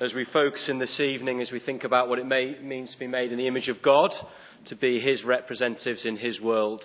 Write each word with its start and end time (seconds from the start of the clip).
as 0.00 0.14
we 0.14 0.24
focus 0.32 0.66
in 0.70 0.78
this 0.78 0.98
evening, 0.98 1.42
as 1.42 1.52
we 1.52 1.60
think 1.60 1.84
about 1.84 2.08
what 2.08 2.18
it 2.18 2.24
may, 2.24 2.58
means 2.62 2.90
to 2.90 2.98
be 2.98 3.06
made 3.06 3.32
in 3.32 3.38
the 3.38 3.46
image 3.46 3.68
of 3.68 3.82
God, 3.82 4.10
to 4.66 4.76
be 4.76 4.98
His 4.98 5.24
representatives 5.24 6.06
in 6.06 6.16
His 6.16 6.40
world. 6.40 6.82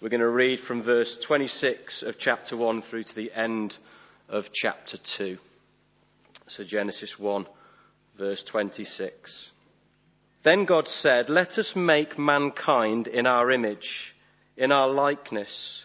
We're 0.00 0.08
going 0.08 0.20
to 0.20 0.28
read 0.30 0.60
from 0.66 0.82
verse 0.82 1.14
26 1.26 2.02
of 2.06 2.14
chapter 2.18 2.56
1 2.56 2.82
through 2.88 3.04
to 3.04 3.14
the 3.14 3.30
end 3.32 3.74
of 4.30 4.44
chapter 4.54 4.96
2. 5.18 5.36
So 6.48 6.64
Genesis 6.66 7.14
1, 7.18 7.46
verse 8.16 8.42
26. 8.50 9.50
Then 10.42 10.64
God 10.64 10.86
said, 10.88 11.28
Let 11.28 11.58
us 11.58 11.74
make 11.76 12.18
mankind 12.18 13.08
in 13.08 13.26
our 13.26 13.50
image, 13.50 14.14
in 14.56 14.72
our 14.72 14.88
likeness 14.88 15.84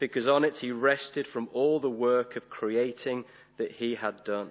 because 0.00 0.26
on 0.26 0.44
it 0.44 0.54
he 0.54 0.72
rested 0.72 1.26
from 1.26 1.48
all 1.52 1.78
the 1.78 1.90
work 1.90 2.34
of 2.34 2.48
creating 2.48 3.24
that 3.58 3.70
he 3.70 3.94
had 3.94 4.24
done. 4.24 4.48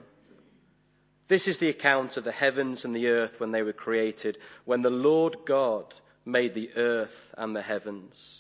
This 1.28 1.48
is 1.48 1.60
the 1.60 1.70
account 1.70 2.16
of 2.16 2.24
the 2.24 2.32
heavens 2.32 2.86
and 2.86 2.96
the 2.96 3.08
earth 3.08 3.34
when 3.40 3.52
they 3.52 3.64
were 3.64 3.74
created, 3.74 4.38
when 4.66 4.82
the 4.82 4.90
Lord 4.90 5.36
God 5.46 5.86
made 6.26 6.54
the 6.54 6.70
earth 6.76 7.10
and 7.38 7.56
the 7.56 7.62
heavens. 7.62 8.40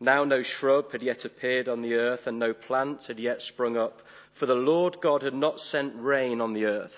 Now 0.00 0.24
no 0.24 0.42
shrub 0.42 0.92
had 0.92 1.02
yet 1.02 1.24
appeared 1.24 1.68
on 1.68 1.80
the 1.80 1.94
earth, 1.94 2.26
and 2.26 2.38
no 2.38 2.52
plant 2.52 3.04
had 3.06 3.18
yet 3.18 3.40
sprung 3.40 3.76
up, 3.76 4.00
for 4.38 4.46
the 4.46 4.54
Lord 4.54 4.98
God 5.00 5.22
had 5.22 5.34
not 5.34 5.60
sent 5.60 5.94
rain 5.96 6.40
on 6.40 6.52
the 6.52 6.64
earth, 6.64 6.92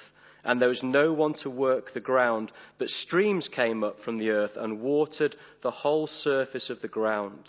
and 0.45 0.61
there 0.61 0.69
was 0.69 0.83
no 0.83 1.12
one 1.12 1.34
to 1.43 1.51
work 1.51 1.93
the 1.93 2.01
ground, 2.01 2.51
but 2.78 2.89
streams 2.89 3.49
came 3.49 3.84
up 3.84 4.01
from 4.05 4.19
the 4.19 4.31
earth 4.31 4.56
and 4.56 4.81
watered 4.81 5.37
the 5.62 5.71
whole 5.71 6.06
surface 6.06 6.71
of 6.71 6.81
the 6.81 6.89
ground. 6.89 7.49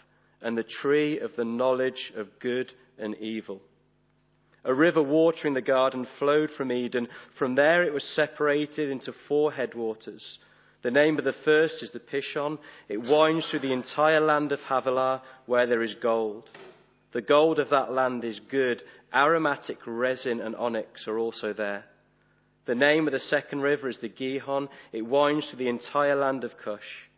and 0.41 0.57
the 0.57 0.63
tree 0.63 1.19
of 1.19 1.35
the 1.35 1.45
knowledge 1.45 2.11
of 2.15 2.39
good 2.39 2.71
and 2.97 3.15
evil. 3.17 3.61
A 4.63 4.73
river 4.73 5.01
watering 5.01 5.53
the 5.53 5.61
garden 5.61 6.07
flowed 6.19 6.51
from 6.51 6.71
Eden. 6.71 7.07
From 7.37 7.55
there 7.55 7.83
it 7.83 7.93
was 7.93 8.03
separated 8.15 8.89
into 8.89 9.13
four 9.27 9.51
headwaters. 9.51 10.37
The 10.83 10.91
name 10.91 11.17
of 11.17 11.25
the 11.25 11.35
first 11.45 11.81
is 11.81 11.91
the 11.91 11.99
Pishon. 11.99 12.59
It 12.87 12.97
winds 12.97 13.47
through 13.49 13.59
the 13.61 13.73
entire 13.73 14.19
land 14.19 14.51
of 14.51 14.59
Havilah 14.59 15.21
where 15.45 15.67
there 15.67 15.83
is 15.83 15.95
gold. 15.95 16.49
The 17.13 17.21
gold 17.21 17.59
of 17.59 17.69
that 17.69 17.91
land 17.91 18.23
is 18.23 18.39
good. 18.49 18.81
Aromatic 19.13 19.77
resin 19.85 20.39
and 20.39 20.55
onyx 20.55 21.07
are 21.07 21.17
also 21.17 21.53
there. 21.53 21.85
The 22.65 22.75
name 22.75 23.07
of 23.07 23.13
the 23.13 23.19
second 23.19 23.61
river 23.61 23.89
is 23.89 23.99
the 23.99 24.09
Gihon. 24.09 24.69
It 24.91 25.01
winds 25.01 25.49
through 25.49 25.59
the 25.59 25.69
entire 25.69 26.15
land 26.15 26.43
of 26.43 26.51
Cush. 26.63 27.09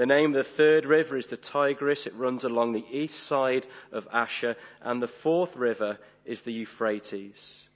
The 0.00 0.06
name 0.06 0.34
of 0.34 0.46
the 0.46 0.50
third 0.56 0.86
river 0.86 1.18
is 1.18 1.26
the 1.26 1.36
Tigris. 1.36 2.06
It 2.06 2.14
runs 2.14 2.42
along 2.42 2.72
the 2.72 2.86
east 2.90 3.28
side 3.28 3.66
of 3.92 4.08
Ashur. 4.10 4.56
And 4.80 5.02
the 5.02 5.10
fourth 5.22 5.54
river 5.54 5.98
is 6.24 6.40
the 6.40 6.54
Euphrates. 6.54 7.68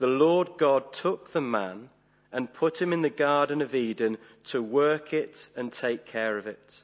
The 0.00 0.06
Lord 0.06 0.50
God 0.58 0.84
took 1.00 1.32
the 1.32 1.40
man 1.40 1.88
and 2.30 2.52
put 2.52 2.76
him 2.76 2.92
in 2.92 3.00
the 3.00 3.08
Garden 3.08 3.62
of 3.62 3.74
Eden 3.74 4.18
to 4.52 4.60
work 4.60 5.14
it 5.14 5.34
and 5.56 5.72
take 5.72 6.04
care 6.04 6.36
of 6.36 6.46
it. 6.46 6.74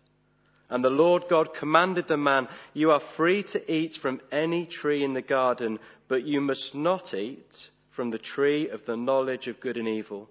And 0.71 0.83
the 0.83 0.89
Lord 0.89 1.25
God 1.29 1.51
commanded 1.53 2.09
the 2.09 2.17
man, 2.17 2.49
You 2.73 2.93
are 2.93 3.03
free 3.15 3.43
to 3.53 3.71
eat 3.71 3.99
from 4.01 4.23
any 4.33 4.65
tree 4.65 5.05
in 5.05 5.13
the 5.13 5.21
garden, 5.21 5.79
but 6.09 6.25
you 6.25 6.41
must 6.41 6.75
not 6.75 7.13
eat 7.13 7.69
from 7.95 8.11
the 8.11 8.19
tree 8.19 8.71
of 8.71 8.87
the 8.87 8.97
knowledge 8.97 9.49
of 9.49 9.61
good 9.61 9.77
and 9.77 9.87
evil. 9.87 10.31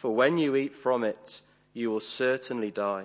For 0.00 0.14
when 0.14 0.38
you 0.38 0.56
eat 0.56 0.72
from 0.82 1.04
it, 1.04 1.42
you 1.74 1.90
will 1.90 2.00
certainly 2.00 2.70
die. 2.70 3.04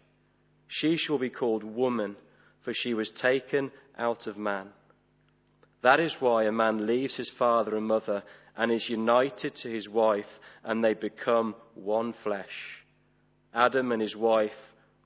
She 0.71 0.95
shall 0.95 1.19
be 1.19 1.29
called 1.29 1.65
woman, 1.65 2.15
for 2.63 2.73
she 2.73 2.93
was 2.93 3.11
taken 3.11 3.71
out 3.97 4.25
of 4.25 4.37
man. 4.37 4.69
That 5.83 5.99
is 5.99 6.15
why 6.19 6.45
a 6.45 6.51
man 6.51 6.87
leaves 6.87 7.17
his 7.17 7.29
father 7.37 7.75
and 7.75 7.85
mother 7.85 8.23
and 8.55 8.71
is 8.71 8.89
united 8.89 9.55
to 9.55 9.69
his 9.69 9.89
wife, 9.89 10.25
and 10.63 10.81
they 10.81 10.93
become 10.93 11.55
one 11.75 12.13
flesh. 12.23 12.83
Adam 13.53 13.91
and 13.91 14.01
his 14.01 14.15
wife 14.15 14.51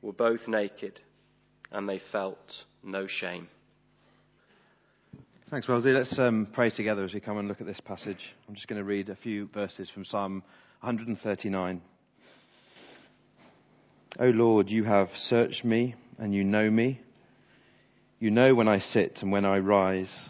were 0.04 0.14
both 0.14 0.48
naked, 0.48 1.00
and 1.72 1.90
they 1.90 2.00
felt 2.12 2.38
no 2.84 3.08
shame. 3.08 3.48
Thanks, 5.50 5.68
Wellesley. 5.68 5.94
Let's 5.94 6.18
um, 6.20 6.48
pray 6.54 6.70
together 6.70 7.04
as 7.04 7.14
we 7.14 7.20
come 7.22 7.40
and 7.40 7.48
look 7.48 7.62
at 7.62 7.68
this 7.68 7.80
passage. 7.80 8.34
I'm 8.48 8.54
just 8.54 8.68
going 8.68 8.80
to 8.80 8.86
read 8.86 9.10
a 9.10 9.16
few 9.16 9.48
verses 9.48 9.90
from 9.90 10.06
Psalm 10.06 10.44
139. 10.82 11.82
O 14.18 14.28
Lord, 14.28 14.70
you 14.70 14.86
have 14.86 15.10
searched 15.18 15.66
me 15.66 15.96
and 16.18 16.34
you 16.34 16.44
know 16.44 16.70
me. 16.70 17.02
You 18.20 18.32
know 18.32 18.56
when 18.56 18.68
I 18.68 18.80
sit 18.80 19.20
and 19.22 19.32
when 19.32 19.44
I 19.44 19.58
rise. 19.58 20.30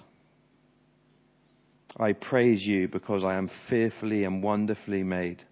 I 1.98 2.14
praise 2.14 2.66
you 2.66 2.88
because 2.88 3.24
I 3.24 3.36
am 3.36 3.50
fearfully 3.70 4.24
and 4.24 4.42
wonderfully 4.42 5.04
made. 5.04 5.44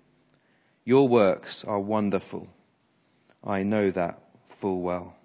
Your 0.83 1.07
works 1.07 1.63
are 1.67 1.79
wonderful. 1.79 2.47
I 3.43 3.63
know 3.63 3.91
that 3.91 4.19
full 4.59 4.81
well. 4.81 5.15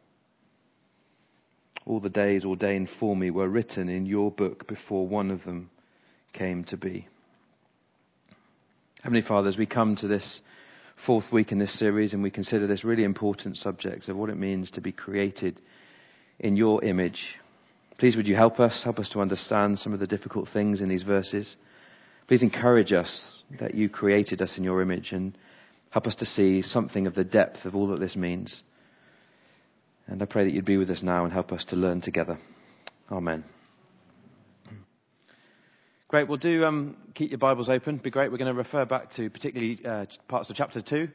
All 1.87 2.01
the 2.01 2.11
days 2.11 2.45
ordained 2.45 2.91
for 3.01 3.17
me 3.17 3.31
were 3.31 3.49
written 3.49 3.89
in 3.89 4.05
your 4.05 4.31
book 4.31 4.69
before 4.69 5.09
one 5.09 5.31
of 5.31 5.45
them 5.45 5.71
came 6.35 6.63
to 6.65 6.77
be. 6.77 7.09
Heavenly 9.03 9.23
Father, 9.27 9.49
as 9.49 9.57
we 9.57 9.65
come 9.65 9.97
to 9.97 10.09
this 10.09 10.41
fourth 11.07 11.27
week 11.33 11.53
in 11.53 11.59
this 11.59 11.79
series 11.79 12.13
and 12.13 12.23
we 12.23 12.31
consider 12.31 12.67
this 12.67 12.85
really 12.85 13.05
important 13.05 13.57
subject 13.57 14.09
of 14.09 14.17
what 14.17 14.31
it 14.31 14.37
means 14.37 14.71
to 14.73 14.81
be 14.81 14.93
created 14.93 15.61
in 16.41 16.57
your 16.57 16.83
image, 16.85 17.21
please 17.99 18.17
would 18.17 18.27
you 18.27 18.37
help 18.37 18.61
us, 18.61 18.83
help 18.85 18.99
us 18.99 19.09
to 19.11 19.21
understand 19.21 19.79
some 19.79 19.93
of 19.93 20.01
the 20.01 20.07
difficult 20.07 20.49
things 20.53 20.81
in 20.81 20.89
these 20.89 21.03
verses. 21.03 21.57
Please 22.27 22.43
encourage 22.43 22.93
us 22.93 23.25
that 23.59 23.75
you 23.75 23.89
created 23.89 24.43
us 24.43 24.55
in 24.57 24.65
your 24.65 24.83
image 24.83 25.13
and 25.13 25.37
help 25.91 26.07
us 26.07 26.15
to 26.17 26.27
see 26.27 26.63
something 26.63 27.07
of 27.07 27.15
the 27.15 27.25
depth 27.25 27.65
of 27.65 27.75
all 27.75 27.89
that 27.89 28.01
this 28.01 28.17
means. 28.17 28.63
And 30.07 30.23
I 30.23 30.27
pray 30.27 30.45
that 30.45 30.53
you'd 30.53 30.65
be 30.65 30.77
with 30.77 30.91
us 30.91 31.03
now 31.03 31.25
and 31.25 31.33
help 31.33 31.53
us 31.53 31.65
to 31.69 31.77
learn 31.77 32.01
together. 32.01 32.39
Amen. 33.11 33.45
Great. 36.09 36.27
We'll 36.27 36.39
do 36.39 36.65
um, 36.65 36.97
keep 37.15 37.29
your 37.29 37.37
Bibles 37.37 37.69
open. 37.69 37.99
Be 37.99 38.09
great. 38.09 38.33
We're 38.33 38.39
going 38.39 38.51
to 38.51 38.57
refer 38.57 38.87
back 38.87 39.15
to 39.17 39.29
particularly 39.29 39.79
uh, 39.85 40.07
parts 40.27 40.49
of 40.49 40.57
chapter 40.57 40.81
two. 40.81 41.09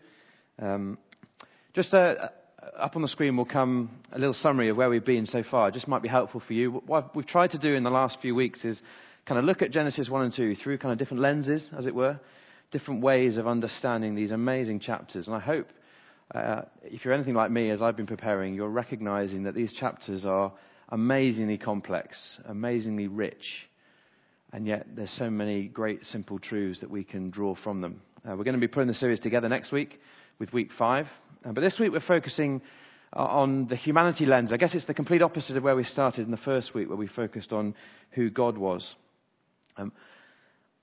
Um, 0.61 0.99
just 1.73 1.95
uh, 1.95 2.29
up 2.77 2.95
on 2.95 3.01
the 3.01 3.07
screen 3.07 3.35
will 3.35 3.43
come 3.43 3.89
a 4.11 4.19
little 4.19 4.35
summary 4.35 4.69
of 4.69 4.77
where 4.77 4.91
we've 4.91 5.03
been 5.03 5.25
so 5.25 5.41
far. 5.49 5.71
Just 5.71 5.87
might 5.87 6.03
be 6.03 6.07
helpful 6.07 6.43
for 6.45 6.53
you. 6.53 6.83
What 6.85 7.15
we've 7.15 7.25
tried 7.25 7.49
to 7.51 7.57
do 7.57 7.73
in 7.73 7.81
the 7.81 7.89
last 7.89 8.19
few 8.21 8.35
weeks 8.35 8.63
is 8.63 8.79
kind 9.25 9.39
of 9.39 9.45
look 9.45 9.63
at 9.63 9.71
Genesis 9.71 10.09
one 10.09 10.25
and 10.25 10.33
two 10.35 10.53
through 10.53 10.77
kind 10.77 10.91
of 10.91 10.99
different 10.99 11.23
lenses, 11.23 11.67
as 11.75 11.87
it 11.87 11.95
were, 11.95 12.19
different 12.71 13.01
ways 13.01 13.37
of 13.37 13.47
understanding 13.47 14.13
these 14.13 14.29
amazing 14.29 14.79
chapters. 14.79 15.25
And 15.25 15.35
I 15.35 15.39
hope 15.39 15.69
uh, 16.35 16.61
if 16.83 17.03
you're 17.03 17.15
anything 17.15 17.33
like 17.33 17.49
me, 17.49 17.71
as 17.71 17.81
I've 17.81 17.97
been 17.97 18.05
preparing, 18.05 18.53
you're 18.53 18.69
recognizing 18.69 19.41
that 19.45 19.55
these 19.55 19.73
chapters 19.73 20.23
are 20.23 20.53
amazingly 20.89 21.57
complex, 21.57 22.37
amazingly 22.45 23.07
rich, 23.07 23.43
and 24.53 24.67
yet 24.67 24.85
there's 24.95 25.13
so 25.17 25.29
many 25.29 25.67
great 25.67 26.05
simple 26.05 26.37
truths 26.37 26.79
that 26.81 26.89
we 26.89 27.03
can 27.03 27.31
draw 27.31 27.55
from 27.55 27.81
them. 27.81 28.01
Uh, 28.23 28.35
we're 28.37 28.43
going 28.43 28.53
to 28.53 28.59
be 28.59 28.67
putting 28.67 28.87
the 28.87 28.93
series 28.93 29.19
together 29.19 29.49
next 29.49 29.71
week 29.71 29.99
with 30.39 30.53
week 30.53 30.69
five, 30.77 31.07
uh, 31.43 31.51
but 31.51 31.61
this 31.61 31.77
week 31.79 31.91
we're 31.91 31.99
focusing 31.99 32.61
uh, 33.15 33.19
on 33.19 33.67
the 33.67 33.75
humanity 33.75 34.25
lens. 34.25 34.53
I 34.53 34.57
guess 34.57 34.75
it's 34.75 34.85
the 34.85 34.93
complete 34.93 35.23
opposite 35.23 35.57
of 35.57 35.63
where 35.63 35.75
we 35.75 35.83
started 35.83 36.25
in 36.25 36.31
the 36.31 36.37
first 36.37 36.73
week, 36.75 36.87
where 36.87 36.97
we 36.97 37.07
focused 37.07 37.51
on 37.51 37.73
who 38.11 38.29
God 38.29 38.57
was. 38.57 38.87
Um, 39.75 39.91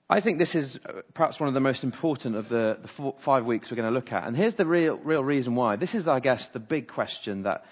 I 0.08 0.20
think 0.20 0.40
this 0.40 0.56
is 0.56 0.76
uh, 0.84 1.02
perhaps 1.14 1.38
one 1.38 1.48
of 1.48 1.54
the 1.54 1.60
most 1.60 1.84
important 1.84 2.34
of 2.34 2.48
the, 2.48 2.78
the 2.82 2.88
four, 2.96 3.14
five 3.24 3.44
weeks 3.44 3.68
we're 3.70 3.76
going 3.76 3.92
to 3.92 3.94
look 3.94 4.10
at. 4.10 4.26
And 4.26 4.36
here's 4.36 4.56
the 4.56 4.66
real, 4.66 4.96
real 4.96 5.22
reason 5.22 5.54
why. 5.54 5.76
This 5.76 5.94
is, 5.94 6.08
I 6.08 6.18
guess, 6.18 6.44
the 6.52 6.58
big 6.58 6.88
question 6.88 7.44
that, 7.44 7.62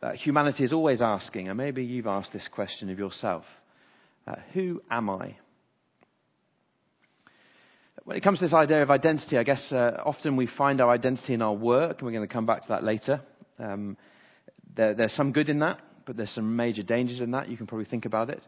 that 0.00 0.16
humanity 0.16 0.64
is 0.64 0.72
always 0.72 1.02
asking. 1.02 1.48
And 1.48 1.58
maybe 1.58 1.84
you've 1.84 2.06
asked 2.06 2.32
this 2.32 2.48
question 2.50 2.88
of 2.88 2.98
yourself 2.98 3.44
uh, 4.26 4.36
Who 4.54 4.80
am 4.90 5.10
I? 5.10 5.36
When 8.04 8.16
it 8.16 8.24
comes 8.24 8.40
to 8.40 8.46
this 8.46 8.54
idea 8.54 8.82
of 8.82 8.90
identity, 8.90 9.38
I 9.38 9.44
guess 9.44 9.70
uh, 9.70 10.02
often 10.04 10.34
we 10.34 10.48
find 10.48 10.80
our 10.80 10.90
identity 10.90 11.34
in 11.34 11.42
our 11.42 11.52
work, 11.54 11.98
and 11.98 12.06
we're 12.06 12.12
going 12.12 12.26
to 12.26 12.32
come 12.32 12.46
back 12.46 12.62
to 12.62 12.68
that 12.70 12.82
later. 12.82 13.20
Um, 13.60 13.96
there, 14.74 14.94
there's 14.94 15.12
some 15.12 15.30
good 15.30 15.48
in 15.48 15.60
that, 15.60 15.78
but 16.04 16.16
there's 16.16 16.34
some 16.34 16.56
major 16.56 16.82
dangers 16.82 17.20
in 17.20 17.30
that. 17.30 17.48
You 17.48 17.56
can 17.56 17.68
probably 17.68 17.84
think 17.84 18.04
about 18.04 18.28
it. 18.28 18.42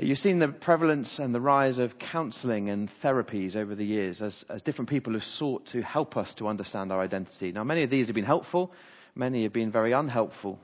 You've 0.00 0.18
seen 0.18 0.40
the 0.40 0.48
prevalence 0.48 1.18
and 1.18 1.32
the 1.32 1.40
rise 1.40 1.78
of 1.78 1.92
counseling 1.98 2.70
and 2.70 2.90
therapies 3.04 3.54
over 3.54 3.76
the 3.76 3.84
years 3.84 4.20
as, 4.20 4.44
as 4.48 4.62
different 4.62 4.90
people 4.90 5.12
have 5.12 5.22
sought 5.22 5.66
to 5.72 5.82
help 5.82 6.16
us 6.16 6.32
to 6.38 6.48
understand 6.48 6.90
our 6.90 7.00
identity. 7.00 7.52
Now, 7.52 7.62
many 7.62 7.84
of 7.84 7.90
these 7.90 8.06
have 8.06 8.14
been 8.14 8.24
helpful, 8.24 8.72
many 9.14 9.44
have 9.44 9.52
been 9.52 9.70
very 9.70 9.92
unhelpful. 9.92 10.58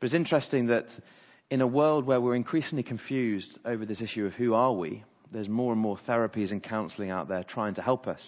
But 0.00 0.06
it's 0.06 0.14
interesting 0.14 0.66
that 0.66 0.86
in 1.50 1.62
a 1.62 1.66
world 1.66 2.06
where 2.06 2.20
we're 2.20 2.34
increasingly 2.34 2.82
confused 2.82 3.58
over 3.64 3.86
this 3.86 4.02
issue 4.02 4.26
of 4.26 4.32
who 4.34 4.52
are 4.52 4.72
we, 4.72 5.04
there's 5.32 5.48
more 5.48 5.72
and 5.72 5.80
more 5.80 5.98
therapies 6.08 6.50
and 6.50 6.62
counseling 6.62 7.10
out 7.10 7.28
there 7.28 7.44
trying 7.44 7.74
to 7.74 7.82
help 7.82 8.06
us. 8.06 8.20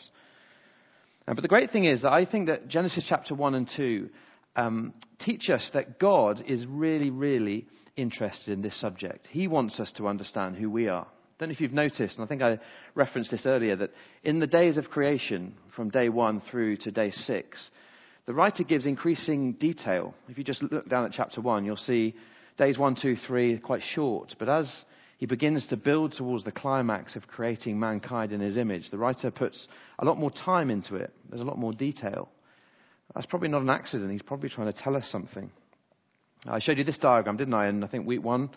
But 1.27 1.43
the 1.43 1.49
great 1.49 1.71
thing 1.71 1.85
is 1.85 2.03
that 2.03 2.13
I 2.13 2.25
think 2.25 2.49
that 2.49 2.69
Genesis 2.69 3.05
chapter 3.09 3.35
1 3.35 3.55
and 3.55 3.71
2 3.77 4.09
um, 4.57 4.93
teach 5.21 5.49
us 5.49 5.69
that 5.75 5.99
God 6.01 6.43
is 6.47 6.67
really, 6.67 7.11
really 7.11 7.67
interested 7.97 8.53
in 8.53 8.63
this 8.63 8.79
subject. 8.81 9.27
He 9.31 9.47
wants 9.47 9.79
us 9.79 9.93
to 9.97 10.09
understand 10.09 10.57
who 10.57 10.71
we 10.71 10.89
are. 10.89 11.05
I 11.07 11.09
don't 11.39 11.49
know 11.51 11.53
if 11.53 11.61
you've 11.61 11.73
noticed, 11.73 12.17
and 12.17 12.25
I 12.25 12.27
think 12.27 12.43
I 12.43 12.59
referenced 12.95 13.31
this 13.31 13.47
earlier, 13.47 13.77
that 13.77 13.93
in 14.25 14.41
the 14.41 14.47
days 14.47 14.77
of 14.77 14.91
creation, 14.91 15.55
from 15.75 15.89
day 15.89 16.09
one 16.09 16.43
through 16.51 16.79
to 16.79 16.91
day 16.91 17.11
six, 17.11 17.71
the 18.27 18.35
writer 18.35 18.65
gives 18.65 18.85
increasing 18.85 19.55
detail. 19.55 20.15
If 20.29 20.37
you 20.37 20.45
just 20.45 20.63
look 20.63 20.89
down 20.89 21.07
at 21.07 21.13
chapter 21.13 21.41
one, 21.41 21.65
you'll 21.65 21.77
see 21.77 22.15
days 22.59 22.77
one, 22.77 22.97
two, 23.01 23.17
three 23.27 23.59
quite 23.59 23.83
short. 23.95 24.35
But 24.39 24.49
as 24.49 24.85
he 25.21 25.27
begins 25.27 25.67
to 25.67 25.77
build 25.77 26.15
towards 26.15 26.45
the 26.45 26.51
climax 26.51 27.15
of 27.15 27.29
creating 27.29 27.79
mankind 27.79 28.33
in 28.33 28.41
his 28.41 28.57
image, 28.57 28.91
the 28.91 28.97
writer 28.97 29.31
puts 29.31 29.69
a 29.99 30.05
lot 30.07 30.17
more 30.17 30.31
time 30.31 30.71
into 30.71 30.97
it. 30.97 31.13
There's 31.29 31.43
a 31.43 31.45
lot 31.45 31.59
more 31.59 31.75
detail. 31.75 32.31
That's 33.15 33.27
probably 33.27 33.51
not 33.51 33.61
an 33.61 33.69
accident. 33.69 34.11
He's 34.11 34.23
probably 34.23 34.49
trying 34.49 34.73
to 34.73 34.83
tell 34.83 34.97
us 34.97 35.07
something. 35.13 35.51
I 36.47 36.59
showed 36.59 36.79
you 36.79 36.85
this 36.85 36.97
diagram, 36.97 37.37
didn't 37.37 37.53
I? 37.53 37.69
In 37.69 37.85
I 37.85 37.87
think 37.87 38.07
week 38.07 38.25
one, 38.25 38.49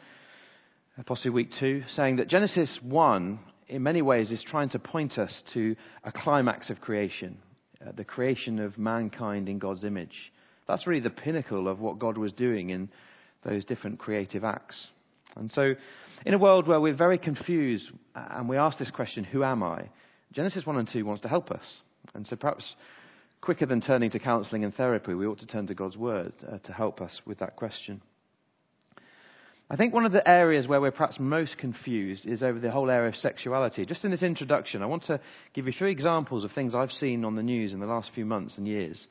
possibly 1.06 1.31
week 1.31 1.50
two, 1.60 1.83
saying 1.89 2.15
that 2.15 2.30
Genesis 2.30 2.80
1, 2.81 3.39
in 3.68 3.83
many 3.83 4.01
ways, 4.01 4.31
is 4.31 4.42
trying 4.42 4.69
to 4.69 4.80
point 4.80 5.18
us 5.18 5.44
to 5.54 5.75
a 6.06 6.13
climax 6.13 6.69
of 6.69 6.80
creation, 6.80 7.39
uh, 7.86 7.92
the 7.92 8.06
creation 8.06 8.59
of 8.59 8.77
mankind 8.77 9.49
in 9.49 9.59
God's 9.59 9.83
image. 9.83 10.31
That's 10.66 10.87
really 10.87 11.02
the 11.02 11.09
pinnacle 11.09 11.68
of 11.68 11.81
what 11.81 11.99
God 11.99 12.18
was 12.18 12.31
doing 12.31 12.69
in 12.69 12.90
those 13.44 13.66
different 13.66 13.99
creative 13.99 14.45
acts. 14.45 14.87
And 15.35 15.52
so, 15.52 15.73
in 16.25 16.33
a 16.33 16.37
world 16.37 16.68
where 16.68 16.80
we're 16.80 16.95
very 16.95 17.18
confused 17.18 17.90
and 18.16 18.47
we 18.47 18.57
ask 18.57 18.78
this 18.78 18.92
question, 18.92 19.23
who 19.23 19.44
am 19.44 19.63
I? 19.63 19.90
Genesis 20.33 20.66
1 20.66 20.78
and 20.78 20.90
2 20.92 21.06
wants 21.06 21.21
to 21.21 21.28
help 21.28 21.52
us. 21.52 21.81
And 22.13 22.25
so 22.28 22.35
perhaps 22.35 22.75
quicker 23.42 23.66
than 23.66 23.81
turning 23.81 24.09
to 24.11 24.19
counseling 24.19 24.63
and 24.63 24.73
therapy, 24.73 25.13
we 25.13 25.25
ought 25.25 25.40
to 25.40 25.47
turn 25.47 25.68
to 25.68 25.75
God's 25.75 25.97
Word 25.97 26.33
uh, 26.47 26.57
to 26.59 26.73
help 26.73 27.02
us 27.02 27.21
with 27.25 27.40
that 27.40 27.56
question. 27.56 28.02
I 29.69 29.75
think 29.75 29.94
one 29.94 30.06
of 30.06 30.11
the 30.11 30.28
areas 30.28 30.68
where 30.68 30.81
we're 30.81 30.92
perhaps 30.92 31.18
most 31.19 31.57
confused 31.57 32.25
is 32.25 32.44
over 32.44 32.59
the 32.59 32.69
whole 32.69 32.90
area 32.90 33.09
of 33.09 33.16
sexuality. 33.16 33.85
Just 33.85 34.04
in 34.06 34.11
this 34.11 34.21
introduction, 34.21 34.83
I 34.83 34.85
want 34.87 35.06
to 35.06 35.19
give 35.54 35.66
you 35.66 35.73
three 35.73 35.92
examples 35.92 36.44
of 36.44 36.52
things 36.52 36.75
I've 36.75 36.92
seen 36.92 37.25
on 37.25 37.35
the 37.35 37.44
news 37.44 37.73
in 37.73 37.80
the 37.80 37.85
last 37.85 38.11
few 38.13 38.25
months 38.25 38.57
and 38.57 38.68
years. 38.68 39.07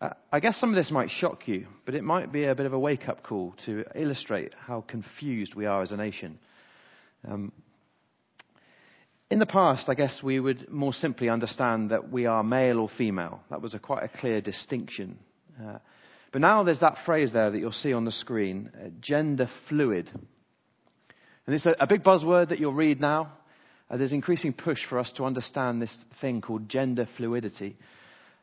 Uh, 0.00 0.10
I 0.30 0.40
guess 0.40 0.58
some 0.58 0.68
of 0.68 0.76
this 0.76 0.90
might 0.90 1.10
shock 1.10 1.48
you, 1.48 1.66
but 1.86 1.94
it 1.94 2.04
might 2.04 2.30
be 2.30 2.44
a 2.44 2.54
bit 2.54 2.66
of 2.66 2.74
a 2.74 2.78
wake 2.78 3.08
up 3.08 3.22
call 3.22 3.54
to 3.64 3.84
illustrate 3.94 4.52
how 4.58 4.82
confused 4.82 5.54
we 5.54 5.64
are 5.64 5.82
as 5.82 5.90
a 5.90 5.96
nation. 5.96 6.38
Um, 7.26 7.52
in 9.30 9.38
the 9.38 9.46
past, 9.46 9.88
I 9.88 9.94
guess 9.94 10.20
we 10.22 10.38
would 10.38 10.70
more 10.70 10.92
simply 10.92 11.30
understand 11.30 11.90
that 11.90 12.12
we 12.12 12.26
are 12.26 12.44
male 12.44 12.78
or 12.78 12.90
female. 12.96 13.40
That 13.50 13.62
was 13.62 13.74
a 13.74 13.78
quite 13.78 14.04
a 14.04 14.18
clear 14.20 14.40
distinction. 14.40 15.18
Uh, 15.60 15.78
but 16.30 16.42
now 16.42 16.62
there's 16.62 16.80
that 16.80 16.98
phrase 17.06 17.32
there 17.32 17.50
that 17.50 17.58
you'll 17.58 17.72
see 17.72 17.94
on 17.94 18.04
the 18.04 18.12
screen, 18.12 18.70
uh, 18.74 18.88
gender 19.00 19.48
fluid. 19.68 20.10
And 21.46 21.54
it's 21.54 21.66
a, 21.66 21.74
a, 21.80 21.86
big 21.86 22.04
buzzword 22.04 22.50
that 22.50 22.60
you'll 22.60 22.74
read 22.74 23.00
now. 23.00 23.32
Uh, 23.90 23.96
there's 23.96 24.12
increasing 24.12 24.52
push 24.52 24.78
for 24.88 24.98
us 24.98 25.10
to 25.16 25.24
understand 25.24 25.80
this 25.80 25.96
thing 26.20 26.42
called 26.42 26.68
gender 26.68 27.08
fluidity. 27.16 27.76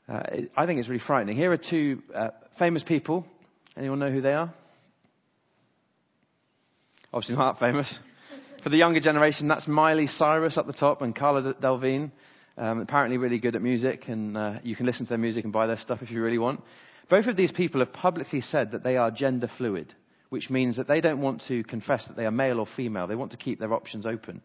Uh, 0.07 0.21
I 0.57 0.65
think 0.65 0.79
it's 0.79 0.89
really 0.89 1.03
frightening. 1.05 1.37
Here 1.37 1.51
are 1.51 1.57
two 1.57 2.01
uh, 2.13 2.29
famous 2.59 2.83
people. 2.83 3.25
Anyone 3.77 3.99
know 3.99 4.11
who 4.11 4.21
they 4.21 4.33
are? 4.33 4.53
Obviously 7.13 7.35
not 7.35 7.59
famous. 7.59 7.99
For 8.63 8.69
the 8.69 8.77
younger 8.77 8.99
generation, 8.99 9.47
that's 9.47 9.67
Miley 9.67 10.07
Cyrus 10.07 10.57
up 10.57 10.67
the 10.67 10.73
top 10.73 11.01
and 11.01 11.15
Cara 11.15 11.53
Delevingne. 11.53 12.11
Um, 12.55 12.81
apparently 12.81 13.17
really 13.17 13.39
good 13.39 13.55
at 13.55 13.63
music, 13.63 14.03
and 14.07 14.37
uh, 14.37 14.53
you 14.61 14.75
can 14.75 14.85
listen 14.85 15.05
to 15.05 15.09
their 15.09 15.17
music 15.17 15.43
and 15.43 15.51
buy 15.51 15.65
their 15.65 15.77
stuff 15.77 15.99
if 16.01 16.11
you 16.11 16.21
really 16.21 16.37
want. 16.37 16.61
Both 17.09 17.25
of 17.25 17.35
these 17.35 17.51
people 17.51 17.79
have 17.79 17.91
publicly 17.93 18.41
said 18.41 18.71
that 18.71 18.83
they 18.83 18.95
are 18.95 19.09
gender 19.09 19.49
fluid, 19.57 19.93
which 20.29 20.51
means 20.51 20.77
that 20.77 20.87
they 20.87 21.01
don't 21.01 21.19
want 21.19 21.41
to 21.47 21.63
confess 21.63 22.05
that 22.07 22.15
they 22.15 22.25
are 22.25 22.31
male 22.31 22.59
or 22.59 22.67
female. 22.75 23.07
They 23.07 23.15
want 23.15 23.31
to 23.31 23.37
keep 23.37 23.59
their 23.59 23.73
options 23.73 24.05
open. 24.05 24.41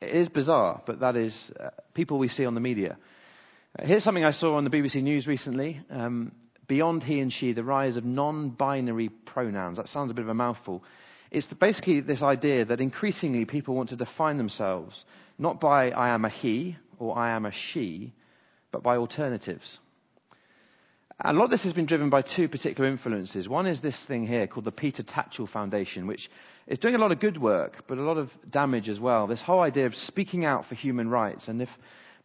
It 0.00 0.16
is 0.16 0.28
bizarre, 0.30 0.82
but 0.86 1.00
that 1.00 1.14
is 1.14 1.34
uh, 1.60 1.70
people 1.92 2.18
we 2.18 2.28
see 2.28 2.46
on 2.46 2.54
the 2.54 2.60
media. 2.60 2.96
Uh, 3.76 3.86
here's 3.86 4.04
something 4.04 4.24
I 4.24 4.32
saw 4.32 4.56
on 4.56 4.64
the 4.64 4.70
BBC 4.70 5.02
News 5.02 5.26
recently. 5.26 5.80
Um, 5.90 6.32
beyond 6.68 7.02
he 7.02 7.20
and 7.20 7.32
she, 7.32 7.52
the 7.52 7.64
rise 7.64 7.96
of 7.96 8.04
non-binary 8.04 9.08
pronouns. 9.26 9.76
That 9.76 9.88
sounds 9.88 10.10
a 10.10 10.14
bit 10.14 10.22
of 10.22 10.28
a 10.28 10.34
mouthful. 10.34 10.82
It's 11.30 11.46
basically 11.60 12.00
this 12.00 12.22
idea 12.22 12.64
that 12.64 12.80
increasingly 12.80 13.44
people 13.44 13.74
want 13.74 13.88
to 13.88 13.96
define 13.96 14.38
themselves 14.38 15.04
not 15.38 15.60
by 15.60 15.90
I 15.90 16.10
am 16.10 16.24
a 16.24 16.30
he 16.30 16.76
or 17.00 17.18
I 17.18 17.34
am 17.34 17.44
a 17.44 17.50
she, 17.72 18.12
but 18.70 18.84
by 18.84 18.96
alternatives. 18.96 19.78
And 21.24 21.36
a 21.36 21.38
lot 21.38 21.46
of 21.46 21.50
this 21.50 21.64
has 21.64 21.72
been 21.72 21.86
driven 21.86 22.08
by 22.08 22.22
two 22.22 22.48
particular 22.48 22.88
influences. 22.88 23.48
One 23.48 23.66
is 23.66 23.80
this 23.82 23.98
thing 24.06 24.26
here 24.26 24.46
called 24.46 24.64
the 24.64 24.72
Peter 24.72 25.02
Tatchell 25.02 25.50
Foundation, 25.50 26.06
which 26.06 26.30
is 26.68 26.78
doing 26.78 26.94
a 26.94 26.98
lot 26.98 27.10
of 27.10 27.18
good 27.18 27.40
work, 27.40 27.84
but 27.88 27.98
a 27.98 28.02
lot 28.02 28.16
of 28.16 28.30
damage 28.48 28.88
as 28.88 29.00
well. 29.00 29.26
This 29.26 29.42
whole 29.42 29.60
idea 29.60 29.86
of 29.86 29.94
speaking 29.94 30.44
out 30.44 30.66
for 30.68 30.76
human 30.76 31.08
rights. 31.08 31.48
And 31.48 31.60
if 31.60 31.68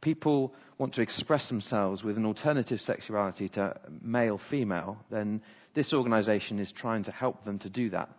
people 0.01 0.53
want 0.77 0.93
to 0.95 1.01
express 1.01 1.47
themselves 1.49 2.03
with 2.03 2.17
an 2.17 2.25
alternative 2.25 2.79
sexuality 2.81 3.49
to 3.49 3.79
male 4.01 4.39
female, 4.49 4.97
then 5.11 5.41
this 5.75 5.93
organization 5.93 6.59
is 6.59 6.71
trying 6.75 7.03
to 7.03 7.11
help 7.11 7.43
them 7.43 7.59
to 7.59 7.69
do 7.69 7.89
that. 7.89 8.09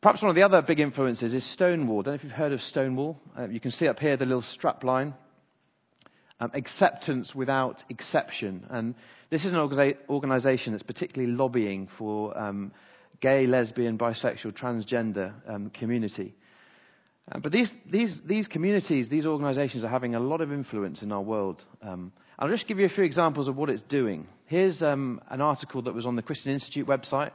Perhaps 0.00 0.22
one 0.22 0.30
of 0.30 0.36
the 0.36 0.42
other 0.42 0.62
big 0.62 0.78
influences 0.78 1.32
is 1.32 1.52
Stonewall. 1.54 2.00
I 2.00 2.02
don't 2.02 2.12
know 2.12 2.16
if 2.16 2.24
you've 2.24 2.32
heard 2.32 2.52
of 2.52 2.60
Stonewall. 2.60 3.18
Uh, 3.36 3.48
you 3.48 3.58
can 3.58 3.70
see 3.70 3.88
up 3.88 3.98
here 3.98 4.16
the 4.16 4.26
little 4.26 4.44
strap 4.52 4.84
line. 4.84 5.14
Um, 6.40 6.50
acceptance 6.52 7.32
without 7.34 7.82
exception. 7.88 8.66
And 8.68 8.94
this 9.30 9.44
is 9.44 9.52
an 9.52 9.94
organization 10.10 10.72
that's 10.72 10.82
particularly 10.82 11.32
lobbying 11.32 11.88
for 11.96 12.36
um, 12.36 12.72
gay, 13.20 13.46
lesbian, 13.46 13.96
bisexual, 13.96 14.52
transgender 14.58 15.32
um, 15.48 15.70
community. 15.70 16.34
Uh, 17.30 17.38
but 17.38 17.52
these, 17.52 17.70
these, 17.90 18.20
these 18.26 18.46
communities, 18.48 19.08
these 19.08 19.24
organizations 19.24 19.82
are 19.82 19.88
having 19.88 20.14
a 20.14 20.20
lot 20.20 20.40
of 20.40 20.52
influence 20.52 21.02
in 21.02 21.10
our 21.10 21.22
world. 21.22 21.62
Um, 21.82 22.12
I'll 22.38 22.50
just 22.50 22.66
give 22.68 22.78
you 22.78 22.86
a 22.86 22.90
few 22.90 23.04
examples 23.04 23.48
of 23.48 23.56
what 23.56 23.70
it's 23.70 23.82
doing. 23.82 24.26
Here's 24.46 24.82
um, 24.82 25.20
an 25.30 25.40
article 25.40 25.82
that 25.82 25.94
was 25.94 26.04
on 26.04 26.16
the 26.16 26.22
Christian 26.22 26.52
Institute 26.52 26.86
website. 26.86 27.30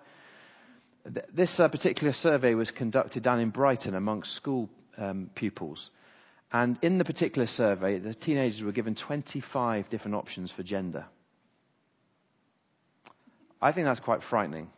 Th- 1.11 1.25
this 1.33 1.59
uh, 1.59 1.67
particular 1.69 2.13
survey 2.13 2.53
was 2.53 2.69
conducted 2.69 3.23
down 3.23 3.39
in 3.39 3.49
Brighton 3.49 3.95
amongst 3.95 4.35
school 4.35 4.69
um, 4.97 5.31
pupils. 5.33 5.89
And 6.51 6.77
in 6.81 6.97
the 6.97 7.05
particular 7.05 7.47
survey, 7.47 7.99
the 7.99 8.13
teenagers 8.13 8.61
were 8.61 8.71
given 8.71 8.95
25 8.95 9.89
different 9.89 10.15
options 10.15 10.51
for 10.55 10.63
gender. 10.63 11.05
I 13.61 13.71
think 13.71 13.87
that's 13.87 13.99
quite 13.99 14.21
frightening. 14.29 14.69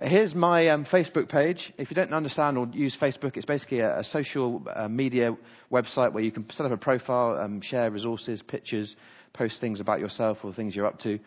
Here's 0.00 0.32
my 0.32 0.68
um, 0.68 0.84
Facebook 0.84 1.28
page. 1.28 1.72
If 1.76 1.90
you 1.90 1.96
don't 1.96 2.14
understand 2.14 2.56
or 2.56 2.68
use 2.68 2.96
Facebook, 3.00 3.36
it's 3.36 3.44
basically 3.44 3.80
a, 3.80 3.98
a 3.98 4.04
social 4.04 4.62
uh, 4.72 4.86
media 4.86 5.36
website 5.72 6.12
where 6.12 6.22
you 6.22 6.30
can 6.30 6.48
set 6.50 6.66
up 6.66 6.72
a 6.72 6.76
profile, 6.76 7.36
um, 7.36 7.60
share 7.60 7.90
resources, 7.90 8.40
pictures, 8.46 8.94
post 9.32 9.60
things 9.60 9.80
about 9.80 9.98
yourself 9.98 10.38
or 10.44 10.52
things 10.52 10.76
you're 10.76 10.86
up 10.86 11.00
to. 11.00 11.18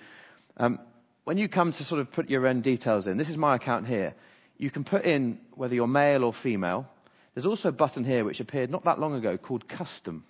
Um, 0.56 0.80
when 1.26 1.38
you 1.38 1.50
come 1.50 1.74
to 1.74 1.84
sort 1.84 2.00
of 2.00 2.14
put 2.14 2.30
your 2.30 2.48
own 2.48 2.62
details 2.62 3.08
in, 3.08 3.18
this 3.18 3.28
is 3.28 3.36
my 3.36 3.58
account 3.58 3.88
here. 3.88 4.16
You 4.58 4.72
can 4.72 4.86
put 4.86 5.04
in 5.04 5.40
whether 5.56 5.74
you're 5.76 5.88
male 5.88 6.24
or 6.24 6.34
female. 6.42 6.88
There's 7.36 7.46
also 7.46 7.70
a 7.70 7.74
button 7.74 8.06
here 8.06 8.24
which 8.24 8.40
appeared 8.40 8.70
not 8.70 8.86
that 8.86 9.00
long 9.00 9.16
ago 9.16 9.38
called 9.38 9.68
custom. 9.68 10.24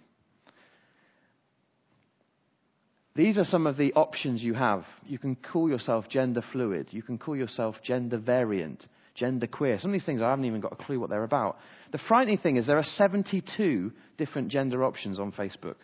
These 3.15 3.38
are 3.38 3.44
some 3.44 3.68
of 3.68 3.77
the 3.77 3.94
options 3.94 4.41
you 4.41 4.53
have. 4.53 4.86
You 5.06 5.20
can 5.20 5.36
call 5.36 5.70
yourself 5.70 6.08
gender 6.10 6.41
fluid. 6.51 6.88
You 6.91 7.01
can 7.01 7.18
call 7.18 7.36
yourself 7.36 7.75
gender 7.84 8.18
variant, 8.18 8.86
gender 9.15 9.48
queer. 9.48 9.80
Some 9.80 9.91
of 9.91 9.94
these 9.94 10.06
things 10.06 10.22
I 10.22 10.30
haven't 10.30 10.46
even 10.46 10.62
got 10.62 10.72
a 10.72 10.84
clue 10.84 11.00
what 11.00 11.10
they're 11.10 11.24
about. 11.24 11.58
The 11.91 12.00
frightening 12.08 12.38
thing 12.38 12.56
is 12.56 12.65
there 12.65 12.77
are 12.77 12.84
72 12.84 13.91
different 14.18 14.48
gender 14.48 14.84
options 14.84 15.20
on 15.20 15.34
Facebook. 15.34 15.75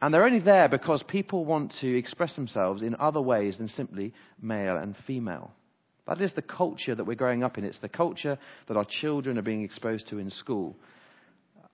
And 0.00 0.14
they're 0.14 0.24
only 0.24 0.40
there 0.40 0.68
because 0.68 1.02
people 1.06 1.44
want 1.44 1.74
to 1.82 1.98
express 1.98 2.34
themselves 2.34 2.82
in 2.82 2.96
other 2.98 3.20
ways 3.20 3.58
than 3.58 3.68
simply 3.68 4.14
male 4.40 4.78
and 4.78 4.96
female. 5.06 5.52
That 6.06 6.22
is 6.22 6.32
the 6.32 6.42
culture 6.42 6.94
that 6.94 7.04
we're 7.04 7.14
growing 7.14 7.44
up 7.44 7.58
in. 7.58 7.64
It's 7.64 7.78
the 7.80 7.88
culture 7.88 8.38
that 8.66 8.76
our 8.78 8.86
children 8.86 9.36
are 9.36 9.42
being 9.42 9.62
exposed 9.62 10.08
to 10.08 10.18
in 10.18 10.30
school. 10.30 10.74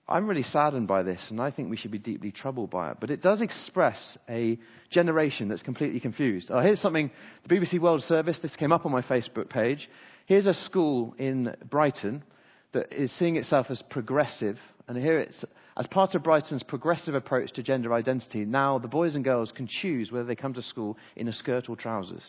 I'm 0.09 0.25
really 0.25 0.43
saddened 0.43 0.87
by 0.87 1.03
this, 1.03 1.19
and 1.29 1.41
I 1.41 1.51
think 1.51 1.69
we 1.69 1.75
should 1.75 1.91
be 1.91 1.97
deeply 1.97 2.31
troubled 2.31 2.69
by 2.69 2.91
it. 2.91 2.97
But 3.01 3.11
it 3.11 3.21
does 3.21 3.41
express 3.41 4.17
a 4.29 4.57
generation 4.89 5.49
that's 5.49 5.61
completely 5.61 5.99
confused. 5.99 6.49
Oh, 6.49 6.61
here's 6.61 6.79
something, 6.79 7.11
the 7.45 7.53
BBC 7.53 7.79
World 7.79 8.01
Service, 8.03 8.39
this 8.41 8.55
came 8.55 8.71
up 8.71 8.85
on 8.85 8.91
my 8.93 9.01
Facebook 9.01 9.49
page. 9.49 9.89
Here's 10.25 10.45
a 10.45 10.53
school 10.53 11.13
in 11.17 11.53
Brighton 11.69 12.23
that 12.71 12.93
is 12.93 13.11
seeing 13.17 13.35
itself 13.35 13.67
as 13.69 13.81
progressive, 13.89 14.57
and 14.87 14.97
here 14.97 15.19
it's, 15.19 15.43
as 15.77 15.87
part 15.87 16.15
of 16.15 16.23
Brighton's 16.23 16.63
progressive 16.63 17.13
approach 17.13 17.51
to 17.53 17.63
gender 17.63 17.93
identity, 17.93 18.45
now 18.45 18.79
the 18.79 18.87
boys 18.87 19.15
and 19.15 19.25
girls 19.25 19.51
can 19.51 19.67
choose 19.67 20.09
whether 20.09 20.25
they 20.25 20.35
come 20.35 20.53
to 20.53 20.61
school 20.61 20.97
in 21.17 21.27
a 21.27 21.33
skirt 21.33 21.67
or 21.67 21.75
trousers. 21.75 22.23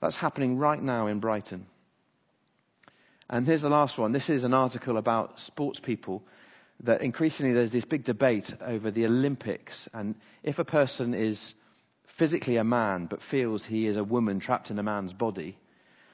That's 0.00 0.16
happening 0.16 0.56
right 0.56 0.80
now 0.80 1.08
in 1.08 1.18
Brighton. 1.18 1.66
And 3.28 3.46
here's 3.46 3.62
the 3.62 3.68
last 3.68 3.98
one. 3.98 4.12
This 4.12 4.28
is 4.28 4.44
an 4.44 4.54
article 4.54 4.98
about 4.98 5.38
sports 5.46 5.80
people 5.82 6.22
that 6.84 7.00
increasingly 7.00 7.52
there's 7.52 7.72
this 7.72 7.84
big 7.84 8.04
debate 8.04 8.52
over 8.64 8.90
the 8.90 9.06
Olympics. 9.06 9.88
And 9.92 10.14
if 10.42 10.58
a 10.58 10.64
person 10.64 11.14
is 11.14 11.54
physically 12.18 12.56
a 12.56 12.64
man 12.64 13.06
but 13.10 13.18
feels 13.30 13.64
he 13.64 13.86
is 13.86 13.96
a 13.96 14.04
woman 14.04 14.38
trapped 14.38 14.70
in 14.70 14.78
a 14.78 14.82
man's 14.82 15.12
body, 15.12 15.58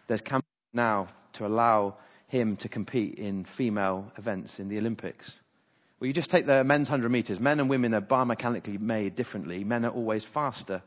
there's 0.09 0.21
campaign 0.21 0.42
now 0.73 1.09
to 1.35 1.47
allow 1.47 1.97
him 2.28 2.57
to 2.59 2.69
compete 2.69 3.16
in 3.19 3.47
female 3.59 4.11
events 4.16 4.54
in 4.59 4.69
the 4.69 4.78
Olympics. 4.78 5.31
Well, 6.00 6.09
you 6.09 6.14
just 6.14 6.31
take 6.31 6.47
the 6.47 6.64
men's 6.64 6.88
100 6.88 7.11
meters. 7.11 7.38
Men 7.38 7.61
and 7.61 7.69
women 7.69 7.92
are 7.92 8.00
biomechanically 8.00 8.81
made 8.81 9.16
differently. 9.16 9.64
Men 9.64 9.85
are 9.85 9.90
always 9.90 10.25
faster. 10.33 10.83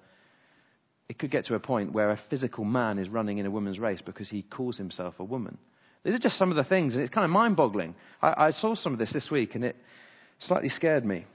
It 1.08 1.20
could 1.20 1.29
get 1.29 1.46
to 1.46 1.55
a 1.55 1.60
point 1.60 1.94
where 1.94 2.10
a 2.10 2.20
physical 2.32 2.65
man 2.65 2.98
is 2.98 3.10
running 3.10 3.38
in 3.38 3.46
a 3.46 3.51
woman's 3.51 3.77
race 3.77 4.01
because 4.03 4.29
he 4.29 4.41
calls 4.41 4.77
himself 4.77 5.13
a 5.20 5.24
woman. 5.24 5.60
These 6.06 6.14
are 6.14 6.20
just 6.20 6.38
some 6.38 6.52
of 6.52 6.56
the 6.56 6.64
things, 6.64 6.94
and 6.94 7.02
it's 7.02 7.14
kind 7.14 7.26
of 7.26 7.32
mind 7.32 7.56
boggling. 7.56 7.96
I, 8.22 8.48
I, 8.48 8.52
saw 8.52 8.76
some 8.76 8.94
of 8.94 9.00
this 9.00 9.12
this 9.12 9.32
week, 9.32 9.56
and 9.56 9.66
it 9.66 9.76
slightly 10.38 10.70
scared 10.70 11.04
me. 11.04 11.26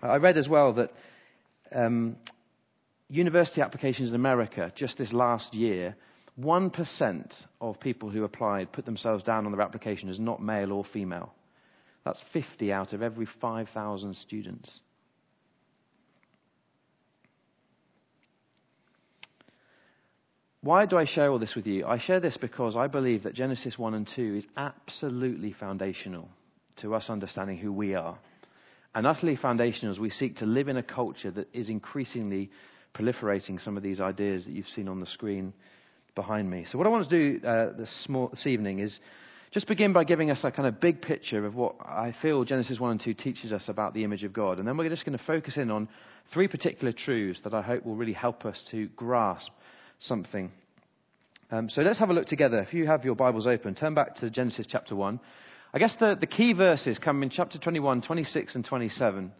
I 0.00 0.16
read 0.16 0.38
as 0.38 0.48
well 0.48 0.72
that 0.74 0.92
um, 1.74 2.16
university 3.08 3.60
applications 3.60 4.10
in 4.10 4.14
America, 4.14 4.72
just 4.76 4.98
this 4.98 5.12
last 5.12 5.52
year, 5.52 5.96
1% 6.40 7.34
of 7.60 7.80
people 7.80 8.08
who 8.08 8.22
applied 8.22 8.72
put 8.72 8.84
themselves 8.84 9.24
down 9.24 9.46
on 9.46 9.52
their 9.52 9.60
application 9.60 10.08
as 10.08 10.20
not 10.20 10.40
male 10.40 10.72
or 10.72 10.84
female. 10.84 11.34
That's 12.04 12.22
50 12.32 12.72
out 12.72 12.92
of 12.92 13.02
every 13.02 13.26
5,000 13.40 14.16
students. 14.16 14.80
Why 20.64 20.86
do 20.86 20.96
I 20.96 21.06
share 21.06 21.28
all 21.28 21.40
this 21.40 21.56
with 21.56 21.66
you? 21.66 21.86
I 21.86 21.98
share 21.98 22.20
this 22.20 22.36
because 22.40 22.76
I 22.76 22.86
believe 22.86 23.24
that 23.24 23.34
Genesis 23.34 23.76
1 23.76 23.94
and 23.94 24.08
2 24.14 24.36
is 24.36 24.44
absolutely 24.56 25.52
foundational 25.52 26.28
to 26.76 26.94
us 26.94 27.10
understanding 27.10 27.58
who 27.58 27.72
we 27.72 27.96
are. 27.96 28.16
And 28.94 29.04
utterly 29.04 29.34
foundational 29.34 29.92
as 29.92 29.98
we 29.98 30.10
seek 30.10 30.36
to 30.36 30.46
live 30.46 30.68
in 30.68 30.76
a 30.76 30.82
culture 30.82 31.32
that 31.32 31.52
is 31.52 31.68
increasingly 31.68 32.48
proliferating 32.94 33.60
some 33.60 33.76
of 33.76 33.82
these 33.82 34.00
ideas 34.00 34.44
that 34.44 34.52
you've 34.52 34.68
seen 34.68 34.86
on 34.86 35.00
the 35.00 35.06
screen 35.06 35.52
behind 36.14 36.48
me. 36.48 36.64
So, 36.70 36.78
what 36.78 36.86
I 36.86 36.90
want 36.90 37.08
to 37.08 37.40
do 37.40 37.44
uh, 37.44 37.72
this, 37.76 38.04
small, 38.04 38.28
this 38.28 38.46
evening 38.46 38.78
is 38.78 38.96
just 39.50 39.66
begin 39.66 39.92
by 39.92 40.04
giving 40.04 40.30
us 40.30 40.38
a 40.44 40.52
kind 40.52 40.68
of 40.68 40.80
big 40.80 41.02
picture 41.02 41.44
of 41.44 41.56
what 41.56 41.74
I 41.80 42.14
feel 42.22 42.44
Genesis 42.44 42.78
1 42.78 42.90
and 42.92 43.00
2 43.02 43.14
teaches 43.14 43.50
us 43.50 43.64
about 43.66 43.94
the 43.94 44.04
image 44.04 44.22
of 44.22 44.32
God. 44.32 44.60
And 44.60 44.68
then 44.68 44.76
we're 44.76 44.88
just 44.88 45.04
going 45.04 45.18
to 45.18 45.24
focus 45.24 45.56
in 45.56 45.72
on 45.72 45.88
three 46.32 46.46
particular 46.46 46.92
truths 46.92 47.40
that 47.42 47.52
I 47.52 47.62
hope 47.62 47.84
will 47.84 47.96
really 47.96 48.12
help 48.12 48.44
us 48.44 48.62
to 48.70 48.86
grasp 48.94 49.50
something. 50.02 50.50
Um, 51.50 51.68
so 51.68 51.82
let's 51.82 51.98
have 51.98 52.10
a 52.10 52.14
look 52.14 52.26
together. 52.26 52.60
If 52.60 52.74
you 52.74 52.86
have 52.86 53.04
your 53.04 53.14
Bibles 53.14 53.46
open, 53.46 53.74
turn 53.74 53.94
back 53.94 54.16
to 54.16 54.30
Genesis 54.30 54.66
chapter 54.68 54.96
1. 54.96 55.20
I 55.74 55.78
guess 55.78 55.94
the, 55.98 56.16
the 56.18 56.26
key 56.26 56.52
verses 56.52 56.98
come 56.98 57.22
in 57.22 57.30
chapter 57.30 57.58
21, 57.58 58.02
26, 58.02 58.54
and 58.54 58.64
27. 58.64 59.32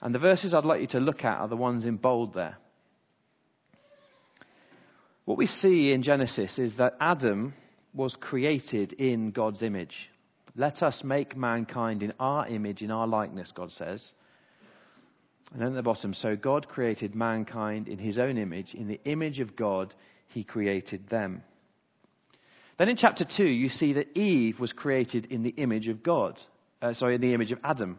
And 0.00 0.14
the 0.14 0.18
verses 0.18 0.54
I'd 0.54 0.64
like 0.64 0.80
you 0.80 0.86
to 0.88 1.00
look 1.00 1.24
at 1.24 1.38
are 1.38 1.48
the 1.48 1.56
ones 1.56 1.84
in 1.84 1.96
bold 1.96 2.34
there. 2.34 2.56
What 5.24 5.38
we 5.38 5.46
see 5.46 5.92
in 5.92 6.02
Genesis 6.02 6.58
is 6.58 6.76
that 6.76 6.94
Adam 7.00 7.54
was 7.94 8.16
created 8.20 8.92
in 8.92 9.32
God's 9.32 9.62
image. 9.62 9.94
Let 10.54 10.82
us 10.82 11.02
make 11.04 11.36
mankind 11.36 12.02
in 12.02 12.12
our 12.20 12.46
image, 12.46 12.82
in 12.82 12.90
our 12.90 13.06
likeness, 13.06 13.52
God 13.54 13.72
says. 13.72 14.08
And 15.52 15.60
then 15.62 15.68
at 15.68 15.74
the 15.74 15.82
bottom, 15.82 16.12
so 16.12 16.36
God 16.36 16.68
created 16.68 17.14
mankind 17.14 17.88
in 17.88 17.98
his 17.98 18.18
own 18.18 18.36
image. 18.36 18.74
In 18.74 18.88
the 18.88 19.00
image 19.04 19.40
of 19.40 19.56
God, 19.56 19.94
he 20.28 20.44
created 20.44 21.08
them. 21.08 21.42
Then 22.78 22.88
in 22.88 22.96
chapter 22.96 23.24
2, 23.36 23.44
you 23.44 23.68
see 23.68 23.94
that 23.94 24.16
Eve 24.16 24.58
was 24.58 24.72
created 24.72 25.26
in 25.26 25.42
the 25.42 25.50
image 25.50 25.88
of 25.88 26.02
God. 26.02 26.38
Uh, 26.82 26.92
sorry, 26.94 27.14
in 27.14 27.20
the 27.20 27.32
image 27.32 27.52
of 27.52 27.58
Adam, 27.64 27.98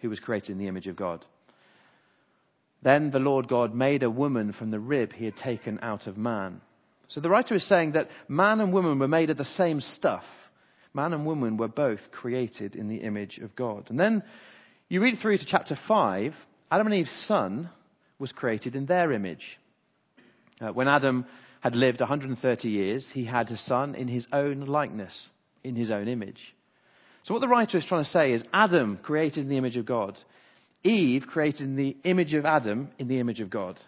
who 0.00 0.10
was 0.10 0.20
created 0.20 0.50
in 0.50 0.58
the 0.58 0.68
image 0.68 0.86
of 0.86 0.96
God. 0.96 1.24
Then 2.82 3.10
the 3.10 3.18
Lord 3.18 3.48
God 3.48 3.74
made 3.74 4.02
a 4.02 4.10
woman 4.10 4.52
from 4.52 4.70
the 4.70 4.78
rib 4.78 5.12
he 5.12 5.24
had 5.24 5.36
taken 5.38 5.78
out 5.80 6.06
of 6.06 6.18
man. 6.18 6.60
So 7.08 7.20
the 7.20 7.30
writer 7.30 7.54
is 7.54 7.66
saying 7.66 7.92
that 7.92 8.08
man 8.28 8.60
and 8.60 8.72
woman 8.72 8.98
were 8.98 9.08
made 9.08 9.30
of 9.30 9.38
the 9.38 9.44
same 9.44 9.80
stuff. 9.80 10.24
Man 10.92 11.14
and 11.14 11.24
woman 11.24 11.56
were 11.56 11.68
both 11.68 12.00
created 12.12 12.76
in 12.76 12.88
the 12.88 12.98
image 12.98 13.38
of 13.38 13.56
God. 13.56 13.86
And 13.88 13.98
then 13.98 14.22
You 14.88 15.00
read 15.00 15.18
through 15.20 15.38
to 15.38 15.46
chapter 15.46 15.78
5, 15.88 16.34
Adam 16.70 16.86
and 16.86 16.96
Eve's 16.96 17.24
son 17.26 17.70
was 18.18 18.32
created 18.32 18.74
in 18.74 18.86
their 18.86 19.12
image. 19.12 19.44
Uh, 20.60 20.68
when 20.68 20.88
Adam 20.88 21.26
had 21.60 21.74
lived 21.74 22.00
130 22.00 22.68
years, 22.68 23.06
he 23.12 23.24
had 23.24 23.50
a 23.50 23.56
son 23.56 23.94
in 23.94 24.08
his 24.08 24.26
own 24.32 24.66
likeness, 24.66 25.30
in 25.62 25.74
his 25.74 25.90
own 25.90 26.08
image. 26.08 26.54
So, 27.24 27.32
what 27.32 27.40
the 27.40 27.48
writer 27.48 27.78
is 27.78 27.86
trying 27.86 28.04
to 28.04 28.10
say 28.10 28.32
is 28.32 28.44
Adam 28.52 28.98
created 29.02 29.40
in 29.40 29.48
the 29.48 29.56
image 29.56 29.76
of 29.76 29.86
God, 29.86 30.18
Eve 30.84 31.24
created 31.26 31.62
in 31.62 31.76
the 31.76 31.96
image 32.04 32.34
of 32.34 32.44
Adam, 32.44 32.90
in 32.98 33.08
the 33.08 33.18
image 33.18 33.40
of 33.40 33.48
God. 33.48 33.80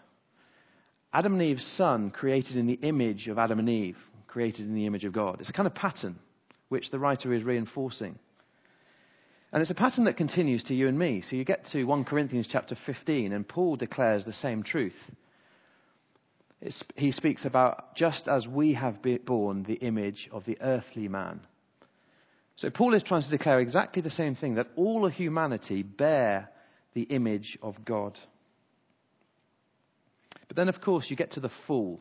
Adam 1.13 1.35
and 1.35 1.43
Eve's 1.43 1.75
son 1.77 2.11
created 2.11 2.57
in 2.57 2.67
the 2.67 2.81
image 2.83 3.29
of 3.29 3.39
Adam 3.39 3.59
and 3.59 3.69
Eve, 3.69 3.97
created 4.27 4.67
in 4.67 4.75
the 4.75 4.87
image 4.87 5.05
of 5.05 5.13
God. 5.13 5.41
It's 5.41 5.51
a 5.51 5.53
kind 5.53 5.67
of 5.67 5.75
pattern 5.75 6.17
which 6.69 6.91
the 6.91 6.99
writer 6.99 7.33
is 7.33 7.43
reinforcing. 7.43 8.19
And 9.57 9.63
it's 9.63 9.71
a 9.71 9.75
pattern 9.75 10.05
that 10.05 10.19
continues 10.19 10.63
to 10.65 10.75
you 10.75 10.87
and 10.87 10.99
me. 10.99 11.23
So 11.31 11.35
you 11.35 11.43
get 11.43 11.65
to 11.73 11.85
1 11.85 12.05
Corinthians 12.05 12.47
chapter 12.47 12.77
15, 12.85 13.33
and 13.33 13.49
Paul 13.49 13.77
declares 13.77 14.23
the 14.23 14.35
same 14.35 14.63
truth. 14.63 14.93
It's, 16.61 16.85
he 16.95 17.11
speaks 17.11 17.47
about 17.47 17.97
just 17.97 18.29
as 18.29 18.47
we 18.47 18.75
have 18.75 18.99
borne 19.25 19.63
the 19.63 19.77
image 19.77 20.29
of 20.31 20.45
the 20.45 20.61
earthly 20.61 21.09
man. 21.09 21.41
So 22.57 22.69
Paul 22.69 22.93
is 22.93 23.03
trying 23.03 23.23
to 23.23 23.31
declare 23.31 23.59
exactly 23.59 24.03
the 24.03 24.11
same 24.11 24.37
thing 24.37 24.57
that 24.57 24.69
all 24.77 25.07
of 25.07 25.15
humanity 25.15 25.83
bear 25.83 26.51
the 26.93 27.05
image 27.05 27.57
of 27.63 27.83
God. 27.83 28.19
But 30.49 30.59
then, 30.59 30.69
of 30.69 30.83
course, 30.83 31.07
you 31.09 31.17
get 31.17 31.31
to 31.31 31.41
the 31.41 31.51
fall, 31.67 31.99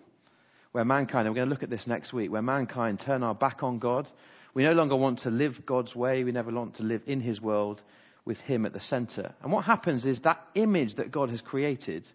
where 0.74 0.84
mankind, 0.84 1.26
and 1.26 1.34
we're 1.34 1.40
going 1.40 1.48
to 1.48 1.56
look 1.56 1.64
at 1.64 1.70
this 1.70 1.88
next 1.88 2.12
week, 2.12 2.34
where 2.34 2.42
mankind 2.42 3.02
turn 3.06 3.24
our 3.24 3.34
back 3.34 3.64
on 3.64 3.80
God. 3.80 4.10
We 4.56 4.64
no 4.64 4.72
longer 4.72 4.96
want 4.96 5.20
to 5.20 5.30
live 5.30 5.66
God's 5.66 5.94
way. 5.94 6.24
We 6.24 6.32
never 6.32 6.52
want 6.52 6.78
to 6.78 6.84
live 6.84 7.02
in 7.06 7.20
His 7.20 7.40
world 7.40 7.84
with 8.24 8.38
Him 8.38 8.66
at 8.66 8.74
the 8.74 8.80
center. 8.80 9.36
And 9.44 9.52
what 9.52 9.66
happens 9.66 10.06
is 10.06 10.22
that 10.22 10.42
image 10.56 10.96
that 10.96 11.12
God 11.12 11.30
has 11.30 11.42
created 11.42 12.08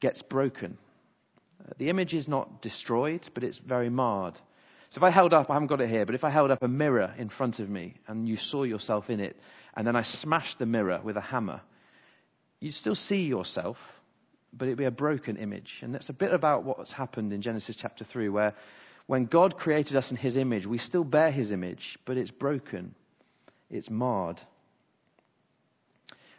gets 0.00 0.22
broken. 0.22 0.78
Uh, 1.60 1.72
the 1.78 1.90
image 1.90 2.14
is 2.14 2.26
not 2.26 2.62
destroyed, 2.62 3.20
but 3.34 3.44
it's 3.44 3.58
very 3.58 3.90
marred. 3.90 4.34
So 4.90 4.96
if 4.96 5.02
I 5.02 5.10
held 5.10 5.34
up, 5.34 5.50
I 5.50 5.52
haven't 5.52 5.68
got 5.68 5.82
it 5.82 5.90
here, 5.90 6.06
but 6.06 6.14
if 6.14 6.24
I 6.24 6.30
held 6.30 6.50
up 6.50 6.62
a 6.62 6.68
mirror 6.68 7.14
in 7.18 7.28
front 7.28 7.58
of 7.58 7.68
me 7.68 7.94
and 8.06 8.26
you 8.26 8.38
saw 8.38 8.62
yourself 8.62 9.10
in 9.10 9.20
it, 9.20 9.36
and 9.76 9.86
then 9.86 9.94
I 9.94 10.02
smashed 10.02 10.58
the 10.58 10.66
mirror 10.66 11.00
with 11.04 11.18
a 11.18 11.20
hammer, 11.20 11.60
you'd 12.60 12.74
still 12.74 12.94
see 12.94 13.24
yourself, 13.24 13.76
but 14.54 14.64
it'd 14.66 14.78
be 14.78 14.86
a 14.86 14.90
broken 14.90 15.36
image. 15.36 15.70
And 15.82 15.94
that's 15.94 16.08
a 16.08 16.14
bit 16.14 16.32
about 16.32 16.64
what's 16.64 16.92
happened 16.94 17.34
in 17.34 17.42
Genesis 17.42 17.76
chapter 17.78 18.04
3, 18.10 18.30
where 18.30 18.54
when 19.08 19.24
God 19.24 19.56
created 19.56 19.96
us 19.96 20.10
in 20.10 20.18
his 20.18 20.36
image, 20.36 20.66
we 20.66 20.76
still 20.76 21.02
bear 21.02 21.32
his 21.32 21.50
image, 21.50 21.98
but 22.04 22.18
it's 22.18 22.30
broken, 22.30 22.94
it's 23.70 23.88
marred. 23.88 24.38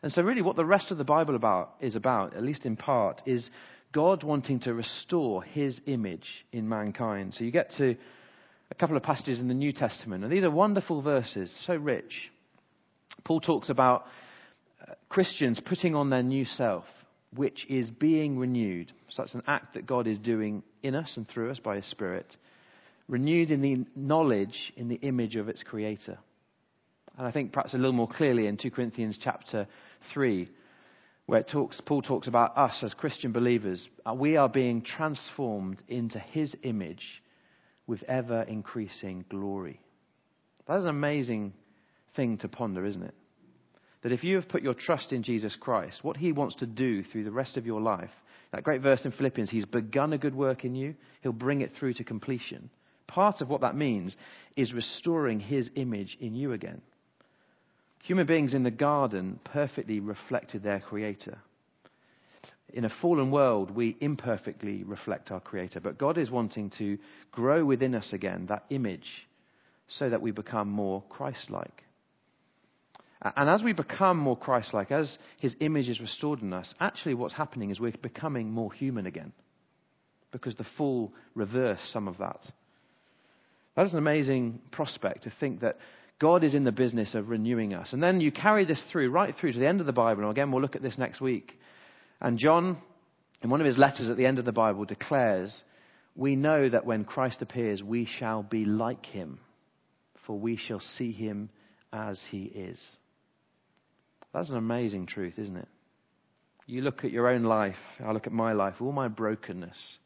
And 0.03 0.11
so, 0.11 0.21
really, 0.21 0.43
what 0.43 0.55
the 0.55 0.63
rest 0.63 0.91
of 0.91 0.99
the 0.99 1.03
Bible 1.03 1.35
about, 1.35 1.73
is 1.81 1.95
about, 1.95 2.35
at 2.35 2.43
least 2.43 2.67
in 2.67 2.77
part, 2.77 3.23
is 3.25 3.49
God 3.91 4.23
wanting 4.23 4.59
to 4.61 4.75
restore 4.75 5.43
his 5.43 5.81
image 5.87 6.27
in 6.53 6.69
mankind. 6.69 7.33
So, 7.33 7.43
you 7.43 7.49
get 7.49 7.71
to 7.79 7.95
a 8.69 8.75
couple 8.75 8.95
of 8.95 9.01
passages 9.01 9.39
in 9.39 9.47
the 9.47 9.55
New 9.55 9.71
Testament, 9.71 10.23
and 10.23 10.31
these 10.31 10.43
are 10.43 10.51
wonderful 10.51 11.01
verses, 11.01 11.51
so 11.65 11.73
rich. 11.73 12.29
Paul 13.25 13.41
talks 13.41 13.69
about 13.69 14.05
uh, 14.87 14.93
Christians 15.09 15.59
putting 15.65 15.95
on 15.95 16.11
their 16.11 16.23
new 16.23 16.45
self, 16.45 16.85
which 17.35 17.65
is 17.67 17.89
being 17.89 18.37
renewed. 18.37 18.91
So 19.09 19.23
that's 19.23 19.33
an 19.33 19.43
act 19.47 19.73
that 19.73 19.87
God 19.87 20.05
is 20.05 20.19
doing 20.19 20.61
in 20.83 20.93
us 20.93 21.13
and 21.15 21.27
through 21.27 21.49
us 21.49 21.59
by 21.59 21.77
His 21.77 21.89
Spirit, 21.89 22.37
renewed 23.09 23.49
in 23.49 23.61
the 23.61 23.85
knowledge, 23.95 24.71
in 24.77 24.87
the 24.87 24.95
image 24.95 25.35
of 25.35 25.49
its 25.49 25.63
Creator. 25.63 26.17
And 27.17 27.27
I 27.27 27.31
think 27.31 27.51
perhaps 27.51 27.73
a 27.73 27.77
little 27.77 27.91
more 27.91 28.07
clearly 28.07 28.47
in 28.47 28.55
2 28.55 28.71
Corinthians 28.71 29.19
chapter 29.21 29.67
3, 30.13 30.47
where 31.25 31.43
talks, 31.43 31.81
Paul 31.85 32.01
talks 32.01 32.27
about 32.27 32.57
us 32.57 32.81
as 32.83 32.93
Christian 32.93 33.33
believers. 33.33 33.85
Uh, 34.07 34.13
we 34.13 34.37
are 34.37 34.47
being 34.47 34.81
transformed 34.81 35.81
into 35.87 36.19
His 36.19 36.55
image 36.63 37.03
with 37.87 38.03
ever 38.03 38.43
increasing 38.43 39.25
glory. 39.29 39.81
That 40.67 40.77
is 40.77 40.85
an 40.85 40.91
amazing 40.91 41.53
thing 42.15 42.37
to 42.37 42.47
ponder, 42.47 42.85
isn't 42.85 43.03
it? 43.03 43.15
That 44.03 44.11
if 44.11 44.23
you 44.23 44.35
have 44.35 44.47
put 44.47 44.61
your 44.61 44.75
trust 44.75 45.11
in 45.11 45.23
Jesus 45.23 45.57
Christ, 45.59 46.03
what 46.03 46.15
he 46.15 46.31
wants 46.31 46.55
to 46.57 46.67
do 46.67 47.03
through 47.03 47.25
the 47.25 47.31
rest 47.31 47.57
of 47.57 47.65
your 47.65 47.81
life, 47.81 48.11
that 48.53 48.63
great 48.63 48.81
verse 48.81 49.03
in 49.03 49.11
Philippians, 49.11 49.49
he's 49.49 49.65
begun 49.65 50.13
a 50.13 50.17
good 50.17 50.35
work 50.35 50.63
in 50.63 50.75
you, 50.75 50.95
he'll 51.21 51.31
bring 51.31 51.61
it 51.61 51.71
through 51.77 51.95
to 51.95 52.03
completion. 52.03 52.69
Part 53.09 53.41
of 53.41 53.49
what 53.49 53.61
that 53.61 53.75
means 53.75 54.15
is 54.55 54.73
restoring 54.73 55.39
his 55.39 55.69
image 55.75 56.17
in 56.19 56.33
you 56.33 56.53
again. 56.53 56.81
Human 58.03 58.25
beings 58.25 58.53
in 58.53 58.63
the 58.63 58.71
garden 58.71 59.39
perfectly 59.43 59.99
reflected 59.99 60.63
their 60.63 60.79
creator 60.79 61.39
in 62.73 62.85
a 62.85 62.91
fallen 63.01 63.31
world, 63.31 63.71
we 63.71 63.97
imperfectly 63.99 64.83
reflect 64.83 65.31
our 65.31 65.39
Creator. 65.39 65.79
But 65.79 65.97
God 65.97 66.17
is 66.17 66.29
wanting 66.29 66.71
to 66.77 66.97
grow 67.31 67.65
within 67.65 67.95
us 67.95 68.13
again 68.13 68.45
that 68.47 68.65
image 68.69 69.27
so 69.87 70.09
that 70.09 70.21
we 70.21 70.31
become 70.31 70.69
more 70.69 71.03
Christ 71.09 71.49
like. 71.49 71.83
And 73.21 73.49
as 73.49 73.63
we 73.63 73.73
become 73.73 74.17
more 74.17 74.37
Christ 74.37 74.73
like, 74.73 74.91
as 74.91 75.17
His 75.39 75.55
image 75.59 75.89
is 75.89 75.99
restored 75.99 76.41
in 76.41 76.53
us, 76.53 76.73
actually 76.79 77.15
what's 77.15 77.33
happening 77.33 77.69
is 77.69 77.79
we're 77.79 77.91
becoming 78.01 78.51
more 78.51 78.71
human 78.71 79.05
again. 79.05 79.33
Because 80.31 80.55
the 80.55 80.65
fall 80.77 81.11
reversed 81.33 81.91
some 81.91 82.07
of 82.07 82.17
that. 82.19 82.39
That 83.79 83.85
is 83.85 83.93
an 83.93 83.99
amazing 83.99 84.59
prospect 84.71 85.23
to 85.23 85.31
think 85.39 85.61
that 85.61 85.77
God 86.19 86.43
is 86.43 86.53
in 86.53 86.65
the 86.65 86.71
business 86.73 87.15
of 87.15 87.29
renewing 87.29 87.73
us. 87.73 87.93
And 87.93 88.03
then 88.03 88.19
you 88.19 88.29
carry 88.29 88.65
this 88.65 88.83
through, 88.91 89.09
right 89.09 89.33
through 89.39 89.53
to 89.53 89.59
the 89.59 89.69
end 89.69 89.79
of 89.79 89.85
the 89.85 89.93
Bible. 89.93 90.23
And 90.23 90.31
again, 90.31 90.51
we'll 90.51 90.61
look 90.61 90.75
at 90.75 90.81
this 90.81 90.97
next 90.97 91.21
week. 91.21 91.57
And 92.19 92.37
John, 92.37 92.77
in 93.41 93.49
one 93.49 93.61
of 93.61 93.65
his 93.65 93.77
letters 93.77 94.09
at 94.09 94.17
the 94.17 94.25
end 94.25 94.37
of 94.37 94.43
the 94.43 94.51
Bible, 94.51 94.83
declares, 94.83 95.63
We 96.13 96.35
know 96.35 96.67
that 96.67 96.85
when 96.85 97.05
Christ 97.05 97.41
appears, 97.41 97.81
we 97.81 98.05
shall 98.05 98.43
be 98.43 98.65
like 98.65 99.05
him, 99.05 99.39
for 100.25 100.37
we 100.37 100.57
shall 100.57 100.81
see 100.81 101.13
him 101.13 101.49
as 101.93 102.21
he 102.31 102.43
is. 102.43 102.83
That's 104.33 104.49
an 104.49 104.57
amazing 104.57 105.05
truth, 105.05 105.35
isn't 105.39 105.55
it? 105.55 105.69
You 106.65 106.81
look 106.81 107.05
at 107.05 107.11
your 107.11 107.29
own 107.29 107.43
life, 107.43 107.79
I 108.05 108.11
look 108.11 108.27
at 108.27 108.33
my 108.33 108.51
life, 108.51 108.73
all 108.81 108.91
my 108.91 109.07
brokenness, 109.07 109.99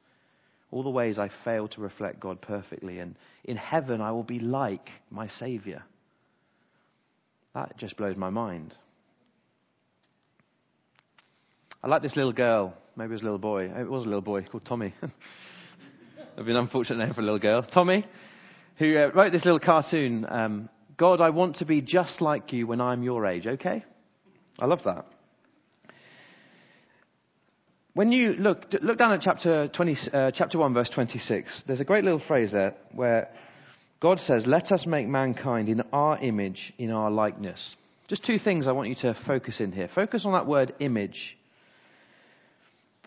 all 0.73 0.83
the 0.83 0.89
ways 0.89 1.19
I 1.19 1.29
fail 1.45 1.67
to 1.69 1.81
reflect 1.81 2.19
God 2.19 2.41
perfectly, 2.41 2.99
and 2.99 3.15
in 3.43 3.57
heaven 3.57 4.01
I 4.01 4.11
will 4.11 4.23
be 4.23 4.39
like 4.39 4.89
my 5.11 5.27
Savior. 5.27 5.83
That 7.53 7.77
just 7.77 7.95
blows 7.97 8.17
my 8.17 8.31
mind. 8.31 8.73
I 11.83 11.87
like 11.87 12.01
this 12.01 12.15
little 12.15 12.33
girl. 12.33 12.73
Maybe 12.95 13.09
it 13.09 13.13
was 13.13 13.21
a 13.21 13.25
little 13.25 13.39
boy. 13.39 13.65
It 13.65 13.89
was 13.89 14.03
a 14.03 14.07
little 14.07 14.21
boy 14.21 14.43
called 14.43 14.65
Tommy. 14.65 14.93
That'd 15.01 16.45
be 16.45 16.51
an 16.51 16.57
unfortunate 16.57 17.05
name 17.05 17.13
for 17.13 17.21
a 17.21 17.23
little 17.23 17.39
girl. 17.39 17.61
Tommy, 17.61 18.05
who 18.77 18.97
uh, 18.97 19.11
wrote 19.13 19.31
this 19.31 19.45
little 19.45 19.59
cartoon. 19.59 20.25
Um, 20.27 20.69
God, 20.97 21.21
I 21.21 21.29
want 21.29 21.57
to 21.57 21.65
be 21.65 21.81
just 21.81 22.21
like 22.21 22.53
you 22.53 22.65
when 22.65 22.81
I'm 22.81 23.03
your 23.03 23.25
age. 23.27 23.45
Okay? 23.45 23.83
I 24.59 24.65
love 24.65 24.81
that. 24.85 25.05
When 27.95 28.11
you 28.11 28.33
look, 28.33 28.65
look 28.81 28.97
down 28.97 29.13
at 29.13 29.21
chapter, 29.21 29.67
20, 29.67 29.97
uh, 30.11 30.31
chapter 30.33 30.57
1, 30.57 30.73
verse 30.73 30.89
26, 30.89 31.63
there's 31.67 31.79
a 31.79 31.85
great 31.85 32.03
little 32.03 32.23
phrase 32.27 32.51
there 32.51 32.73
where 32.91 33.29
God 34.01 34.19
says, 34.19 34.45
Let 34.47 34.71
us 34.71 34.87
make 34.87 35.07
mankind 35.07 35.69
in 35.69 35.81
our 35.93 36.17
image, 36.17 36.73
in 36.79 36.89
our 36.89 37.11
likeness. 37.11 37.75
Just 38.07 38.25
two 38.25 38.39
things 38.39 38.67
I 38.67 38.71
want 38.71 38.89
you 38.89 38.95
to 39.01 39.15
focus 39.27 39.59
in 39.59 39.71
here. 39.71 39.89
Focus 39.93 40.25
on 40.25 40.33
that 40.33 40.47
word 40.47 40.73
image. 40.79 41.37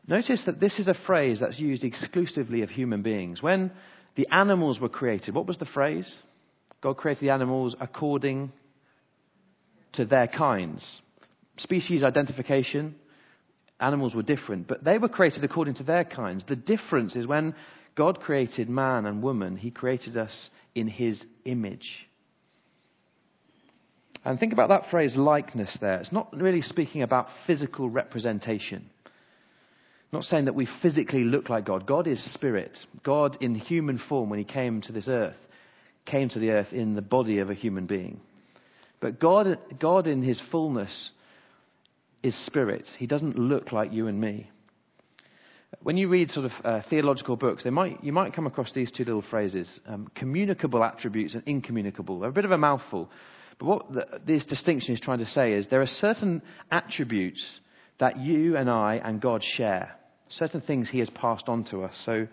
Notice 0.06 0.44
that 0.46 0.60
this 0.60 0.78
is 0.78 0.86
a 0.86 0.94
phrase 1.04 1.40
that's 1.40 1.58
used 1.58 1.82
exclusively 1.82 2.62
of 2.62 2.70
human 2.70 3.02
beings. 3.02 3.42
When 3.42 3.72
the 4.14 4.28
animals 4.30 4.78
were 4.78 4.88
created, 4.88 5.34
what 5.34 5.48
was 5.48 5.58
the 5.58 5.66
phrase? 5.66 6.16
God 6.80 6.96
created 6.96 7.24
the 7.24 7.30
animals 7.30 7.74
according 7.80 8.52
to 9.94 10.04
their 10.04 10.28
kinds. 10.28 11.00
Species 11.56 12.04
identification, 12.04 12.94
animals 13.80 14.14
were 14.14 14.22
different, 14.22 14.68
but 14.68 14.84
they 14.84 14.98
were 14.98 15.08
created 15.08 15.44
according 15.44 15.74
to 15.74 15.82
their 15.82 16.04
kinds. 16.04 16.44
The 16.46 16.56
difference 16.56 17.16
is 17.16 17.26
when 17.26 17.54
God 17.94 18.20
created 18.20 18.68
man 18.68 19.06
and 19.06 19.22
woman, 19.22 19.56
he 19.56 19.70
created 19.70 20.16
us 20.16 20.50
in 20.74 20.88
his 20.88 21.24
image. 21.44 22.06
And 24.24 24.40
think 24.40 24.52
about 24.52 24.70
that 24.70 24.90
phrase 24.90 25.16
likeness 25.16 25.76
there. 25.80 26.00
It's 26.00 26.12
not 26.12 26.34
really 26.36 26.62
speaking 26.62 27.02
about 27.02 27.28
physical 27.46 27.88
representation 27.88 28.90
not 30.12 30.24
saying 30.24 30.46
that 30.46 30.54
we 30.54 30.68
physically 30.82 31.24
look 31.24 31.48
like 31.48 31.66
God. 31.66 31.86
God 31.86 32.06
is 32.06 32.32
spirit. 32.32 32.76
God, 33.04 33.36
in 33.40 33.54
human 33.54 34.00
form, 34.08 34.30
when 34.30 34.38
he 34.38 34.44
came 34.44 34.80
to 34.82 34.92
this 34.92 35.08
earth, 35.08 35.36
came 36.04 36.28
to 36.30 36.38
the 36.38 36.50
earth 36.50 36.72
in 36.72 36.94
the 36.94 37.02
body 37.02 37.38
of 37.38 37.50
a 37.50 37.54
human 37.54 37.86
being. 37.86 38.20
But 39.00 39.20
God, 39.20 39.58
God 39.78 40.06
in 40.06 40.22
his 40.22 40.40
fullness 40.50 41.10
is 42.26 42.46
spirit. 42.46 42.84
He 42.98 43.06
doesn't 43.06 43.38
look 43.38 43.72
like 43.72 43.92
you 43.92 44.08
and 44.08 44.20
me. 44.20 44.50
When 45.82 45.96
you 45.96 46.08
read 46.08 46.30
sort 46.30 46.46
of 46.46 46.52
uh, 46.64 46.82
theological 46.88 47.36
books, 47.36 47.64
might, 47.64 48.02
you 48.02 48.12
might 48.12 48.34
come 48.34 48.46
across 48.46 48.72
these 48.72 48.90
two 48.90 49.04
little 49.04 49.24
phrases 49.30 49.68
um, 49.86 50.08
communicable 50.14 50.82
attributes 50.82 51.34
and 51.34 51.42
incommunicable. 51.46 52.20
They're 52.20 52.30
a 52.30 52.32
bit 52.32 52.44
of 52.44 52.50
a 52.50 52.58
mouthful. 52.58 53.10
But 53.58 53.66
what 53.66 53.92
the, 53.92 54.06
this 54.26 54.44
distinction 54.46 54.94
is 54.94 55.00
trying 55.00 55.18
to 55.18 55.26
say 55.26 55.52
is 55.52 55.66
there 55.68 55.82
are 55.82 55.86
certain 55.86 56.42
attributes 56.70 57.44
that 57.98 58.18
you 58.18 58.56
and 58.56 58.68
I 58.70 59.00
and 59.02 59.20
God 59.20 59.42
share. 59.56 59.96
Certain 60.28 60.60
things 60.60 60.88
He 60.90 60.98
has 60.98 61.10
passed 61.10 61.48
on 61.48 61.64
to 61.70 61.84
us. 61.84 61.94
So 62.04 62.26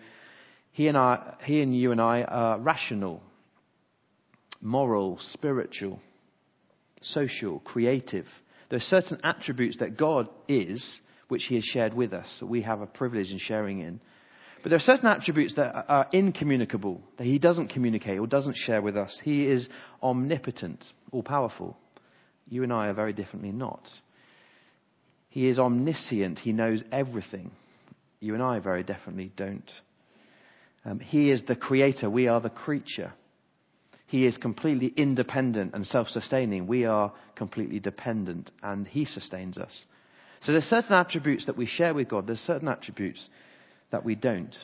He 0.72 0.88
and, 0.88 0.98
I, 0.98 1.36
he 1.44 1.62
and 1.62 1.76
you 1.76 1.92
and 1.92 2.02
I 2.02 2.24
are 2.24 2.60
rational, 2.60 3.22
moral, 4.62 5.20
spiritual, 5.34 6.00
social, 7.02 7.60
creative. 7.60 8.26
There 8.70 8.78
are 8.78 8.82
certain 8.82 9.20
attributes 9.24 9.78
that 9.80 9.98
God 9.98 10.28
is, 10.48 11.00
which 11.28 11.46
He 11.46 11.56
has 11.56 11.64
shared 11.64 11.94
with 11.94 12.14
us, 12.14 12.28
that 12.40 12.48
we 12.48 12.62
have 12.62 12.82
a 12.82 12.88
privilege 12.88 13.32
in 13.32 13.40
sharing 13.40 13.80
in. 13.80 14.00
But 14.64 14.70
there 14.70 14.78
are 14.78 14.80
certain 14.80 15.10
attributes 15.10 15.56
that 15.56 15.86
are 15.90 16.08
incommunicable, 16.14 17.02
that 17.18 17.26
he 17.26 17.38
doesn't 17.38 17.68
communicate 17.68 18.18
or 18.18 18.28
doesn't 18.28 18.56
share 18.56 18.82
with 18.82 18.96
us. 18.96 19.20
He 19.22 19.46
is 19.46 19.68
omnipotent, 20.02 20.82
all 21.12 21.22
powerful. 21.22 21.78
You 22.48 22.64
and 22.64 22.72
I 22.72 22.88
are 22.88 22.94
very 22.94 23.12
differently 23.12 23.52
not. 23.52 23.86
He 25.28 25.48
is 25.48 25.60
omniscient, 25.60 26.40
he 26.40 26.54
knows 26.54 26.82
everything. 26.94 27.52
You 28.22 28.36
and 28.36 28.44
I 28.44 28.60
very 28.60 28.84
definitely 28.84 29.34
don't. 29.36 29.70
Um, 30.86 31.00
he 31.00 31.30
is 31.30 31.44
the 31.46 31.58
creator, 31.58 32.10
we 32.10 32.30
are 32.30 32.40
the 32.40 32.50
creature. 32.50 33.12
He 34.14 34.28
is 34.28 34.38
completely 34.38 34.94
independent 34.96 35.74
and 35.74 35.88
self 35.88 36.08
sustaining. 36.08 36.68
We 36.68 36.86
are 36.86 37.12
completely 37.36 37.80
dependent, 37.80 38.52
and 38.62 38.88
He 38.88 39.06
sustains 39.06 39.58
us. 39.58 39.86
So 40.44 40.52
there's 40.52 40.66
certain 40.66 40.94
attributes 40.94 41.48
that 41.48 41.58
we 41.58 41.66
share 41.66 41.96
with 41.96 42.10
God, 42.10 42.28
there's 42.28 42.38
certain 42.42 42.68
attributes 42.68 43.28
that 43.90 44.06
we 44.06 44.14
don't. 44.14 44.56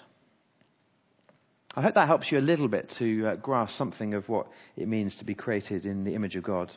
I 1.75 1.81
hope 1.81 1.95
that 1.95 2.05
helps 2.05 2.31
you 2.31 2.37
a 2.37 2.41
little 2.41 2.67
bit 2.67 2.93
to 2.99 3.25
uh, 3.25 3.35
grasp 3.37 3.75
something 3.75 4.13
of 4.13 4.29
what 4.29 4.45
it 4.77 4.87
means 4.87 5.15
to 5.17 5.25
be 5.25 5.33
created 5.33 5.83
in 5.83 6.03
the 6.03 6.13
image 6.13 6.35
of 6.35 6.43
God. 6.43 6.71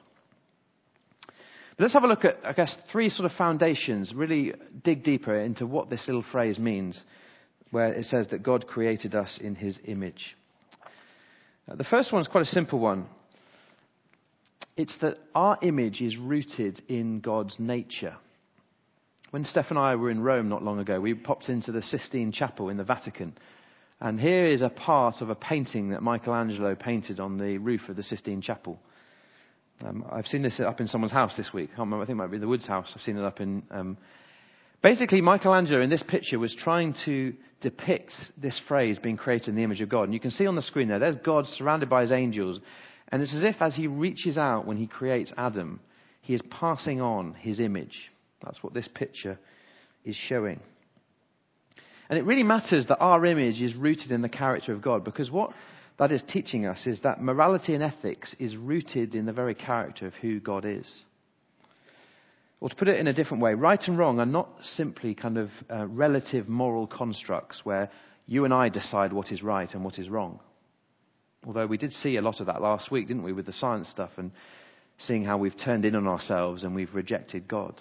But 1.26 1.80
let's 1.80 1.92
have 1.92 2.04
a 2.04 2.08
look 2.08 2.24
at, 2.24 2.38
I 2.42 2.54
guess, 2.54 2.74
three 2.90 3.10
sort 3.10 3.30
of 3.30 3.36
foundations, 3.36 4.14
really 4.14 4.54
dig 4.82 5.04
deeper 5.04 5.38
into 5.38 5.66
what 5.66 5.90
this 5.90 6.04
little 6.06 6.24
phrase 6.32 6.58
means, 6.58 6.98
where 7.70 7.92
it 7.92 8.06
says 8.06 8.28
that 8.30 8.42
God 8.42 8.66
created 8.66 9.14
us 9.14 9.38
in 9.42 9.56
his 9.56 9.78
image. 9.84 10.36
The 11.76 11.84
first 11.84 12.12
one 12.12 12.20
is 12.20 12.28
quite 12.28 12.42
a 12.42 12.50
simple 12.50 12.78
one. 12.78 13.06
It's 14.76 14.96
that 15.00 15.18
our 15.34 15.58
image 15.62 16.00
is 16.00 16.16
rooted 16.16 16.82
in 16.88 17.20
God's 17.20 17.56
nature. 17.58 18.16
When 19.30 19.44
Steph 19.44 19.70
and 19.70 19.78
I 19.78 19.94
were 19.96 20.10
in 20.10 20.20
Rome 20.20 20.48
not 20.48 20.62
long 20.62 20.78
ago, 20.78 21.00
we 21.00 21.14
popped 21.14 21.48
into 21.48 21.72
the 21.72 21.82
Sistine 21.82 22.32
Chapel 22.32 22.68
in 22.68 22.76
the 22.76 22.84
Vatican. 22.84 23.34
And 24.00 24.20
here 24.20 24.46
is 24.46 24.60
a 24.60 24.68
part 24.68 25.16
of 25.20 25.30
a 25.30 25.34
painting 25.34 25.90
that 25.90 26.02
Michelangelo 26.02 26.74
painted 26.74 27.20
on 27.20 27.38
the 27.38 27.58
roof 27.58 27.88
of 27.88 27.96
the 27.96 28.02
Sistine 28.02 28.42
Chapel. 28.42 28.78
Um, 29.84 30.04
I've 30.10 30.26
seen 30.26 30.42
this 30.42 30.60
up 30.60 30.80
in 30.80 30.88
someone's 30.88 31.12
house 31.12 31.34
this 31.36 31.52
week. 31.54 31.70
I 31.76 31.84
think 31.84 32.08
it 32.10 32.14
might 32.14 32.30
be 32.30 32.38
the 32.38 32.48
Woods 32.48 32.66
house. 32.66 32.92
I've 32.94 33.02
seen 33.02 33.16
it 33.16 33.24
up 33.24 33.40
in. 33.40 33.62
Um, 33.70 33.96
basically, 34.82 35.20
Michelangelo 35.20 35.80
in 35.80 35.90
this 35.90 36.02
picture 36.06 36.38
was 36.38 36.54
trying 36.54 36.94
to 37.04 37.34
depict 37.60 38.12
this 38.36 38.60
phrase 38.68 38.98
being 38.98 39.16
created 39.16 39.48
in 39.48 39.54
the 39.54 39.62
image 39.62 39.80
of 39.80 39.88
God. 39.88 40.04
And 40.04 40.14
you 40.14 40.20
can 40.20 40.30
see 40.30 40.46
on 40.46 40.56
the 40.56 40.62
screen 40.62 40.88
there, 40.88 40.98
there's 40.98 41.16
God 41.16 41.46
surrounded 41.46 41.88
by 41.88 42.02
his 42.02 42.12
angels. 42.12 42.60
And 43.08 43.22
it's 43.22 43.34
as 43.34 43.44
if 43.44 43.56
as 43.60 43.76
he 43.76 43.86
reaches 43.86 44.36
out 44.36 44.66
when 44.66 44.76
he 44.76 44.86
creates 44.86 45.32
Adam, 45.36 45.80
he 46.20 46.34
is 46.34 46.42
passing 46.50 47.00
on 47.00 47.34
his 47.34 47.60
image. 47.60 48.10
That's 48.44 48.62
what 48.62 48.74
this 48.74 48.88
picture 48.92 49.38
is 50.04 50.16
showing. 50.16 50.60
And 52.08 52.18
it 52.18 52.24
really 52.24 52.42
matters 52.42 52.86
that 52.88 52.98
our 52.98 53.24
image 53.24 53.60
is 53.62 53.74
rooted 53.74 54.10
in 54.10 54.22
the 54.22 54.28
character 54.28 54.72
of 54.72 54.82
God 54.82 55.04
because 55.04 55.30
what 55.30 55.52
that 55.98 56.12
is 56.12 56.22
teaching 56.28 56.66
us 56.66 56.86
is 56.86 57.00
that 57.02 57.22
morality 57.22 57.74
and 57.74 57.82
ethics 57.82 58.34
is 58.38 58.56
rooted 58.56 59.14
in 59.14 59.24
the 59.24 59.32
very 59.32 59.54
character 59.54 60.06
of 60.06 60.14
who 60.14 60.40
God 60.40 60.64
is. 60.66 60.86
Or 62.62 62.68
to 62.68 62.76
put 62.76 62.86
it 62.86 63.00
in 63.00 63.08
a 63.08 63.12
different 63.12 63.42
way, 63.42 63.54
right 63.54 63.82
and 63.88 63.98
wrong 63.98 64.20
are 64.20 64.24
not 64.24 64.48
simply 64.62 65.16
kind 65.16 65.36
of 65.36 65.50
uh, 65.68 65.84
relative 65.88 66.48
moral 66.48 66.86
constructs 66.86 67.62
where 67.64 67.90
you 68.28 68.44
and 68.44 68.54
I 68.54 68.68
decide 68.68 69.12
what 69.12 69.32
is 69.32 69.42
right 69.42 69.68
and 69.74 69.84
what 69.84 69.98
is 69.98 70.08
wrong. 70.08 70.38
Although 71.44 71.66
we 71.66 71.76
did 71.76 71.90
see 71.90 72.14
a 72.14 72.22
lot 72.22 72.38
of 72.38 72.46
that 72.46 72.62
last 72.62 72.88
week, 72.92 73.08
didn't 73.08 73.24
we, 73.24 73.32
with 73.32 73.46
the 73.46 73.52
science 73.52 73.88
stuff 73.88 74.10
and 74.16 74.30
seeing 74.96 75.24
how 75.24 75.38
we've 75.38 75.58
turned 75.58 75.84
in 75.84 75.96
on 75.96 76.06
ourselves 76.06 76.62
and 76.62 76.72
we've 76.72 76.94
rejected 76.94 77.48
God. 77.48 77.74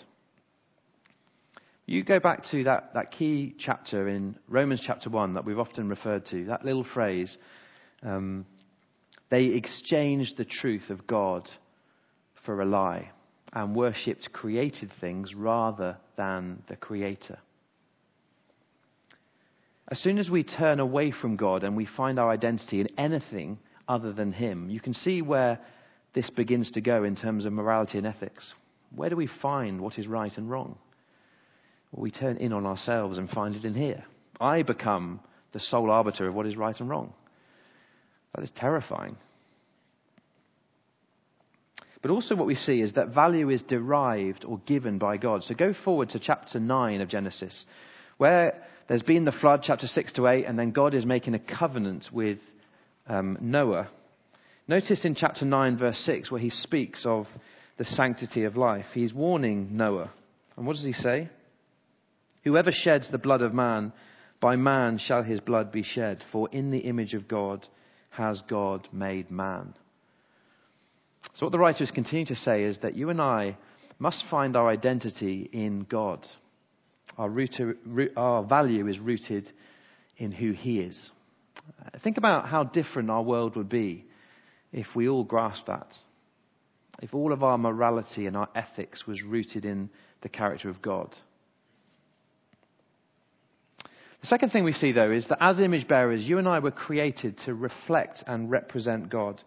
You 1.85 2.03
go 2.03 2.19
back 2.19 2.45
to 2.49 2.63
that, 2.63 2.95
that 2.95 3.11
key 3.11 3.53
chapter 3.59 4.07
in 4.07 4.35
Romans 4.47 4.81
chapter 4.83 5.11
1 5.11 5.35
that 5.35 5.45
we've 5.45 5.59
often 5.59 5.89
referred 5.89 6.25
to, 6.31 6.45
that 6.45 6.65
little 6.65 6.87
phrase, 6.91 7.37
um, 8.01 8.47
they 9.29 9.43
exchanged 9.43 10.37
the 10.37 10.45
truth 10.45 10.89
of 10.89 11.05
God 11.05 11.47
for 12.43 12.63
a 12.63 12.65
lie 12.65 13.11
and 13.53 13.75
worshipped 13.75 14.31
created 14.31 14.91
things 15.01 15.33
rather 15.35 15.97
than 16.17 16.63
the 16.69 16.75
Creator. 16.75 17.39
As 19.89 19.99
soon 19.99 20.17
as 20.17 20.29
we 20.29 20.43
turn 20.43 20.79
away 20.79 21.11
from 21.11 21.35
God 21.35 21.63
and 21.63 21.75
we 21.75 21.85
find 21.85 22.17
our 22.17 22.29
identity 22.29 22.79
in 22.79 22.87
anything 22.97 23.59
other 23.87 24.13
than 24.13 24.31
Him, 24.31 24.69
you 24.69 24.79
can 24.79 24.93
see 24.93 25.21
where 25.21 25.59
this 26.13 26.29
begins 26.29 26.71
to 26.71 26.81
go 26.81 27.03
in 27.03 27.15
terms 27.15 27.45
of 27.45 27.51
morality 27.51 27.97
and 27.97 28.07
ethics. 28.07 28.53
Where 28.95 29.09
do 29.09 29.15
we 29.15 29.29
find 29.41 29.81
what 29.81 29.99
is 29.99 30.07
right 30.07 30.35
and 30.37 30.49
wrong? 30.49 30.77
we 31.93 32.09
turn 32.09 32.37
in 32.37 32.53
on 32.53 32.65
ourselves 32.65 33.17
and 33.17 33.29
find 33.29 33.53
it 33.53 33.65
in 33.65 33.73
here. 33.73 34.05
I 34.39 34.63
become 34.63 35.19
the 35.51 35.59
sole 35.59 35.91
arbiter 35.91 36.27
of 36.27 36.33
what 36.33 36.45
is 36.45 36.55
right 36.55 36.79
and 36.79 36.89
wrong. 36.89 37.13
That 38.33 38.45
is 38.45 38.51
terrifying. 38.55 39.17
But 42.01 42.11
also, 42.11 42.35
what 42.35 42.47
we 42.47 42.55
see 42.55 42.81
is 42.81 42.93
that 42.93 43.13
value 43.13 43.49
is 43.49 43.61
derived 43.63 44.43
or 44.43 44.59
given 44.65 44.97
by 44.97 45.17
God. 45.17 45.43
So 45.43 45.53
go 45.53 45.73
forward 45.85 46.09
to 46.09 46.19
chapter 46.19 46.59
9 46.59 47.01
of 47.01 47.09
Genesis, 47.09 47.65
where 48.17 48.63
there's 48.87 49.03
been 49.03 49.25
the 49.25 49.31
flood, 49.31 49.61
chapter 49.63 49.87
6 49.87 50.13
to 50.13 50.27
8, 50.27 50.45
and 50.45 50.57
then 50.57 50.71
God 50.71 50.95
is 50.95 51.05
making 51.05 51.35
a 51.35 51.39
covenant 51.39 52.05
with 52.11 52.39
um, 53.07 53.37
Noah. 53.39 53.89
Notice 54.67 55.05
in 55.05 55.15
chapter 55.15 55.45
9, 55.45 55.77
verse 55.77 56.01
6, 56.05 56.31
where 56.31 56.41
he 56.41 56.49
speaks 56.49 57.05
of 57.05 57.27
the 57.77 57.85
sanctity 57.85 58.45
of 58.45 58.57
life. 58.57 58.85
He's 58.93 59.13
warning 59.13 59.77
Noah. 59.77 60.11
And 60.57 60.65
what 60.65 60.75
does 60.75 60.85
he 60.85 60.93
say? 60.93 61.29
Whoever 62.43 62.71
sheds 62.71 63.11
the 63.11 63.17
blood 63.19 63.41
of 63.41 63.53
man, 63.53 63.93
by 64.39 64.55
man 64.55 64.97
shall 64.97 65.23
his 65.23 65.39
blood 65.39 65.71
be 65.71 65.83
shed, 65.83 66.23
for 66.31 66.49
in 66.51 66.71
the 66.71 66.79
image 66.79 67.13
of 67.13 67.27
God 67.27 67.67
has 68.09 68.41
God 68.49 68.87
made 68.91 69.29
man. 69.29 69.75
So, 71.36 71.45
what 71.45 71.51
the 71.51 71.60
writers 71.60 71.91
continue 71.91 72.25
to 72.25 72.36
say 72.36 72.63
is 72.63 72.77
that 72.79 72.95
you 72.95 73.10
and 73.10 73.21
I 73.21 73.57
must 73.99 74.23
find 74.29 74.55
our 74.55 74.69
identity 74.69 75.49
in 75.51 75.86
God. 75.89 76.25
Our, 77.17 77.31
our 78.17 78.43
value 78.43 78.88
is 78.88 78.99
rooted 78.99 79.51
in 80.17 80.31
who 80.31 80.51
He 80.51 80.79
is. 80.79 81.12
Think 82.03 82.17
about 82.17 82.47
how 82.47 82.63
different 82.63 83.10
our 83.10 83.21
world 83.21 83.55
would 83.55 83.69
be 83.69 84.05
if 84.71 84.88
we 84.95 85.07
all 85.07 85.23
grasped 85.23 85.67
that. 85.67 85.93
If 87.01 87.13
all 87.13 87.34
of 87.34 87.43
our 87.43 87.57
morality 87.57 88.27
and 88.27 88.38
our 88.38 88.49
ethics 88.55 89.05
was 89.07 89.21
rooted 89.23 89.65
in 89.65 89.89
the 90.21 90.29
character 90.29 90.69
of 90.69 90.81
God. 90.81 91.15
The 94.21 94.27
second 94.27 94.49
thing 94.49 94.63
we 94.63 94.73
see, 94.73 94.91
though, 94.91 95.12
is 95.12 95.27
that 95.29 95.39
as 95.41 95.60
image 95.60 95.88
bearers, 95.88 96.23
you 96.23 96.38
and 96.38 96.47
I 96.47 96.60
were 96.60 96.71
created 96.71 97.39
to 97.45 97.55
reflect 97.55 98.23
and 98.27 98.51
represent 98.51 99.10
God. 99.10 99.41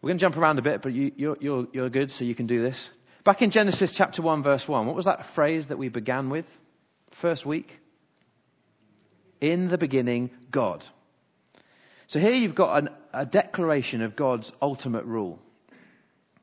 We're 0.00 0.10
going 0.10 0.18
to 0.18 0.24
jump 0.24 0.36
around 0.36 0.58
a 0.58 0.62
bit, 0.62 0.82
but 0.82 0.92
you, 0.92 1.12
you're, 1.16 1.36
you're, 1.40 1.66
you're 1.72 1.90
good, 1.90 2.10
so 2.12 2.24
you 2.24 2.34
can 2.34 2.46
do 2.46 2.62
this. 2.62 2.90
Back 3.24 3.42
in 3.42 3.50
Genesis 3.50 3.92
chapter 3.96 4.22
1, 4.22 4.42
verse 4.42 4.62
1, 4.66 4.86
what 4.86 4.94
was 4.94 5.06
that 5.06 5.26
phrase 5.34 5.66
that 5.68 5.78
we 5.78 5.88
began 5.88 6.30
with? 6.30 6.44
First 7.20 7.44
week? 7.44 7.68
In 9.40 9.68
the 9.68 9.78
beginning, 9.78 10.30
God. 10.50 10.84
So 12.08 12.20
here 12.20 12.30
you've 12.30 12.54
got 12.54 12.78
an, 12.78 12.88
a 13.12 13.26
declaration 13.26 14.02
of 14.02 14.14
God's 14.14 14.50
ultimate 14.62 15.04
rule. 15.04 15.40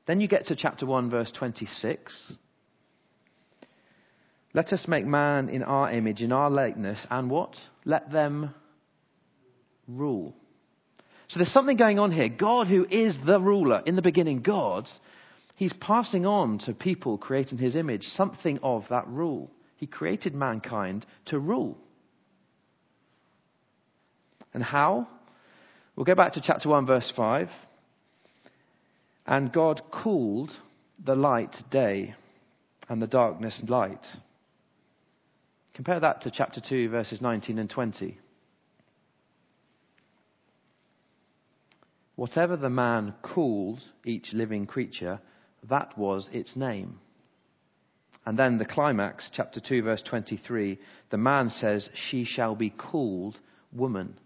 Then 0.07 0.19
you 0.19 0.27
get 0.27 0.47
to 0.47 0.55
chapter 0.55 0.85
1, 0.85 1.09
verse 1.09 1.31
26. 1.37 2.33
Let 4.53 4.73
us 4.73 4.85
make 4.87 5.05
man 5.05 5.49
in 5.49 5.63
our 5.63 5.91
image, 5.91 6.21
in 6.21 6.31
our 6.31 6.49
likeness, 6.49 6.99
and 7.09 7.29
what? 7.29 7.55
Let 7.85 8.11
them 8.11 8.53
rule. 9.87 10.35
So 11.29 11.39
there's 11.39 11.53
something 11.53 11.77
going 11.77 11.99
on 11.99 12.11
here. 12.11 12.29
God, 12.29 12.67
who 12.67 12.85
is 12.89 13.17
the 13.25 13.39
ruler, 13.39 13.81
in 13.85 13.95
the 13.95 14.01
beginning, 14.01 14.41
God, 14.41 14.87
he's 15.55 15.73
passing 15.73 16.25
on 16.25 16.59
to 16.59 16.73
people 16.73 17.17
creating 17.17 17.57
his 17.57 17.75
image 17.75 18.03
something 18.03 18.59
of 18.61 18.83
that 18.89 19.07
rule. 19.07 19.49
He 19.77 19.87
created 19.87 20.35
mankind 20.35 21.05
to 21.25 21.39
rule. 21.39 21.77
And 24.53 24.63
how? 24.63 25.07
We'll 25.95 26.05
go 26.05 26.15
back 26.15 26.33
to 26.33 26.41
chapter 26.41 26.69
1, 26.69 26.85
verse 26.85 27.11
5. 27.15 27.49
And 29.25 29.51
God 29.51 29.81
called 29.91 30.51
the 31.03 31.15
light 31.15 31.55
day 31.71 32.15
and 32.89 33.01
the 33.01 33.07
darkness 33.07 33.61
light. 33.67 34.05
Compare 35.73 36.01
that 36.01 36.21
to 36.21 36.31
chapter 36.31 36.61
2, 36.67 36.89
verses 36.89 37.21
19 37.21 37.57
and 37.57 37.69
20. 37.69 38.19
Whatever 42.15 42.55
the 42.57 42.69
man 42.69 43.13
called 43.21 43.79
each 44.05 44.33
living 44.33 44.67
creature, 44.67 45.19
that 45.69 45.97
was 45.97 46.29
its 46.31 46.55
name. 46.55 46.99
And 48.25 48.37
then 48.37 48.57
the 48.57 48.65
climax, 48.65 49.29
chapter 49.33 49.59
2, 49.59 49.83
verse 49.83 50.01
23, 50.07 50.79
the 51.09 51.17
man 51.17 51.49
says, 51.49 51.89
She 51.93 52.23
shall 52.23 52.55
be 52.55 52.69
called 52.69 53.37
woman. 53.73 54.17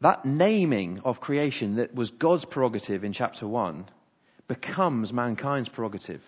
That 0.00 0.24
naming 0.24 1.00
of 1.04 1.20
creation 1.20 1.76
that 1.76 1.94
was 1.94 2.10
God's 2.10 2.44
prerogative 2.44 3.04
in 3.04 3.12
chapter 3.12 3.48
1 3.48 3.86
becomes 4.46 5.12
mankind's 5.12 5.70
prerogative. 5.70 6.20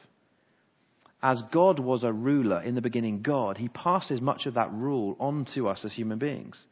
As 1.22 1.42
God 1.52 1.78
was 1.78 2.02
a 2.02 2.12
ruler 2.12 2.62
in 2.62 2.74
the 2.74 2.80
beginning, 2.80 3.22
God, 3.22 3.58
He 3.58 3.68
passes 3.68 4.20
much 4.20 4.46
of 4.46 4.54
that 4.54 4.72
rule 4.72 5.16
on 5.20 5.46
to 5.54 5.68
us 5.68 5.84
as 5.84 5.92
human 5.92 6.18
beings. 6.18 6.66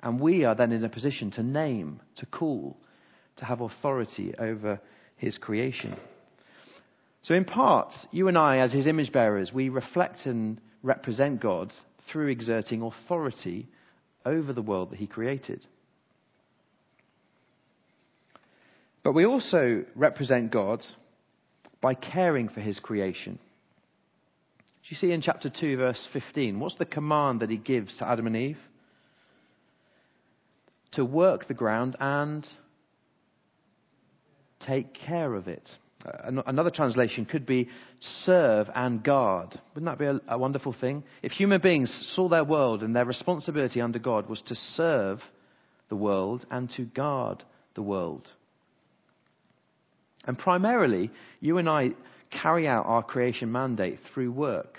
And 0.00 0.20
we 0.20 0.44
are 0.44 0.54
then 0.54 0.72
in 0.72 0.84
a 0.84 0.88
position 0.88 1.30
to 1.32 1.42
name, 1.42 2.00
to 2.16 2.26
call, 2.26 2.76
to 3.36 3.44
have 3.44 3.60
authority 3.60 4.34
over 4.38 4.80
His 5.16 5.38
creation. 5.38 5.96
So, 7.22 7.34
in 7.34 7.44
part, 7.44 7.92
you 8.12 8.28
and 8.28 8.38
I, 8.38 8.58
as 8.58 8.72
His 8.72 8.86
image 8.86 9.12
bearers, 9.12 9.52
we 9.52 9.68
reflect 9.68 10.26
and 10.26 10.60
represent 10.82 11.40
God 11.40 11.72
through 12.10 12.28
exerting 12.28 12.82
authority 12.82 13.68
over 14.24 14.52
the 14.52 14.62
world 14.62 14.90
that 14.90 14.98
He 14.98 15.06
created. 15.06 15.66
But 19.02 19.12
we 19.12 19.26
also 19.26 19.84
represent 19.94 20.52
God 20.52 20.84
by 21.80 21.94
caring 21.94 22.48
for 22.48 22.60
His 22.60 22.78
creation. 22.78 23.38
Do 24.82 24.88
you 24.90 24.96
see 24.96 25.12
in 25.12 25.22
chapter 25.22 25.50
2, 25.50 25.76
verse 25.76 26.08
15? 26.12 26.60
What's 26.60 26.76
the 26.76 26.86
command 26.86 27.40
that 27.40 27.50
He 27.50 27.56
gives 27.56 27.96
to 27.98 28.08
Adam 28.08 28.26
and 28.26 28.36
Eve? 28.36 28.58
To 30.92 31.04
work 31.04 31.48
the 31.48 31.54
ground 31.54 31.96
and 32.00 32.46
take 34.66 34.94
care 34.94 35.34
of 35.34 35.48
it. 35.48 35.68
Uh, 36.04 36.42
another 36.46 36.70
translation 36.70 37.24
could 37.24 37.44
be 37.44 37.68
serve 38.00 38.68
and 38.74 39.02
guard. 39.02 39.60
Wouldn't 39.74 39.90
that 39.90 39.98
be 39.98 40.06
a, 40.06 40.20
a, 40.34 40.38
wonderful 40.38 40.74
thing? 40.80 41.02
If 41.22 41.32
human 41.32 41.60
beings 41.60 41.92
saw 42.14 42.28
their 42.28 42.44
world 42.44 42.82
and 42.82 42.94
their 42.94 43.04
responsibility 43.04 43.80
under 43.80 43.98
God 43.98 44.28
was 44.28 44.40
to 44.46 44.54
serve 44.54 45.20
the 45.88 45.96
world 45.96 46.46
and 46.50 46.70
to 46.76 46.84
guard 46.84 47.42
the 47.74 47.82
world. 47.82 48.28
And 50.24 50.38
primarily, 50.38 51.10
you 51.40 51.58
and 51.58 51.68
I 51.68 51.90
carry 52.30 52.68
out 52.68 52.86
our 52.86 53.02
creation 53.02 53.50
mandate 53.50 53.98
through 54.12 54.32
work. 54.32 54.78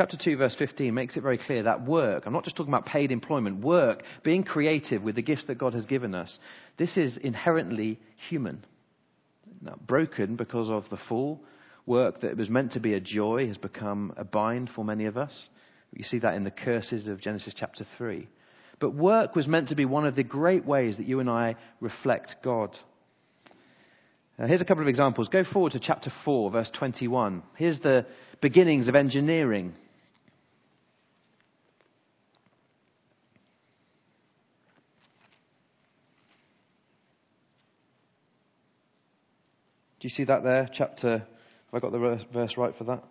Chapter 0.00 0.16
2, 0.16 0.38
verse 0.38 0.56
15 0.58 0.94
makes 0.94 1.18
it 1.18 1.20
very 1.20 1.36
clear 1.36 1.64
that 1.64 1.84
work, 1.84 2.22
I'm 2.24 2.32
not 2.32 2.44
just 2.44 2.56
talking 2.56 2.72
about 2.72 2.86
paid 2.86 3.12
employment, 3.12 3.62
work, 3.62 4.02
being 4.22 4.44
creative 4.44 5.02
with 5.02 5.14
the 5.14 5.20
gifts 5.20 5.44
that 5.44 5.58
God 5.58 5.74
has 5.74 5.84
given 5.84 6.14
us, 6.14 6.38
this 6.78 6.96
is 6.96 7.18
inherently 7.18 8.00
human. 8.30 8.64
Now, 9.60 9.74
broken 9.86 10.36
because 10.36 10.70
of 10.70 10.84
the 10.88 10.96
fall. 11.06 11.44
Work 11.84 12.22
that 12.22 12.38
was 12.38 12.48
meant 12.48 12.72
to 12.72 12.80
be 12.80 12.94
a 12.94 13.00
joy 13.00 13.46
has 13.48 13.58
become 13.58 14.14
a 14.16 14.24
bind 14.24 14.70
for 14.74 14.86
many 14.86 15.04
of 15.04 15.18
us. 15.18 15.48
You 15.92 16.04
see 16.04 16.20
that 16.20 16.32
in 16.32 16.44
the 16.44 16.50
curses 16.50 17.06
of 17.06 17.20
Genesis 17.20 17.52
chapter 17.54 17.86
3. 17.98 18.26
But 18.78 18.94
work 18.94 19.36
was 19.36 19.46
meant 19.46 19.68
to 19.68 19.76
be 19.76 19.84
one 19.84 20.06
of 20.06 20.16
the 20.16 20.22
great 20.22 20.64
ways 20.64 20.96
that 20.96 21.08
you 21.08 21.20
and 21.20 21.28
I 21.28 21.56
reflect 21.78 22.36
God. 22.42 22.74
Here's 24.38 24.62
a 24.62 24.64
couple 24.64 24.82
of 24.82 24.88
examples. 24.88 25.28
Go 25.28 25.44
forward 25.44 25.72
to 25.72 25.78
chapter 25.78 26.10
4, 26.24 26.50
verse 26.50 26.70
21. 26.78 27.42
Here's 27.56 27.80
the 27.80 28.06
beginnings 28.40 28.88
of 28.88 28.94
engineering. 28.94 29.74
Do 40.00 40.08
you 40.08 40.10
see 40.10 40.24
that 40.24 40.42
there? 40.42 40.66
Chapter, 40.72 41.18
have 41.18 41.74
I 41.74 41.78
got 41.78 41.92
the 41.92 42.24
verse 42.32 42.56
right 42.56 42.74
for 42.78 42.84
that? 42.84 43.04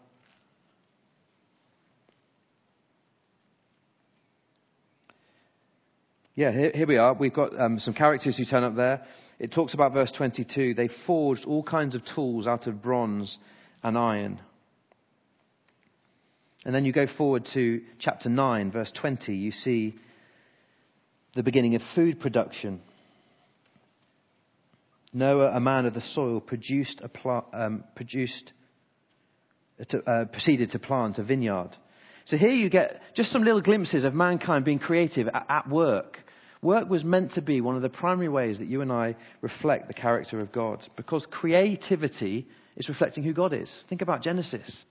Yeah, 6.34 6.52
here, 6.52 6.88
we 6.88 6.97
are. 6.97 7.13
We've 7.13 7.34
got 7.34 7.60
um, 7.60 7.80
some 7.80 7.93
characters 7.93 8.38
who 8.38 8.45
turn 8.45 8.63
up 8.63 8.75
there. 8.75 9.06
It 9.39 9.52
talks 9.52 9.73
about 9.73 9.93
verse 9.93 10.12
22. 10.17 10.73
They 10.73 10.89
forged 11.06 11.45
all 11.45 11.62
kinds 11.62 11.93
of 11.95 12.02
tools 12.15 12.47
out 12.47 12.65
of 12.65 12.82
bronze 12.82 13.38
and 13.84 13.97
iron. 13.97 14.39
And 16.65 16.73
then 16.73 16.86
you 16.86 16.93
go 16.93 17.08
forward 17.17 17.47
to 17.54 17.82
chapter 17.99 18.30
9, 18.30 18.71
verse 18.71 18.91
20. 18.99 19.36
You 19.36 19.52
see 19.52 19.95
the 21.36 21.43
beginning 21.43 21.75
of 21.75 21.82
food 21.93 22.19
production. 22.19 22.82
Noah, 25.12 25.52
a 25.56 25.60
man 25.60 25.86
of 25.86 25.93
the 25.93 26.02
soil, 26.02 26.39
produced, 26.39 27.02
a 27.04 27.10
pl- 27.10 27.45
um, 27.54 27.84
produced 27.95 28.54
uh, 29.80 29.84
to, 29.86 30.04
uh, 30.04 30.26
proceeded 30.26 30.72
to 30.72 30.80
plant 30.80 31.17
a 31.17 31.24
vineyard. 31.24 31.72
So 32.26 32.38
here 32.38 32.50
you 32.50 32.69
get 32.69 33.02
just 33.15 33.32
some 33.32 33.43
little 33.43 33.62
glimpses 33.62 34.06
of 34.06 34.13
mankind 34.13 34.65
being 34.65 34.80
creative 34.80 35.28
at, 35.28 35.45
at 35.50 35.69
work. 35.69 36.19
Work 36.62 36.89
was 36.89 37.04
meant 37.04 37.34
to 37.34 37.41
be 37.41 37.62
one 37.62 37.76
of 37.76 37.82
the 37.82 37.89
primary 37.89 38.30
ways 38.30 38.60
that 38.60 38.67
you 38.67 38.82
and 38.82 38.91
I 38.91 39.15
reflect 39.41 39.88
the 39.88 39.93
character 39.93 40.39
of 40.39 40.52
God 40.52 40.86
because 40.95 41.26
creativity 41.32 42.48
is 42.76 42.89
reflecting 42.89 43.24
who 43.24 43.34
God 43.34 43.54
is. 43.54 43.72
Think 43.88 44.02
about 44.02 44.22
Genesis. 44.22 44.86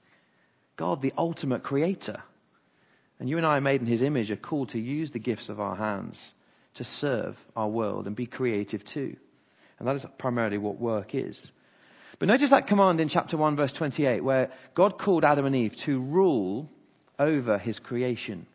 God, 0.77 1.03
the 1.03 1.13
ultimate 1.17 1.63
creator. 1.63 2.23
And 3.21 3.29
you 3.29 3.37
and 3.37 3.47
I, 3.47 3.61
made 3.61 3.81
in 3.81 3.87
his 3.87 4.03
image, 4.03 4.31
are 4.31 4.37
called 4.37 4.71
to 4.71 4.79
use 4.79 5.11
the 5.11 5.19
gifts 5.19 5.49
of 5.49 5.61
our 5.61 5.77
hands 5.77 6.19
to 6.75 6.85
serve 6.85 7.37
our 7.55 7.69
world 7.69 8.07
and 8.07 8.17
be 8.17 8.27
creative 8.27 8.83
too. 8.93 9.17
And 9.79 9.87
that 9.87 9.97
is 9.97 10.05
primarily 10.19 10.59
what 10.59 10.81
work 10.81 11.15
is. 11.15 11.51
But 12.19 12.29
notice 12.29 12.51
that 12.51 12.67
command 12.67 13.01
in 13.01 13.09
chapter 13.09 13.37
1, 13.37 13.57
verse 13.57 13.73
28, 13.73 14.25
where 14.25 14.51
God 14.75 14.99
called 14.99 15.25
Adam 15.25 15.47
and 15.47 15.55
Eve 15.55 15.75
to 15.87 16.01
rule 16.01 16.69
over 17.19 17.59
his 17.59 17.79
creation. 17.79 18.47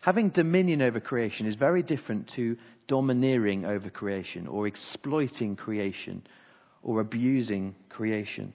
Having 0.00 0.30
dominion 0.30 0.82
over 0.82 1.00
creation 1.00 1.46
is 1.46 1.54
very 1.54 1.82
different 1.82 2.30
to 2.36 2.58
domineering 2.86 3.64
over 3.64 3.88
creation 3.88 4.46
or 4.46 4.66
exploiting 4.66 5.56
creation 5.56 6.22
or 6.82 7.00
abusing 7.00 7.74
creation. 7.88 8.52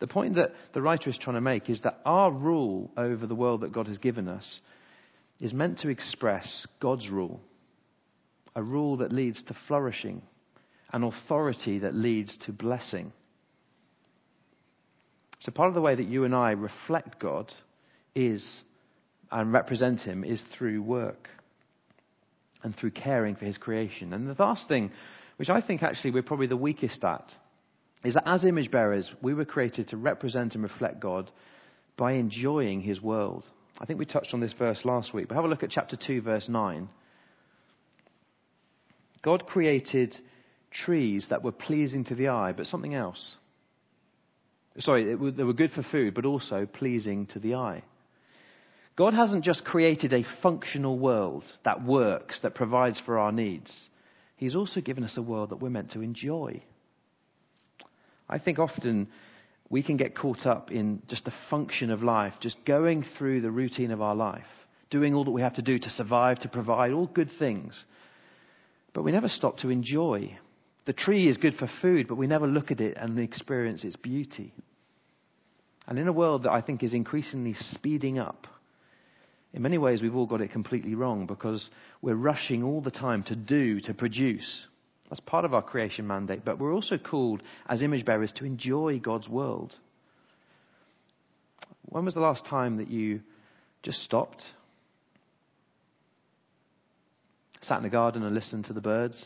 The 0.00 0.08
point 0.08 0.34
that 0.34 0.50
the 0.74 0.82
writer 0.82 1.10
is 1.10 1.18
trying 1.18 1.36
to 1.36 1.40
make 1.40 1.70
is 1.70 1.80
that 1.82 2.00
our 2.04 2.32
rule 2.32 2.90
over 2.96 3.28
the 3.28 3.36
world 3.36 3.60
that 3.60 3.72
God 3.72 3.86
has 3.86 3.98
given 3.98 4.26
us 4.26 4.60
is 5.38 5.52
meant 5.52 5.78
to 5.78 5.88
express 5.88 6.66
God's 6.80 7.08
rule 7.08 7.40
a 8.54 8.62
rule 8.62 8.98
that 8.98 9.12
leads 9.12 9.42
to 9.44 9.56
flourishing, 9.66 10.22
an 10.92 11.02
authority 11.02 11.78
that 11.80 11.94
leads 11.94 12.36
to 12.46 12.52
blessing. 12.52 13.12
So, 15.40 15.50
part 15.50 15.68
of 15.68 15.74
the 15.74 15.80
way 15.80 15.94
that 15.94 16.06
you 16.06 16.24
and 16.24 16.34
I 16.34 16.52
reflect 16.52 17.18
God 17.18 17.52
is 18.14 18.44
and 19.30 19.52
represent 19.52 20.00
Him 20.00 20.24
is 20.24 20.42
through 20.56 20.82
work 20.82 21.28
and 22.62 22.76
through 22.76 22.92
caring 22.92 23.34
for 23.34 23.46
His 23.46 23.58
creation. 23.58 24.12
And 24.12 24.28
the 24.28 24.40
last 24.40 24.68
thing, 24.68 24.92
which 25.36 25.48
I 25.48 25.60
think 25.60 25.82
actually 25.82 26.12
we're 26.12 26.22
probably 26.22 26.46
the 26.46 26.56
weakest 26.56 27.02
at, 27.02 27.32
is 28.04 28.14
that 28.14 28.28
as 28.28 28.44
image 28.44 28.70
bearers, 28.70 29.10
we 29.22 29.34
were 29.34 29.44
created 29.44 29.88
to 29.88 29.96
represent 29.96 30.54
and 30.54 30.62
reflect 30.62 31.00
God 31.00 31.30
by 31.96 32.12
enjoying 32.12 32.82
His 32.82 33.00
world. 33.00 33.44
I 33.80 33.86
think 33.86 33.98
we 33.98 34.06
touched 34.06 34.34
on 34.34 34.40
this 34.40 34.52
verse 34.52 34.84
last 34.84 35.14
week, 35.14 35.28
but 35.28 35.34
have 35.34 35.44
a 35.44 35.48
look 35.48 35.62
at 35.62 35.70
chapter 35.70 35.96
2, 35.96 36.20
verse 36.20 36.48
9. 36.48 36.88
God 39.22 39.46
created 39.46 40.16
trees 40.70 41.26
that 41.30 41.42
were 41.42 41.52
pleasing 41.52 42.04
to 42.04 42.14
the 42.14 42.28
eye, 42.28 42.52
but 42.52 42.66
something 42.66 42.94
else. 42.94 43.36
Sorry, 44.78 45.04
they 45.04 45.44
were 45.44 45.52
good 45.52 45.72
for 45.72 45.82
food, 45.82 46.14
but 46.14 46.24
also 46.24 46.66
pleasing 46.66 47.26
to 47.26 47.38
the 47.38 47.54
eye. 47.54 47.82
God 48.96 49.14
hasn't 49.14 49.44
just 49.44 49.64
created 49.64 50.12
a 50.12 50.24
functional 50.42 50.98
world 50.98 51.44
that 51.64 51.84
works, 51.84 52.38
that 52.42 52.54
provides 52.54 53.00
for 53.04 53.18
our 53.18 53.32
needs. 53.32 53.72
He's 54.36 54.54
also 54.54 54.80
given 54.80 55.04
us 55.04 55.16
a 55.16 55.22
world 55.22 55.50
that 55.50 55.60
we're 55.60 55.70
meant 55.70 55.92
to 55.92 56.00
enjoy. 56.00 56.62
I 58.28 58.38
think 58.38 58.58
often 58.58 59.08
we 59.70 59.82
can 59.82 59.96
get 59.96 60.16
caught 60.16 60.46
up 60.46 60.70
in 60.70 61.02
just 61.08 61.24
the 61.24 61.32
function 61.48 61.90
of 61.90 62.02
life, 62.02 62.34
just 62.40 62.56
going 62.66 63.04
through 63.16 63.40
the 63.40 63.50
routine 63.50 63.90
of 63.90 64.02
our 64.02 64.14
life, 64.14 64.44
doing 64.90 65.14
all 65.14 65.24
that 65.24 65.30
we 65.30 65.42
have 65.42 65.54
to 65.54 65.62
do 65.62 65.78
to 65.78 65.90
survive, 65.90 66.40
to 66.40 66.48
provide, 66.48 66.92
all 66.92 67.06
good 67.06 67.30
things. 67.38 67.84
But 68.92 69.02
we 69.02 69.12
never 69.12 69.28
stop 69.28 69.58
to 69.58 69.70
enjoy. 69.70 70.38
The 70.84 70.92
tree 70.92 71.28
is 71.28 71.36
good 71.36 71.54
for 71.54 71.70
food, 71.80 72.08
but 72.08 72.16
we 72.16 72.26
never 72.26 72.46
look 72.46 72.70
at 72.70 72.80
it 72.80 72.96
and 72.98 73.18
experience 73.18 73.84
its 73.84 73.96
beauty. 73.96 74.52
And 75.86 75.98
in 75.98 76.08
a 76.08 76.12
world 76.12 76.44
that 76.44 76.52
I 76.52 76.60
think 76.60 76.82
is 76.82 76.92
increasingly 76.92 77.54
speeding 77.54 78.18
up, 78.18 78.46
in 79.52 79.62
many 79.62 79.78
ways 79.78 80.00
we've 80.00 80.14
all 80.14 80.26
got 80.26 80.40
it 80.40 80.52
completely 80.52 80.94
wrong 80.94 81.26
because 81.26 81.68
we're 82.00 82.14
rushing 82.14 82.62
all 82.62 82.80
the 82.80 82.90
time 82.90 83.22
to 83.24 83.36
do, 83.36 83.80
to 83.80 83.94
produce. 83.94 84.66
That's 85.08 85.20
part 85.20 85.44
of 85.44 85.52
our 85.52 85.62
creation 85.62 86.06
mandate, 86.06 86.44
but 86.44 86.58
we're 86.58 86.72
also 86.72 86.96
called 86.96 87.42
as 87.68 87.82
image 87.82 88.04
bearers 88.04 88.32
to 88.36 88.46
enjoy 88.46 88.98
God's 88.98 89.28
world. 89.28 89.76
When 91.84 92.04
was 92.04 92.14
the 92.14 92.20
last 92.20 92.46
time 92.46 92.78
that 92.78 92.88
you 92.88 93.20
just 93.82 94.02
stopped 94.02 94.42
sat 97.62 97.78
in 97.78 97.82
the 97.82 97.88
garden 97.88 98.22
and 98.22 98.34
listened 98.34 98.66
to 98.66 98.72
the 98.72 98.80
birds? 98.80 99.24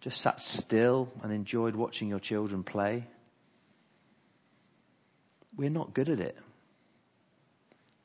Just 0.00 0.22
sat 0.22 0.36
still 0.38 1.08
and 1.22 1.32
enjoyed 1.32 1.74
watching 1.74 2.08
your 2.08 2.20
children 2.20 2.62
play? 2.62 3.06
We're 5.56 5.70
not 5.70 5.94
good 5.94 6.08
at 6.08 6.20
it. 6.20 6.36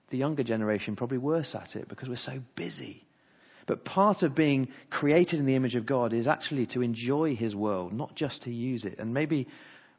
The 0.09 0.17
younger 0.17 0.43
generation 0.43 0.95
probably 0.95 1.19
worse 1.19 1.55
at 1.55 1.75
it 1.75 1.87
because 1.87 2.09
we're 2.09 2.15
so 2.17 2.39
busy. 2.55 3.05
But 3.67 3.85
part 3.85 4.23
of 4.23 4.35
being 4.35 4.69
created 4.89 5.39
in 5.39 5.45
the 5.45 5.55
image 5.55 5.75
of 5.75 5.85
God 5.85 6.13
is 6.13 6.27
actually 6.27 6.65
to 6.67 6.81
enjoy 6.81 7.35
His 7.35 7.55
world, 7.55 7.93
not 7.93 8.15
just 8.15 8.41
to 8.43 8.51
use 8.51 8.85
it. 8.85 8.99
And 8.99 9.13
maybe 9.13 9.47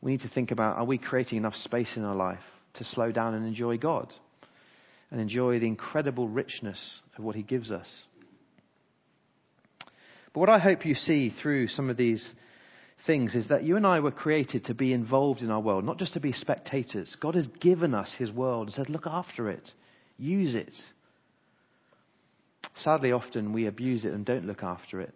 we 0.02 0.12
need 0.12 0.20
to 0.20 0.28
think 0.28 0.50
about 0.50 0.76
are 0.76 0.84
we 0.84 0.98
creating 0.98 1.38
enough 1.38 1.54
space 1.54 1.92
in 1.96 2.04
our 2.04 2.14
life 2.14 2.40
to 2.74 2.84
slow 2.84 3.12
down 3.12 3.34
and 3.34 3.46
enjoy 3.46 3.78
God 3.78 4.12
and 5.14 5.20
enjoy 5.20 5.60
the 5.60 5.66
incredible 5.66 6.28
richness 6.28 7.00
of 7.16 7.22
what 7.22 7.36
He 7.36 7.42
gives 7.44 7.70
us? 7.70 7.86
But 10.32 10.40
what 10.40 10.48
I 10.48 10.58
hope 10.58 10.84
you 10.84 10.96
see 10.96 11.32
through 11.40 11.68
some 11.68 11.88
of 11.88 11.96
these 11.96 12.28
things 13.06 13.36
is 13.36 13.46
that 13.46 13.62
you 13.62 13.76
and 13.76 13.86
I 13.86 14.00
were 14.00 14.10
created 14.10 14.64
to 14.64 14.74
be 14.74 14.92
involved 14.92 15.40
in 15.40 15.52
our 15.52 15.60
world, 15.60 15.84
not 15.84 16.00
just 16.00 16.14
to 16.14 16.20
be 16.20 16.32
spectators. 16.32 17.16
God 17.20 17.36
has 17.36 17.46
given 17.60 17.94
us 17.94 18.12
His 18.18 18.32
world 18.32 18.66
and 18.66 18.74
said, 18.74 18.90
look 18.90 19.06
after 19.06 19.48
it, 19.48 19.70
use 20.18 20.56
it. 20.56 20.72
Sadly, 22.78 23.12
often 23.12 23.52
we 23.52 23.66
abuse 23.66 24.04
it 24.04 24.12
and 24.12 24.26
don't 24.26 24.46
look 24.48 24.64
after 24.64 25.00
it. 25.00 25.14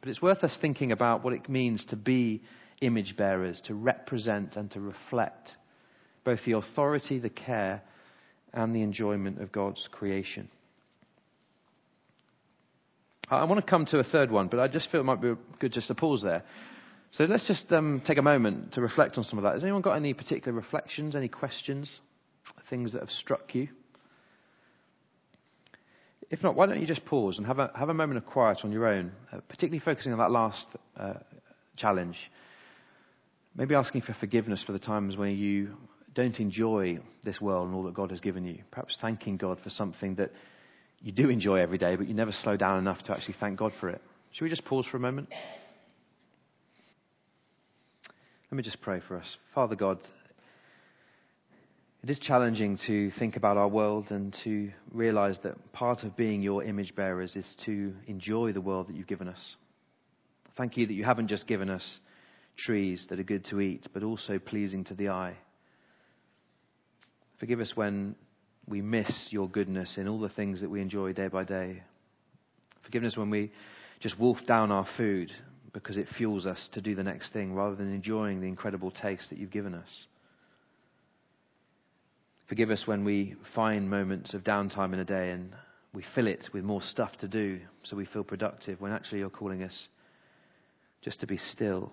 But 0.00 0.08
it's 0.08 0.22
worth 0.22 0.44
us 0.44 0.56
thinking 0.60 0.92
about 0.92 1.24
what 1.24 1.32
it 1.32 1.48
means 1.48 1.84
to 1.86 1.96
be 1.96 2.44
image 2.80 3.16
bearers, 3.16 3.60
to 3.64 3.74
represent 3.74 4.54
and 4.54 4.70
to 4.70 4.80
reflect 4.80 5.50
both 6.24 6.38
the 6.46 6.52
authority, 6.52 7.18
the 7.18 7.28
care, 7.28 7.82
and 8.56 8.74
the 8.74 8.82
enjoyment 8.82 9.40
of 9.40 9.52
God's 9.52 9.86
creation. 9.92 10.48
I 13.30 13.44
want 13.44 13.64
to 13.64 13.70
come 13.70 13.86
to 13.86 13.98
a 13.98 14.04
third 14.04 14.30
one, 14.30 14.48
but 14.48 14.58
I 14.58 14.68
just 14.68 14.90
feel 14.90 15.00
it 15.00 15.04
might 15.04 15.20
be 15.20 15.34
good 15.60 15.72
just 15.72 15.88
to 15.88 15.94
pause 15.94 16.22
there. 16.22 16.42
So 17.10 17.24
let's 17.24 17.46
just 17.46 17.70
um, 17.72 18.02
take 18.06 18.18
a 18.18 18.22
moment 18.22 18.72
to 18.72 18.80
reflect 18.80 19.18
on 19.18 19.24
some 19.24 19.38
of 19.38 19.42
that. 19.44 19.54
Has 19.54 19.62
anyone 19.62 19.82
got 19.82 19.94
any 19.94 20.14
particular 20.14 20.52
reflections, 20.56 21.14
any 21.14 21.28
questions, 21.28 21.90
things 22.70 22.92
that 22.92 23.00
have 23.00 23.10
struck 23.10 23.54
you? 23.54 23.68
If 26.30 26.42
not, 26.42 26.56
why 26.56 26.66
don't 26.66 26.80
you 26.80 26.86
just 26.86 27.04
pause 27.04 27.38
and 27.38 27.46
have 27.46 27.58
a, 27.58 27.70
have 27.74 27.88
a 27.88 27.94
moment 27.94 28.18
of 28.18 28.26
quiet 28.26 28.58
on 28.64 28.72
your 28.72 28.86
own, 28.86 29.12
uh, 29.32 29.38
particularly 29.48 29.80
focusing 29.84 30.12
on 30.12 30.18
that 30.18 30.30
last 30.30 30.66
uh, 30.98 31.14
challenge. 31.76 32.16
Maybe 33.54 33.74
asking 33.74 34.02
for 34.02 34.16
forgiveness 34.18 34.62
for 34.64 34.72
the 34.72 34.78
times 34.78 35.16
when 35.16 35.36
you 35.36 35.76
don't 36.16 36.40
enjoy 36.40 36.98
this 37.24 37.40
world 37.40 37.68
and 37.68 37.76
all 37.76 37.84
that 37.84 37.94
God 37.94 38.10
has 38.10 38.20
given 38.20 38.44
you. 38.44 38.58
Perhaps 38.70 38.96
thanking 39.00 39.36
God 39.36 39.58
for 39.62 39.70
something 39.70 40.14
that 40.16 40.32
you 41.00 41.12
do 41.12 41.28
enjoy 41.28 41.56
every 41.56 41.76
day, 41.76 41.94
but 41.94 42.08
you 42.08 42.14
never 42.14 42.32
slow 42.32 42.56
down 42.56 42.78
enough 42.78 43.02
to 43.04 43.12
actually 43.12 43.36
thank 43.38 43.58
God 43.58 43.72
for 43.78 43.90
it. 43.90 44.00
Should 44.32 44.44
we 44.44 44.50
just 44.50 44.64
pause 44.64 44.86
for 44.90 44.96
a 44.96 45.00
moment? 45.00 45.28
Let 48.50 48.56
me 48.56 48.62
just 48.62 48.80
pray 48.80 49.00
for 49.06 49.18
us. 49.18 49.36
Father 49.54 49.76
God, 49.76 49.98
it 52.02 52.08
is 52.08 52.18
challenging 52.18 52.78
to 52.86 53.10
think 53.18 53.36
about 53.36 53.58
our 53.58 53.68
world 53.68 54.10
and 54.10 54.34
to 54.44 54.70
realize 54.92 55.38
that 55.42 55.72
part 55.72 56.02
of 56.02 56.16
being 56.16 56.40
your 56.40 56.64
image 56.64 56.94
bearers 56.94 57.36
is 57.36 57.46
to 57.66 57.92
enjoy 58.06 58.52
the 58.52 58.60
world 58.60 58.88
that 58.88 58.96
you've 58.96 59.06
given 59.06 59.28
us. 59.28 59.56
Thank 60.56 60.78
you 60.78 60.86
that 60.86 60.94
you 60.94 61.04
haven't 61.04 61.28
just 61.28 61.46
given 61.46 61.68
us 61.68 61.84
trees 62.56 63.04
that 63.10 63.20
are 63.20 63.24
good 63.24 63.44
to 63.50 63.60
eat, 63.60 63.86
but 63.92 64.02
also 64.02 64.38
pleasing 64.38 64.84
to 64.84 64.94
the 64.94 65.10
eye. 65.10 65.36
Forgive 67.38 67.60
us 67.60 67.72
when 67.74 68.16
we 68.66 68.80
miss 68.80 69.28
your 69.30 69.48
goodness 69.48 69.96
in 69.96 70.08
all 70.08 70.20
the 70.20 70.28
things 70.28 70.60
that 70.60 70.70
we 70.70 70.80
enjoy 70.80 71.12
day 71.12 71.28
by 71.28 71.44
day. 71.44 71.82
Forgive 72.84 73.04
us 73.04 73.16
when 73.16 73.30
we 73.30 73.52
just 74.00 74.18
wolf 74.18 74.38
down 74.46 74.70
our 74.70 74.86
food 74.96 75.30
because 75.72 75.96
it 75.96 76.08
fuels 76.16 76.46
us 76.46 76.68
to 76.72 76.80
do 76.80 76.94
the 76.94 77.02
next 77.02 77.32
thing 77.32 77.52
rather 77.54 77.76
than 77.76 77.92
enjoying 77.92 78.40
the 78.40 78.46
incredible 78.46 78.90
taste 78.90 79.28
that 79.30 79.38
you've 79.38 79.50
given 79.50 79.74
us. 79.74 80.06
Forgive 82.48 82.70
us 82.70 82.84
when 82.86 83.04
we 83.04 83.34
find 83.54 83.90
moments 83.90 84.32
of 84.32 84.44
downtime 84.44 84.92
in 84.94 85.00
a 85.00 85.04
day 85.04 85.30
and 85.30 85.52
we 85.92 86.04
fill 86.14 86.26
it 86.26 86.48
with 86.52 86.64
more 86.64 86.80
stuff 86.80 87.10
to 87.18 87.28
do 87.28 87.60
so 87.82 87.96
we 87.96 88.06
feel 88.06 88.22
productive 88.22 88.80
when 88.80 88.92
actually 88.92 89.18
you're 89.18 89.30
calling 89.30 89.62
us 89.62 89.88
just 91.02 91.20
to 91.20 91.26
be 91.26 91.36
still, 91.36 91.92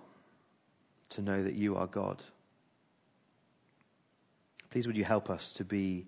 to 1.10 1.22
know 1.22 1.42
that 1.42 1.54
you 1.54 1.76
are 1.76 1.86
God. 1.86 2.22
Please 4.74 4.88
would 4.88 4.96
you 4.96 5.04
help 5.04 5.30
us 5.30 5.52
to 5.56 5.62
be 5.62 6.04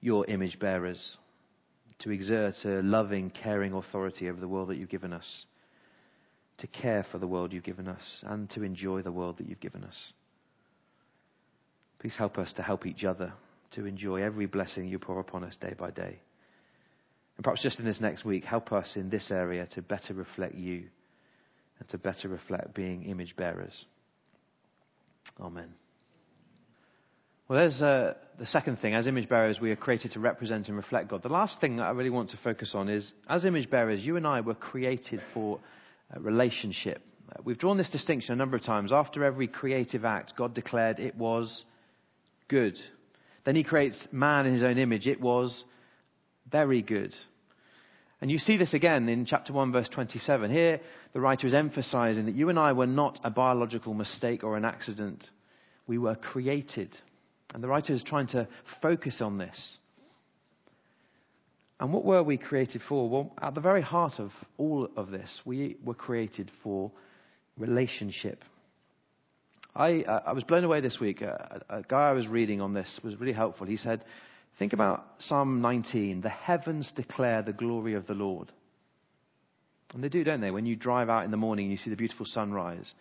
your 0.00 0.24
image 0.28 0.58
bearers, 0.58 1.18
to 1.98 2.10
exert 2.10 2.54
a 2.64 2.80
loving, 2.80 3.28
caring 3.28 3.74
authority 3.74 4.30
over 4.30 4.40
the 4.40 4.48
world 4.48 4.70
that 4.70 4.78
you've 4.78 4.88
given 4.88 5.12
us, 5.12 5.44
to 6.56 6.66
care 6.68 7.04
for 7.12 7.18
the 7.18 7.26
world 7.26 7.52
you've 7.52 7.64
given 7.64 7.86
us, 7.86 8.00
and 8.22 8.48
to 8.48 8.62
enjoy 8.62 9.02
the 9.02 9.12
world 9.12 9.36
that 9.36 9.46
you've 9.46 9.60
given 9.60 9.84
us. 9.84 9.94
Please 11.98 12.14
help 12.16 12.38
us 12.38 12.50
to 12.54 12.62
help 12.62 12.86
each 12.86 13.04
other 13.04 13.30
to 13.72 13.84
enjoy 13.84 14.22
every 14.22 14.46
blessing 14.46 14.88
you 14.88 14.98
pour 14.98 15.20
upon 15.20 15.44
us 15.44 15.54
day 15.60 15.74
by 15.78 15.90
day. 15.90 16.18
And 17.36 17.44
perhaps 17.44 17.62
just 17.62 17.78
in 17.78 17.84
this 17.84 18.00
next 18.00 18.24
week, 18.24 18.42
help 18.42 18.72
us 18.72 18.90
in 18.96 19.10
this 19.10 19.30
area 19.30 19.68
to 19.74 19.82
better 19.82 20.14
reflect 20.14 20.54
you 20.54 20.84
and 21.78 21.86
to 21.90 21.98
better 21.98 22.28
reflect 22.28 22.74
being 22.74 23.04
image 23.04 23.36
bearers. 23.36 23.84
Amen. 25.38 25.74
Well, 27.48 27.60
there's 27.60 27.80
uh, 27.80 28.12
the 28.38 28.44
second 28.44 28.78
thing. 28.80 28.94
As 28.94 29.06
image 29.06 29.26
bearers, 29.26 29.58
we 29.58 29.70
are 29.70 29.76
created 29.76 30.12
to 30.12 30.20
represent 30.20 30.68
and 30.68 30.76
reflect 30.76 31.08
God. 31.08 31.22
The 31.22 31.30
last 31.30 31.58
thing 31.62 31.76
that 31.76 31.84
I 31.84 31.90
really 31.92 32.10
want 32.10 32.28
to 32.30 32.38
focus 32.44 32.72
on 32.74 32.90
is, 32.90 33.10
as 33.26 33.46
image 33.46 33.70
bearers, 33.70 34.00
you 34.02 34.18
and 34.18 34.26
I 34.26 34.42
were 34.42 34.54
created 34.54 35.22
for 35.32 35.58
relationship. 36.18 37.00
We've 37.44 37.58
drawn 37.58 37.78
this 37.78 37.88
distinction 37.88 38.34
a 38.34 38.36
number 38.36 38.56
of 38.56 38.64
times. 38.64 38.92
After 38.92 39.24
every 39.24 39.48
creative 39.48 40.04
act, 40.04 40.34
God 40.36 40.54
declared 40.54 40.98
it 40.98 41.16
was 41.16 41.64
good. 42.48 42.78
Then 43.46 43.56
he 43.56 43.64
creates 43.64 44.06
man 44.12 44.44
in 44.44 44.52
his 44.52 44.62
own 44.62 44.76
image. 44.76 45.06
It 45.06 45.20
was 45.20 45.64
very 46.52 46.82
good. 46.82 47.14
And 48.20 48.30
you 48.30 48.36
see 48.36 48.58
this 48.58 48.74
again 48.74 49.08
in 49.08 49.24
chapter 49.24 49.54
1, 49.54 49.72
verse 49.72 49.88
27. 49.88 50.50
Here, 50.50 50.80
the 51.14 51.20
writer 51.20 51.46
is 51.46 51.54
emphasizing 51.54 52.26
that 52.26 52.34
you 52.34 52.50
and 52.50 52.58
I 52.58 52.72
were 52.74 52.86
not 52.86 53.18
a 53.24 53.30
biological 53.30 53.94
mistake 53.94 54.44
or 54.44 54.58
an 54.58 54.66
accident. 54.66 55.26
We 55.86 55.96
were 55.96 56.16
created. 56.16 56.94
And 57.54 57.62
the 57.62 57.68
writer 57.68 57.94
is 57.94 58.02
trying 58.02 58.28
to 58.28 58.46
focus 58.82 59.20
on 59.20 59.38
this. 59.38 59.78
And 61.80 61.92
what 61.92 62.04
were 62.04 62.22
we 62.22 62.36
created 62.36 62.82
for? 62.88 63.08
Well, 63.08 63.32
at 63.40 63.54
the 63.54 63.60
very 63.60 63.82
heart 63.82 64.14
of 64.18 64.30
all 64.56 64.88
of 64.96 65.10
this, 65.10 65.40
we 65.44 65.76
were 65.84 65.94
created 65.94 66.50
for 66.62 66.90
relationship. 67.56 68.44
I, 69.74 70.02
uh, 70.02 70.22
I 70.26 70.32
was 70.32 70.44
blown 70.44 70.64
away 70.64 70.80
this 70.80 70.98
week. 71.00 71.20
A, 71.20 71.62
a 71.68 71.82
guy 71.82 72.08
I 72.08 72.12
was 72.12 72.26
reading 72.26 72.60
on 72.60 72.74
this 72.74 73.00
was 73.04 73.18
really 73.20 73.32
helpful. 73.32 73.66
He 73.66 73.76
said, 73.76 74.04
Think 74.58 74.72
about 74.72 75.06
Psalm 75.20 75.60
19. 75.60 76.20
The 76.20 76.28
heavens 76.28 76.92
declare 76.96 77.42
the 77.42 77.52
glory 77.52 77.94
of 77.94 78.08
the 78.08 78.14
Lord. 78.14 78.50
And 79.94 80.02
they 80.02 80.08
do, 80.08 80.24
don't 80.24 80.40
they? 80.40 80.50
When 80.50 80.66
you 80.66 80.74
drive 80.74 81.08
out 81.08 81.24
in 81.24 81.30
the 81.30 81.36
morning 81.36 81.66
and 81.66 81.72
you 81.72 81.78
see 81.78 81.90
the 81.90 81.96
beautiful 81.96 82.26
sunrise. 82.26 82.92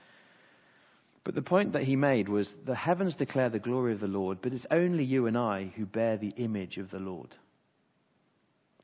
But 1.28 1.36
the 1.36 1.42
point 1.42 1.74
that 1.74 1.84
he 1.84 1.98
made 1.98 2.30
was 2.30 2.50
the 2.66 2.74
heavens 2.74 3.14
declare 3.14 3.50
the 3.50 3.60
glory 3.60 3.92
of 3.92 4.00
the 4.00 4.08
Lord, 4.08 4.38
but 4.42 4.54
it's 4.54 4.66
only 4.72 5.04
you 5.04 5.28
and 5.28 5.38
I 5.38 5.74
who 5.76 5.86
bear 5.86 6.16
the 6.16 6.32
image 6.38 6.78
of 6.78 6.90
the 6.90 7.00
Lord. 7.00 7.36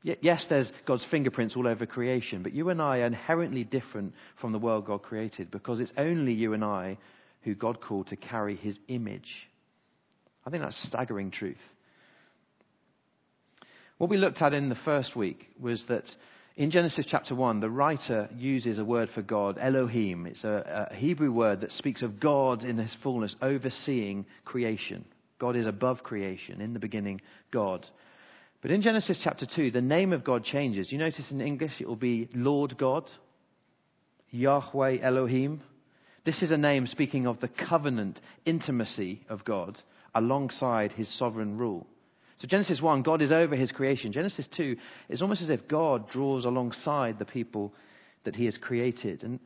Yes, 0.02 0.44
there's 0.50 0.70
God's 0.86 1.06
fingerprints 1.10 1.56
all 1.56 1.66
over 1.66 1.86
creation, 1.86 2.42
but 2.42 2.52
you 2.52 2.68
and 2.68 2.82
I 2.82 2.98
are 2.98 3.06
inherently 3.06 3.64
different 3.64 4.12
from 4.42 4.52
the 4.52 4.58
world 4.58 4.84
God 4.84 5.02
created 5.02 5.50
because 5.50 5.80
it's 5.80 5.94
only 5.96 6.34
you 6.34 6.52
and 6.52 6.62
I 6.62 6.98
who 7.44 7.54
God 7.54 7.80
called 7.80 8.08
to 8.08 8.16
carry 8.16 8.56
his 8.56 8.76
image. 8.88 9.48
I 10.46 10.50
think 10.50 10.62
that's 10.62 10.86
staggering 10.86 11.30
truth. 11.30 11.56
What 13.96 14.10
we 14.10 14.18
looked 14.18 14.42
at 14.42 14.52
in 14.52 14.68
the 14.68 14.76
first 14.84 15.16
week 15.16 15.48
was 15.58 15.82
that 15.88 16.04
in 16.56 16.70
Genesis 16.70 17.06
chapter 17.08 17.34
1, 17.34 17.58
the 17.58 17.70
writer 17.70 18.28
uses 18.36 18.78
a 18.78 18.84
word 18.84 19.08
for 19.12 19.22
God, 19.22 19.58
Elohim. 19.60 20.26
It's 20.26 20.44
a, 20.44 20.88
a, 20.90 20.94
Hebrew 20.94 21.32
word 21.32 21.62
that 21.62 21.72
speaks 21.72 22.00
of 22.02 22.20
God 22.20 22.62
in 22.62 22.78
his 22.78 22.96
fullness, 23.02 23.34
overseeing 23.42 24.24
creation. 24.44 25.04
God 25.40 25.56
is 25.56 25.66
above 25.66 26.04
creation. 26.04 26.60
In 26.60 26.72
the 26.72 26.78
beginning, 26.78 27.20
God. 27.52 27.84
But 28.62 28.70
in 28.70 28.82
Genesis 28.82 29.18
chapter 29.22 29.46
2, 29.52 29.72
the 29.72 29.80
name 29.80 30.12
of 30.12 30.22
God 30.22 30.44
changes. 30.44 30.92
You 30.92 30.98
notice 30.98 31.28
in 31.28 31.40
English 31.40 31.72
it 31.80 31.88
will 31.88 31.96
be 31.96 32.28
Lord 32.32 32.78
God, 32.78 33.10
Yahweh 34.30 34.98
Elohim. 35.02 35.60
This 36.24 36.40
is 36.40 36.52
a 36.52 36.56
name 36.56 36.86
speaking 36.86 37.26
of 37.26 37.40
the 37.40 37.48
covenant 37.48 38.20
intimacy 38.46 39.26
of 39.28 39.44
God 39.44 39.76
alongside 40.14 40.92
his 40.92 41.12
sovereign 41.18 41.58
rule. 41.58 41.88
So 42.44 42.48
Genesis 42.48 42.82
1, 42.82 43.00
God 43.00 43.22
is 43.22 43.32
over 43.32 43.56
his 43.56 43.72
creation. 43.72 44.12
Genesis 44.12 44.46
2, 44.54 44.76
it's 45.08 45.22
almost 45.22 45.40
as 45.40 45.48
if 45.48 45.66
God 45.66 46.10
draws 46.10 46.44
alongside 46.44 47.18
the 47.18 47.24
people 47.24 47.72
that 48.24 48.36
he 48.36 48.44
has 48.44 48.58
created. 48.58 49.22
And 49.22 49.40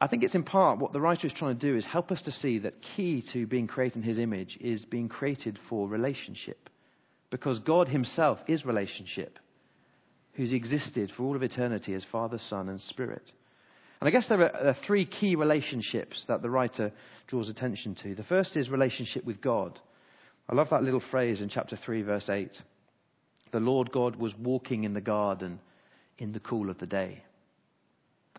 I 0.00 0.08
think 0.08 0.24
it's 0.24 0.34
in 0.34 0.42
part 0.42 0.80
what 0.80 0.92
the 0.92 1.00
writer 1.00 1.28
is 1.28 1.32
trying 1.32 1.56
to 1.56 1.66
do 1.70 1.76
is 1.76 1.84
help 1.84 2.10
us 2.10 2.20
to 2.22 2.32
see 2.32 2.58
that 2.58 2.82
key 2.96 3.22
to 3.32 3.46
being 3.46 3.68
created 3.68 3.98
in 3.98 4.02
his 4.02 4.18
image 4.18 4.58
is 4.60 4.84
being 4.84 5.08
created 5.08 5.56
for 5.68 5.86
relationship. 5.86 6.68
Because 7.30 7.60
God 7.60 7.86
himself 7.86 8.40
is 8.48 8.64
relationship. 8.64 9.38
who's 10.32 10.52
existed 10.52 11.12
for 11.16 11.22
all 11.22 11.36
of 11.36 11.44
eternity 11.44 11.94
as 11.94 12.04
Father, 12.10 12.38
Son, 12.38 12.68
and 12.68 12.80
Spirit. 12.80 13.30
And 14.00 14.08
I 14.08 14.10
guess 14.10 14.26
there 14.28 14.42
are 14.42 14.76
three 14.84 15.06
key 15.06 15.36
relationships 15.36 16.24
that 16.26 16.42
the 16.42 16.50
writer 16.50 16.90
draws 17.28 17.48
attention 17.48 17.94
to. 18.02 18.16
The 18.16 18.24
first 18.24 18.56
is 18.56 18.68
relationship 18.68 19.24
with 19.24 19.40
God. 19.40 19.78
I 20.52 20.54
love 20.54 20.68
that 20.68 20.82
little 20.82 21.02
phrase 21.10 21.40
in 21.40 21.48
chapter 21.48 21.78
3, 21.82 22.02
verse 22.02 22.28
8. 22.28 22.50
The 23.52 23.58
Lord 23.58 23.90
God 23.90 24.16
was 24.16 24.34
walking 24.38 24.84
in 24.84 24.92
the 24.92 25.00
garden 25.00 25.60
in 26.18 26.32
the 26.32 26.40
cool 26.40 26.68
of 26.68 26.76
the 26.76 26.84
day. 26.84 27.24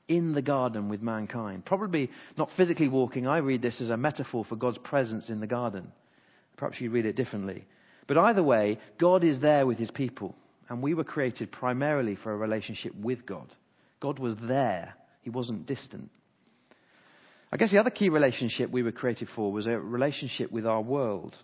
In 0.07 0.33
the 0.33 0.41
garden 0.43 0.89
with 0.89 1.01
mankind. 1.01 1.65
Probably 1.65 2.11
not 2.37 2.51
physically 2.55 2.87
walking. 2.87 3.25
I 3.25 3.39
read 3.39 3.63
this 3.63 3.81
as 3.81 3.89
a 3.89 3.97
metaphor 3.97 4.45
for 4.45 4.55
God's 4.55 4.77
presence 4.77 5.29
in 5.29 5.39
the 5.39 5.47
garden. 5.47 5.91
Perhaps 6.55 6.79
you 6.79 6.91
read 6.91 7.07
it 7.07 7.15
differently. 7.15 7.65
But 8.05 8.19
either 8.19 8.43
way, 8.43 8.77
God 8.99 9.23
is 9.23 9.39
there 9.39 9.65
with 9.65 9.79
his 9.79 9.89
people. 9.89 10.35
And 10.69 10.83
we 10.83 10.93
were 10.93 11.03
created 11.03 11.51
primarily 11.51 12.15
for 12.15 12.31
a 12.31 12.37
relationship 12.37 12.93
with 12.93 13.25
God. 13.25 13.47
God 14.01 14.19
was 14.19 14.35
there, 14.39 14.93
he 15.23 15.31
wasn't 15.31 15.65
distant. 15.65 16.11
I 17.51 17.57
guess 17.57 17.71
the 17.71 17.79
other 17.79 17.89
key 17.89 18.09
relationship 18.09 18.69
we 18.69 18.83
were 18.83 18.91
created 18.91 19.29
for 19.35 19.51
was 19.51 19.65
a 19.65 19.79
relationship 19.79 20.51
with 20.51 20.67
our 20.67 20.81
world. 20.81 21.35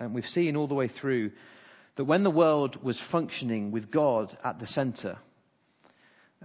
And 0.00 0.14
we've 0.14 0.24
seen 0.24 0.56
all 0.56 0.66
the 0.66 0.74
way 0.74 0.88
through 0.88 1.30
that 1.96 2.04
when 2.04 2.24
the 2.24 2.30
world 2.30 2.82
was 2.82 2.98
functioning 3.12 3.70
with 3.70 3.90
God 3.90 4.36
at 4.42 4.58
the 4.58 4.66
center, 4.66 5.18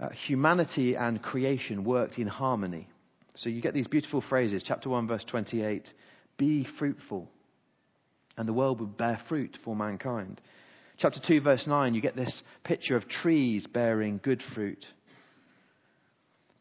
uh, 0.00 0.10
humanity 0.26 0.94
and 0.94 1.22
creation 1.22 1.82
worked 1.82 2.18
in 2.18 2.26
harmony. 2.26 2.86
So 3.34 3.48
you 3.48 3.62
get 3.62 3.72
these 3.72 3.88
beautiful 3.88 4.22
phrases. 4.28 4.62
Chapter 4.66 4.90
1, 4.90 5.08
verse 5.08 5.24
28 5.26 5.88
Be 6.36 6.66
fruitful, 6.78 7.30
and 8.36 8.46
the 8.46 8.52
world 8.52 8.80
would 8.80 8.98
bear 8.98 9.18
fruit 9.28 9.56
for 9.64 9.74
mankind. 9.74 10.40
Chapter 10.98 11.20
2, 11.26 11.40
verse 11.40 11.66
9, 11.66 11.94
you 11.94 12.00
get 12.00 12.16
this 12.16 12.42
picture 12.64 12.96
of 12.96 13.08
trees 13.08 13.66
bearing 13.66 14.20
good 14.22 14.42
fruit. 14.54 14.84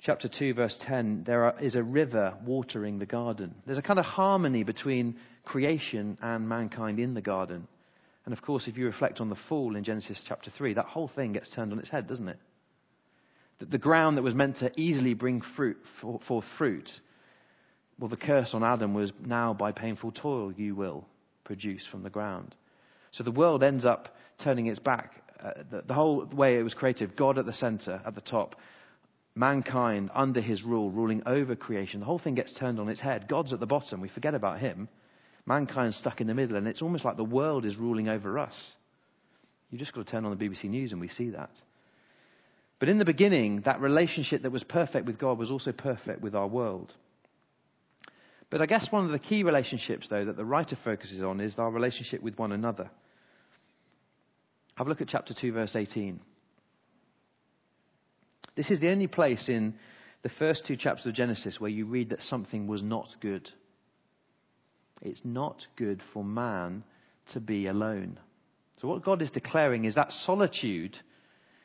Chapter 0.01 0.29
2, 0.29 0.53
verse 0.53 0.77
10, 0.85 1.23
there 1.25 1.45
are, 1.45 1.59
is 1.61 1.75
a 1.75 1.83
river 1.83 2.35
watering 2.45 2.99
the 2.99 3.05
garden. 3.05 3.55
There's 3.65 3.77
a 3.77 3.81
kind 3.81 3.97
of 3.97 4.05
harmony 4.05 4.63
between 4.63 5.15
creation 5.45 6.17
and 6.21 6.47
mankind 6.49 6.99
in 6.99 7.13
the 7.13 7.21
garden. 7.21 7.67
And 8.25 8.33
of 8.33 8.41
course, 8.41 8.67
if 8.67 8.77
you 8.77 8.85
reflect 8.85 9.21
on 9.21 9.29
the 9.29 9.37
fall 9.47 9.75
in 9.75 9.83
Genesis 9.83 10.21
chapter 10.27 10.51
3, 10.51 10.73
that 10.73 10.85
whole 10.85 11.09
thing 11.15 11.33
gets 11.33 11.49
turned 11.49 11.71
on 11.71 11.79
its 11.79 11.89
head, 11.89 12.07
doesn't 12.07 12.27
it? 12.27 12.39
That 13.59 13.71
the 13.71 13.77
ground 13.77 14.17
that 14.17 14.23
was 14.23 14.35
meant 14.35 14.57
to 14.57 14.71
easily 14.79 15.13
bring 15.13 15.41
fruit, 15.55 15.77
forth 16.27 16.45
fruit, 16.57 16.89
well, 17.99 18.09
the 18.09 18.17
curse 18.17 18.49
on 18.53 18.63
Adam 18.63 18.93
was 18.93 19.13
now 19.23 19.53
by 19.53 19.71
painful 19.71 20.11
toil 20.11 20.51
you 20.51 20.75
will 20.75 21.05
produce 21.45 21.85
from 21.89 22.03
the 22.03 22.09
ground. 22.09 22.55
So 23.11 23.23
the 23.23 23.31
world 23.31 23.63
ends 23.63 23.85
up 23.85 24.15
turning 24.43 24.67
its 24.67 24.79
back. 24.79 25.11
Uh, 25.41 25.51
the, 25.71 25.83
the 25.87 25.93
whole 25.93 26.25
way 26.25 26.57
it 26.57 26.63
was 26.63 26.73
created, 26.73 27.15
God 27.15 27.37
at 27.37 27.45
the 27.45 27.53
center, 27.53 28.01
at 28.05 28.15
the 28.15 28.21
top, 28.21 28.55
mankind 29.35 30.09
under 30.13 30.41
his 30.41 30.63
rule, 30.63 30.91
ruling 30.91 31.21
over 31.25 31.55
creation. 31.55 31.99
The 32.01 32.05
whole 32.05 32.19
thing 32.19 32.35
gets 32.35 32.53
turned 32.53 32.79
on 32.79 32.89
its 32.89 32.99
head. 32.99 33.27
God's 33.29 33.53
at 33.53 33.59
the 33.59 33.65
bottom. 33.65 34.01
We 34.01 34.09
forget 34.09 34.33
about 34.33 34.59
him. 34.59 34.89
Mankind's 35.45 35.97
stuck 35.97 36.21
in 36.21 36.27
the 36.27 36.33
middle, 36.33 36.57
and 36.57 36.67
it's 36.67 36.81
almost 36.81 37.05
like 37.05 37.17
the 37.17 37.23
world 37.23 37.65
is 37.65 37.77
ruling 37.77 38.09
over 38.09 38.39
us. 38.39 38.55
You 39.69 39.77
just 39.77 39.93
got 39.93 40.05
to 40.05 40.11
turn 40.11 40.25
on 40.25 40.37
the 40.37 40.43
BBC 40.43 40.65
News 40.65 40.91
and 40.91 41.01
we 41.01 41.09
see 41.09 41.31
that. 41.31 41.51
But 42.79 42.89
in 42.89 42.97
the 42.97 43.05
beginning, 43.05 43.61
that 43.65 43.81
relationship 43.81 44.41
that 44.43 44.51
was 44.51 44.63
perfect 44.63 45.05
with 45.05 45.17
God 45.17 45.37
was 45.37 45.51
also 45.51 45.71
perfect 45.71 46.21
with 46.21 46.35
our 46.35 46.47
world. 46.47 46.93
But 48.49 48.61
I 48.61 48.65
guess 48.65 48.87
one 48.89 49.05
of 49.05 49.11
the 49.11 49.19
key 49.19 49.43
relationships, 49.43 50.07
though, 50.09 50.25
that 50.25 50.37
the 50.37 50.45
writer 50.45 50.77
focuses 50.83 51.23
on 51.23 51.39
is 51.39 51.55
our 51.57 51.71
relationship 51.71 52.21
with 52.21 52.37
one 52.37 52.51
another. 52.51 52.89
Have 54.75 54.87
a 54.87 54.89
look 54.89 55.01
at 55.01 55.07
chapter 55.07 55.33
2, 55.33 55.51
verse 55.53 55.75
18. 55.75 56.19
This 58.55 58.69
is 58.71 58.79
the 58.79 58.89
only 58.89 59.07
place 59.07 59.49
in 59.49 59.75
the 60.23 60.29
first 60.29 60.65
two 60.65 60.75
chapters 60.77 61.05
of 61.05 61.13
Genesis 61.13 61.59
where 61.59 61.69
you 61.69 61.85
read 61.85 62.09
that 62.09 62.21
something 62.21 62.67
was 62.67 62.81
not 62.81 63.07
good. 63.21 63.49
It's 65.01 65.21
not 65.23 65.65
good 65.75 66.01
for 66.13 66.23
man 66.23 66.83
to 67.33 67.39
be 67.39 67.67
alone. 67.67 68.19
So, 68.81 68.87
what 68.87 69.03
God 69.03 69.21
is 69.21 69.31
declaring 69.31 69.85
is 69.85 69.95
that 69.95 70.11
solitude 70.25 70.97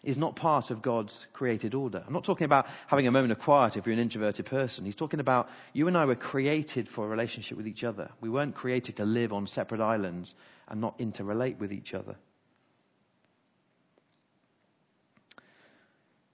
is 0.02 0.16
not 0.16 0.36
part 0.36 0.70
of 0.70 0.80
God's 0.80 1.14
created 1.34 1.74
order. 1.74 2.02
I'm 2.06 2.12
not 2.12 2.24
talking 2.24 2.46
about 2.46 2.66
having 2.86 3.06
a 3.06 3.10
moment 3.10 3.32
of 3.32 3.38
quiet 3.38 3.76
if 3.76 3.84
you're 3.84 3.92
an 3.92 3.98
introverted 3.98 4.46
person. 4.46 4.86
He's 4.86 4.94
talking 4.94 5.20
about 5.20 5.48
you 5.74 5.88
and 5.88 5.96
I 5.96 6.06
were 6.06 6.16
created 6.16 6.88
for 6.94 7.04
a 7.04 7.08
relationship 7.08 7.56
with 7.56 7.66
each 7.66 7.84
other. 7.84 8.10
We 8.20 8.30
weren't 8.30 8.54
created 8.54 8.96
to 8.96 9.04
live 9.04 9.32
on 9.32 9.46
separate 9.46 9.80
islands 9.80 10.34
and 10.68 10.80
not 10.80 10.98
interrelate 10.98 11.58
with 11.58 11.72
each 11.72 11.92
other. 11.92 12.16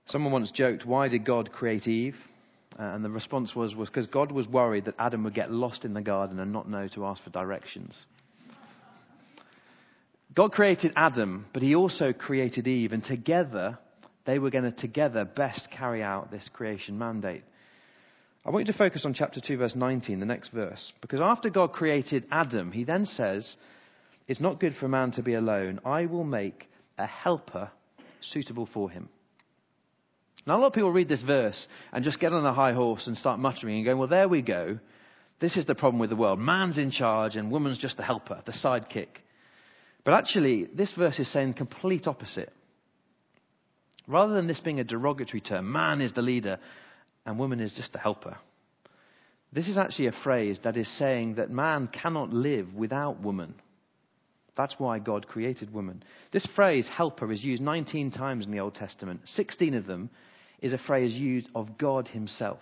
Someone 0.06 0.32
once 0.32 0.52
joked, 0.52 0.86
Why 0.86 1.08
did 1.08 1.24
God 1.24 1.50
create 1.50 1.88
Eve? 1.88 2.16
Uh, 2.78 2.82
and 2.82 3.04
the 3.04 3.10
response 3.10 3.54
was 3.54 3.74
was 3.74 3.88
because 3.88 4.06
God 4.06 4.30
was 4.30 4.46
worried 4.46 4.84
that 4.84 4.94
Adam 4.98 5.24
would 5.24 5.34
get 5.34 5.50
lost 5.50 5.84
in 5.84 5.94
the 5.94 6.02
garden 6.02 6.38
and 6.38 6.52
not 6.52 6.68
know 6.68 6.88
to 6.88 7.06
ask 7.06 7.22
for 7.22 7.30
directions. 7.30 7.94
God 10.34 10.52
created 10.52 10.92
Adam, 10.96 11.46
but 11.54 11.62
he 11.62 11.74
also 11.74 12.12
created 12.12 12.68
Eve, 12.68 12.92
and 12.92 13.02
together 13.02 13.78
they 14.26 14.38
were 14.38 14.50
going 14.50 14.64
to 14.64 14.72
together 14.72 15.24
best 15.24 15.68
carry 15.70 16.02
out 16.02 16.30
this 16.30 16.48
creation 16.52 16.98
mandate. 16.98 17.42
I 18.44 18.50
want 18.50 18.66
you 18.66 18.72
to 18.72 18.78
focus 18.78 19.04
on 19.06 19.14
chapter 19.14 19.40
2, 19.40 19.56
verse 19.56 19.74
19, 19.74 20.20
the 20.20 20.26
next 20.26 20.50
verse, 20.50 20.92
because 21.00 21.20
after 21.20 21.48
God 21.48 21.72
created 21.72 22.26
Adam, 22.30 22.70
he 22.70 22.84
then 22.84 23.06
says, 23.06 23.56
It's 24.28 24.40
not 24.40 24.60
good 24.60 24.76
for 24.78 24.86
a 24.86 24.90
man 24.90 25.10
to 25.12 25.22
be 25.22 25.34
alone. 25.34 25.80
I 25.84 26.06
will 26.06 26.24
make 26.24 26.68
a 26.98 27.06
helper 27.06 27.70
suitable 28.20 28.68
for 28.72 28.90
him. 28.90 29.08
Now, 30.46 30.56
a 30.56 30.60
lot 30.60 30.68
of 30.68 30.72
people 30.74 30.92
read 30.92 31.08
this 31.08 31.22
verse 31.22 31.66
and 31.92 32.04
just 32.04 32.20
get 32.20 32.32
on 32.32 32.46
a 32.46 32.54
high 32.54 32.72
horse 32.72 33.06
and 33.06 33.16
start 33.16 33.40
muttering 33.40 33.76
and 33.76 33.84
going, 33.84 33.98
well, 33.98 34.08
there 34.08 34.28
we 34.28 34.42
go. 34.42 34.78
This 35.40 35.56
is 35.56 35.66
the 35.66 35.74
problem 35.74 35.98
with 35.98 36.10
the 36.10 36.16
world. 36.16 36.38
Man's 36.38 36.78
in 36.78 36.90
charge 36.90 37.34
and 37.34 37.50
woman's 37.50 37.78
just 37.78 37.96
the 37.96 38.04
helper, 38.04 38.42
the 38.46 38.52
sidekick. 38.52 39.08
But 40.04 40.14
actually, 40.14 40.66
this 40.72 40.92
verse 40.96 41.18
is 41.18 41.30
saying 41.32 41.48
the 41.48 41.54
complete 41.54 42.06
opposite. 42.06 42.52
Rather 44.06 44.34
than 44.34 44.46
this 44.46 44.60
being 44.60 44.78
a 44.78 44.84
derogatory 44.84 45.40
term, 45.40 45.70
man 45.70 46.00
is 46.00 46.12
the 46.12 46.22
leader 46.22 46.58
and 47.26 47.40
woman 47.40 47.58
is 47.58 47.74
just 47.74 47.92
the 47.92 47.98
helper. 47.98 48.36
This 49.52 49.66
is 49.66 49.76
actually 49.76 50.06
a 50.06 50.14
phrase 50.22 50.60
that 50.62 50.76
is 50.76 50.88
saying 50.96 51.34
that 51.34 51.50
man 51.50 51.88
cannot 51.88 52.32
live 52.32 52.72
without 52.72 53.20
woman. 53.20 53.54
That's 54.56 54.74
why 54.78 55.00
God 55.00 55.26
created 55.26 55.74
woman. 55.74 56.04
This 56.32 56.46
phrase, 56.54 56.88
helper, 56.88 57.30
is 57.32 57.42
used 57.42 57.62
19 57.62 58.12
times 58.12 58.46
in 58.46 58.52
the 58.52 58.60
Old 58.60 58.76
Testament. 58.76 59.20
16 59.34 59.74
of 59.74 59.86
them 59.86 60.08
is 60.66 60.72
a 60.72 60.78
phrase 60.78 61.14
used 61.14 61.48
of 61.54 61.78
God 61.78 62.08
Himself. 62.08 62.60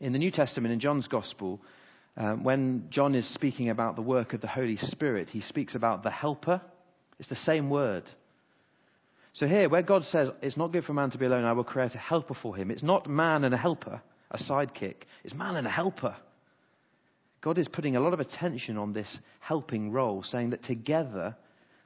In 0.00 0.12
the 0.12 0.18
New 0.18 0.30
Testament, 0.30 0.72
in 0.72 0.80
John's 0.80 1.08
Gospel, 1.08 1.60
um, 2.16 2.44
when 2.44 2.88
John 2.90 3.14
is 3.14 3.32
speaking 3.32 3.70
about 3.70 3.96
the 3.96 4.02
work 4.02 4.32
of 4.32 4.40
the 4.40 4.48
Holy 4.48 4.76
Spirit, 4.76 5.28
he 5.28 5.40
speaks 5.40 5.74
about 5.74 6.02
the 6.02 6.10
helper. 6.10 6.60
It's 7.18 7.28
the 7.28 7.36
same 7.36 7.70
word. 7.70 8.04
So 9.34 9.46
here, 9.46 9.68
where 9.68 9.82
God 9.82 10.04
says, 10.04 10.28
It's 10.42 10.56
not 10.56 10.72
good 10.72 10.84
for 10.84 10.92
man 10.92 11.10
to 11.10 11.18
be 11.18 11.26
alone, 11.26 11.44
I 11.44 11.52
will 11.52 11.64
create 11.64 11.94
a 11.94 11.98
helper 11.98 12.34
for 12.34 12.56
him, 12.56 12.70
it's 12.70 12.82
not 12.82 13.08
man 13.08 13.44
and 13.44 13.54
a 13.54 13.58
helper, 13.58 14.02
a 14.30 14.38
sidekick. 14.38 14.96
It's 15.24 15.34
man 15.34 15.56
and 15.56 15.66
a 15.66 15.70
helper. 15.70 16.16
God 17.40 17.56
is 17.56 17.68
putting 17.68 17.94
a 17.94 18.00
lot 18.00 18.12
of 18.12 18.20
attention 18.20 18.76
on 18.76 18.92
this 18.92 19.18
helping 19.38 19.92
role, 19.92 20.24
saying 20.24 20.50
that 20.50 20.64
together 20.64 21.36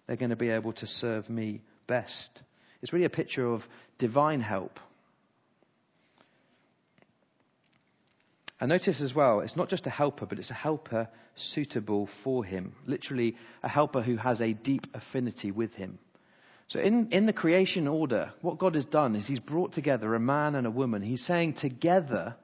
they're 0.06 0.16
going 0.16 0.30
to 0.30 0.36
be 0.36 0.48
able 0.48 0.72
to 0.72 0.86
serve 0.86 1.28
me 1.28 1.60
best. 1.86 2.40
It's 2.82 2.92
really 2.92 3.04
a 3.04 3.10
picture 3.10 3.46
of 3.46 3.62
divine 3.98 4.40
help. 4.40 4.78
And 8.60 8.68
notice 8.68 9.00
as 9.00 9.14
well, 9.14 9.40
it's 9.40 9.56
not 9.56 9.68
just 9.68 9.86
a 9.86 9.90
helper, 9.90 10.26
but 10.26 10.38
it's 10.38 10.50
a 10.50 10.54
helper 10.54 11.08
suitable 11.36 12.08
for 12.22 12.44
him. 12.44 12.74
Literally, 12.86 13.36
a 13.62 13.68
helper 13.68 14.02
who 14.02 14.16
has 14.16 14.40
a 14.40 14.52
deep 14.52 14.86
affinity 14.94 15.50
with 15.50 15.72
him. 15.74 15.98
So, 16.68 16.80
in, 16.80 17.08
in 17.10 17.26
the 17.26 17.32
creation 17.32 17.88
order, 17.88 18.32
what 18.40 18.58
God 18.58 18.76
has 18.76 18.84
done 18.84 19.14
is 19.14 19.26
He's 19.26 19.40
brought 19.40 19.72
together 19.72 20.14
a 20.14 20.20
man 20.20 20.54
and 20.54 20.66
a 20.66 20.70
woman. 20.70 21.02
He's 21.02 21.24
saying 21.26 21.54
together 21.54 22.36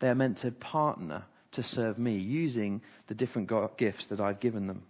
they 0.00 0.08
are 0.08 0.14
meant 0.14 0.38
to 0.38 0.50
partner 0.52 1.24
to 1.52 1.62
serve 1.62 1.98
me 1.98 2.16
using 2.16 2.82
the 3.08 3.14
different 3.14 3.50
gifts 3.78 4.06
that 4.10 4.20
I've 4.20 4.40
given 4.40 4.66
them. 4.66 4.82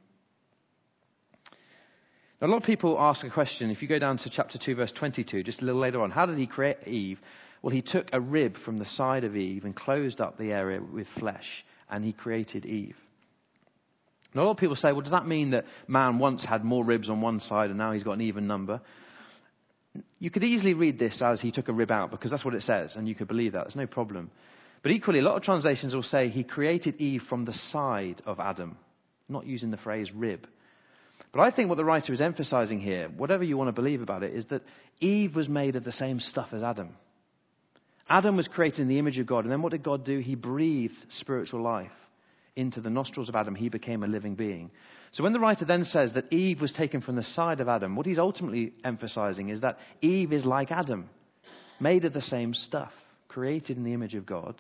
Now, 2.41 2.49
a 2.49 2.51
lot 2.51 2.59
of 2.59 2.65
people 2.65 2.99
ask 2.99 3.25
a 3.25 3.31
question. 3.31 3.71
If 3.71 3.81
you 3.81 3.89
go 3.89 3.99
down 3.99 4.19
to 4.19 4.31
chapter 4.31 4.59
2, 4.63 4.75
verse 4.75 4.93
22, 4.93 5.43
just 5.43 5.63
a 5.63 5.65
little 5.65 5.81
later 5.81 6.03
on, 6.03 6.11
how 6.11 6.27
did 6.27 6.37
he 6.37 6.47
create 6.47 6.87
Eve? 6.87 7.19
Well, 7.63 7.75
he 7.75 7.83
took 7.83 8.09
a 8.13 8.21
rib 8.21 8.57
from 8.65 8.77
the 8.77 8.85
side 8.85 9.25
of 9.25 9.37
Eve 9.37 9.65
and 9.65 9.75
closed 9.75 10.21
up 10.21 10.37
the 10.37 10.53
area 10.53 10.81
with 10.81 11.07
flesh, 11.19 11.47
and 11.91 12.05
he 12.05 12.13
created 12.13 12.67
Eve. 12.67 12.97
Now, 14.35 14.43
a 14.43 14.45
lot 14.45 14.51
of 14.53 14.57
people 14.59 14.77
say, 14.77 14.93
well, 14.93 15.01
does 15.01 15.13
that 15.13 15.27
mean 15.27 15.53
that 15.53 15.65
man 15.89 16.19
once 16.19 16.45
had 16.45 16.63
more 16.63 16.85
ribs 16.85 17.09
on 17.09 17.23
one 17.23 17.41
side 17.41 17.71
and 17.71 17.79
now 17.79 17.93
he's 17.93 18.03
got 18.03 18.13
an 18.13 18.21
even 18.21 18.47
number? 18.47 18.83
You 20.19 20.31
could 20.31 20.45
easily 20.45 20.75
read 20.75 20.99
this 20.99 21.23
as 21.23 21.41
he 21.41 21.51
took 21.51 21.69
a 21.69 21.73
rib 21.73 21.91
out 21.91 22.11
because 22.11 22.31
that's 22.31 22.45
what 22.45 22.55
it 22.55 22.63
says, 22.63 22.97
and 22.97 23.09
you 23.09 23.15
could 23.15 23.29
believe 23.29 23.53
that. 23.53 23.65
There's 23.65 23.77
no 23.77 23.87
problem. 23.87 24.31
But 24.83 24.93
equally, 24.93 25.21
a 25.21 25.23
lot 25.23 25.37
of 25.37 25.43
translations 25.43 25.95
will 25.95 26.03
say 26.03 26.29
he 26.29 26.45
created 26.45 26.97
Eve 27.01 27.23
from 27.31 27.47
the 27.47 27.55
side 27.55 28.21
of 28.27 28.39
Adam, 28.39 28.77
not 29.27 29.47
using 29.47 29.71
the 29.71 29.79
phrase 29.79 30.11
rib. 30.15 30.47
But 31.33 31.41
I 31.43 31.51
think 31.51 31.69
what 31.69 31.77
the 31.77 31.85
writer 31.85 32.13
is 32.13 32.21
emphasizing 32.21 32.81
here, 32.81 33.09
whatever 33.09 33.45
you 33.45 33.57
want 33.57 33.69
to 33.69 33.73
believe 33.73 34.01
about 34.01 34.23
it, 34.23 34.35
is 34.35 34.47
that 34.47 34.63
Eve 35.01 35.35
was 35.35 35.49
made 35.49 35.77
of 35.77 35.85
the 35.85 35.93
same 35.93 36.21
stuff 36.21 36.49
as 36.53 36.63
Adam. 36.63 36.97
Adam 38.09 38.37
was 38.37 38.49
created 38.49 38.81
in 38.81 38.89
the 38.89 38.99
image 38.99 39.19
of 39.19 39.27
God, 39.27 39.45
and 39.45 39.53
then 39.53 39.63
what 39.63 39.73
did 39.73 39.83
God 39.83 40.05
do? 40.05 40.19
He 40.21 40.35
breathed 40.35 40.95
spiritual 41.19 41.63
life 41.63 41.91
into 42.55 42.81
the 42.81 42.91
nostrils 42.91 43.29
of 43.29 43.35
Adam. 43.35 43.55
He 43.55 43.69
became 43.69 44.03
a 44.03 44.07
living 44.07 44.35
being. 44.35 44.71
So 45.13 45.23
when 45.23 45.33
the 45.33 45.41
writer 45.41 45.65
then 45.65 45.85
says 45.85 46.13
that 46.15 46.33
Eve 46.33 46.61
was 46.61 46.73
taken 46.73 47.01
from 47.01 47.17
the 47.17 47.23
side 47.23 47.61
of 47.61 47.69
Adam, 47.69 47.97
what 47.97 48.07
he's 48.07 48.19
ultimately 48.19 48.73
emphasizing 48.85 49.49
is 49.49 49.61
that 49.61 49.79
Eve 50.01 50.33
is 50.33 50.45
like 50.45 50.71
Adam, 50.71 51.11
made 51.81 52.05
of 52.05 52.13
the 52.13 52.23
same 52.23 52.55
stuff, 52.55 52.93
created 53.29 53.77
in 53.77 53.85
the 53.85 53.93
image 53.93 54.15
of 54.15 54.25
God, 54.25 54.55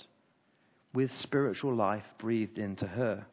with 0.92 1.10
spiritual 1.18 1.74
life 1.74 2.04
breathed 2.18 2.58
into 2.58 2.86
her. 2.86 3.26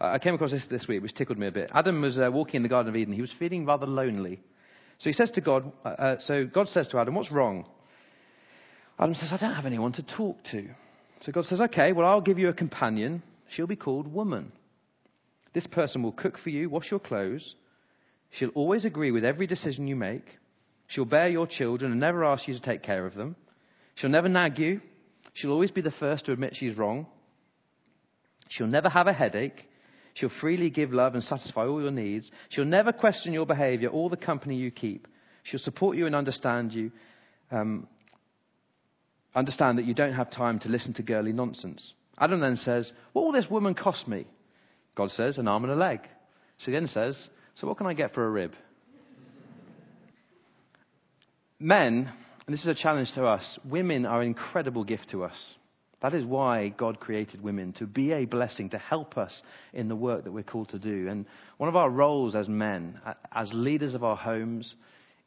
I 0.00 0.18
came 0.18 0.34
across 0.34 0.50
this 0.50 0.66
this 0.68 0.86
week, 0.86 1.02
which 1.02 1.14
tickled 1.14 1.38
me 1.38 1.46
a 1.46 1.52
bit. 1.52 1.70
Adam 1.74 2.02
was 2.02 2.18
uh, 2.18 2.30
walking 2.30 2.56
in 2.56 2.62
the 2.62 2.68
Garden 2.68 2.90
of 2.90 2.96
Eden. 2.96 3.14
He 3.14 3.22
was 3.22 3.32
feeling 3.38 3.64
rather 3.64 3.86
lonely. 3.86 4.40
So 4.98 5.10
he 5.10 5.12
says 5.12 5.30
to 5.32 5.40
God, 5.40 5.72
uh, 5.84 5.88
uh, 5.88 6.16
so 6.20 6.46
God 6.46 6.68
says 6.68 6.88
to 6.88 6.98
Adam, 6.98 7.14
what's 7.14 7.32
wrong? 7.32 7.66
Adam 8.98 9.14
says, 9.14 9.30
I 9.32 9.38
don't 9.38 9.54
have 9.54 9.66
anyone 9.66 9.92
to 9.92 10.02
talk 10.02 10.38
to. 10.52 10.68
So 11.22 11.32
God 11.32 11.44
says, 11.46 11.60
okay, 11.60 11.92
well, 11.92 12.06
I'll 12.06 12.20
give 12.20 12.38
you 12.38 12.48
a 12.48 12.54
companion. 12.54 13.22
She'll 13.50 13.66
be 13.66 13.76
called 13.76 14.06
woman. 14.06 14.52
This 15.54 15.66
person 15.66 16.02
will 16.02 16.12
cook 16.12 16.38
for 16.42 16.50
you, 16.50 16.68
wash 16.68 16.90
your 16.90 17.00
clothes. 17.00 17.54
She'll 18.32 18.50
always 18.50 18.84
agree 18.84 19.10
with 19.10 19.24
every 19.24 19.46
decision 19.46 19.86
you 19.86 19.96
make. 19.96 20.26
She'll 20.88 21.04
bear 21.04 21.28
your 21.28 21.46
children 21.46 21.90
and 21.90 22.00
never 22.00 22.24
ask 22.24 22.46
you 22.46 22.54
to 22.54 22.60
take 22.60 22.82
care 22.82 23.06
of 23.06 23.14
them. 23.14 23.36
She'll 23.96 24.10
never 24.10 24.28
nag 24.28 24.58
you. 24.58 24.80
She'll 25.34 25.52
always 25.52 25.70
be 25.70 25.80
the 25.80 25.90
first 25.90 26.26
to 26.26 26.32
admit 26.32 26.54
she's 26.54 26.76
wrong. 26.76 27.06
She'll 28.48 28.66
never 28.66 28.88
have 28.88 29.06
a 29.06 29.12
headache. 29.12 29.66
She'll 30.16 30.30
freely 30.40 30.70
give 30.70 30.94
love 30.94 31.14
and 31.14 31.22
satisfy 31.22 31.66
all 31.66 31.80
your 31.80 31.90
needs. 31.90 32.30
She'll 32.48 32.64
never 32.64 32.90
question 32.90 33.34
your 33.34 33.44
behavior 33.44 33.90
or 33.90 34.08
the 34.08 34.16
company 34.16 34.56
you 34.56 34.70
keep. 34.70 35.06
She'll 35.42 35.60
support 35.60 35.98
you 35.98 36.06
and 36.06 36.14
understand 36.14 36.72
you. 36.72 36.90
Um, 37.50 37.86
understand 39.34 39.76
that 39.76 39.84
you 39.84 39.92
don't 39.92 40.14
have 40.14 40.30
time 40.30 40.58
to 40.60 40.70
listen 40.70 40.94
to 40.94 41.02
girly 41.02 41.34
nonsense. 41.34 41.92
Adam 42.18 42.40
then 42.40 42.56
says, 42.56 42.90
What 43.12 43.26
will 43.26 43.32
this 43.32 43.50
woman 43.50 43.74
cost 43.74 44.08
me? 44.08 44.26
God 44.94 45.10
says, 45.10 45.36
An 45.36 45.48
arm 45.48 45.64
and 45.64 45.72
a 45.74 45.76
leg. 45.76 46.00
She 46.64 46.70
then 46.70 46.86
says, 46.86 47.28
So 47.54 47.66
what 47.66 47.76
can 47.76 47.86
I 47.86 47.92
get 47.92 48.14
for 48.14 48.26
a 48.26 48.30
rib? 48.30 48.54
Men, 51.60 52.10
and 52.46 52.54
this 52.54 52.62
is 52.62 52.68
a 52.68 52.74
challenge 52.74 53.12
to 53.16 53.26
us, 53.26 53.58
women 53.66 54.06
are 54.06 54.22
an 54.22 54.28
incredible 54.28 54.84
gift 54.84 55.10
to 55.10 55.24
us. 55.24 55.56
That 56.02 56.14
is 56.14 56.24
why 56.24 56.68
God 56.68 57.00
created 57.00 57.42
women, 57.42 57.72
to 57.74 57.86
be 57.86 58.12
a 58.12 58.26
blessing, 58.26 58.70
to 58.70 58.78
help 58.78 59.16
us 59.16 59.42
in 59.72 59.88
the 59.88 59.96
work 59.96 60.24
that 60.24 60.32
we're 60.32 60.42
called 60.42 60.68
to 60.70 60.78
do. 60.78 61.08
And 61.08 61.24
one 61.56 61.68
of 61.68 61.76
our 61.76 61.88
roles 61.88 62.34
as 62.34 62.48
men, 62.48 63.00
as 63.32 63.50
leaders 63.54 63.94
of 63.94 64.04
our 64.04 64.16
homes, 64.16 64.74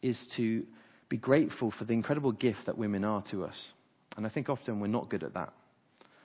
is 0.02 0.20
to 0.38 0.64
be 1.10 1.18
grateful 1.18 1.72
for 1.72 1.86
the 1.86 1.94
incredible 1.94 2.32
gift 2.32 2.60
that 2.68 2.78
women 2.78 3.04
are 3.04 3.24
to 3.32 3.44
us. 3.46 3.74
And 4.16 4.26
I 4.26 4.30
think 4.30 4.48
often 4.48 4.80
we're 4.80 4.88
not 4.88 5.10
good 5.10 5.24
at 5.24 5.34
that. 5.34 5.54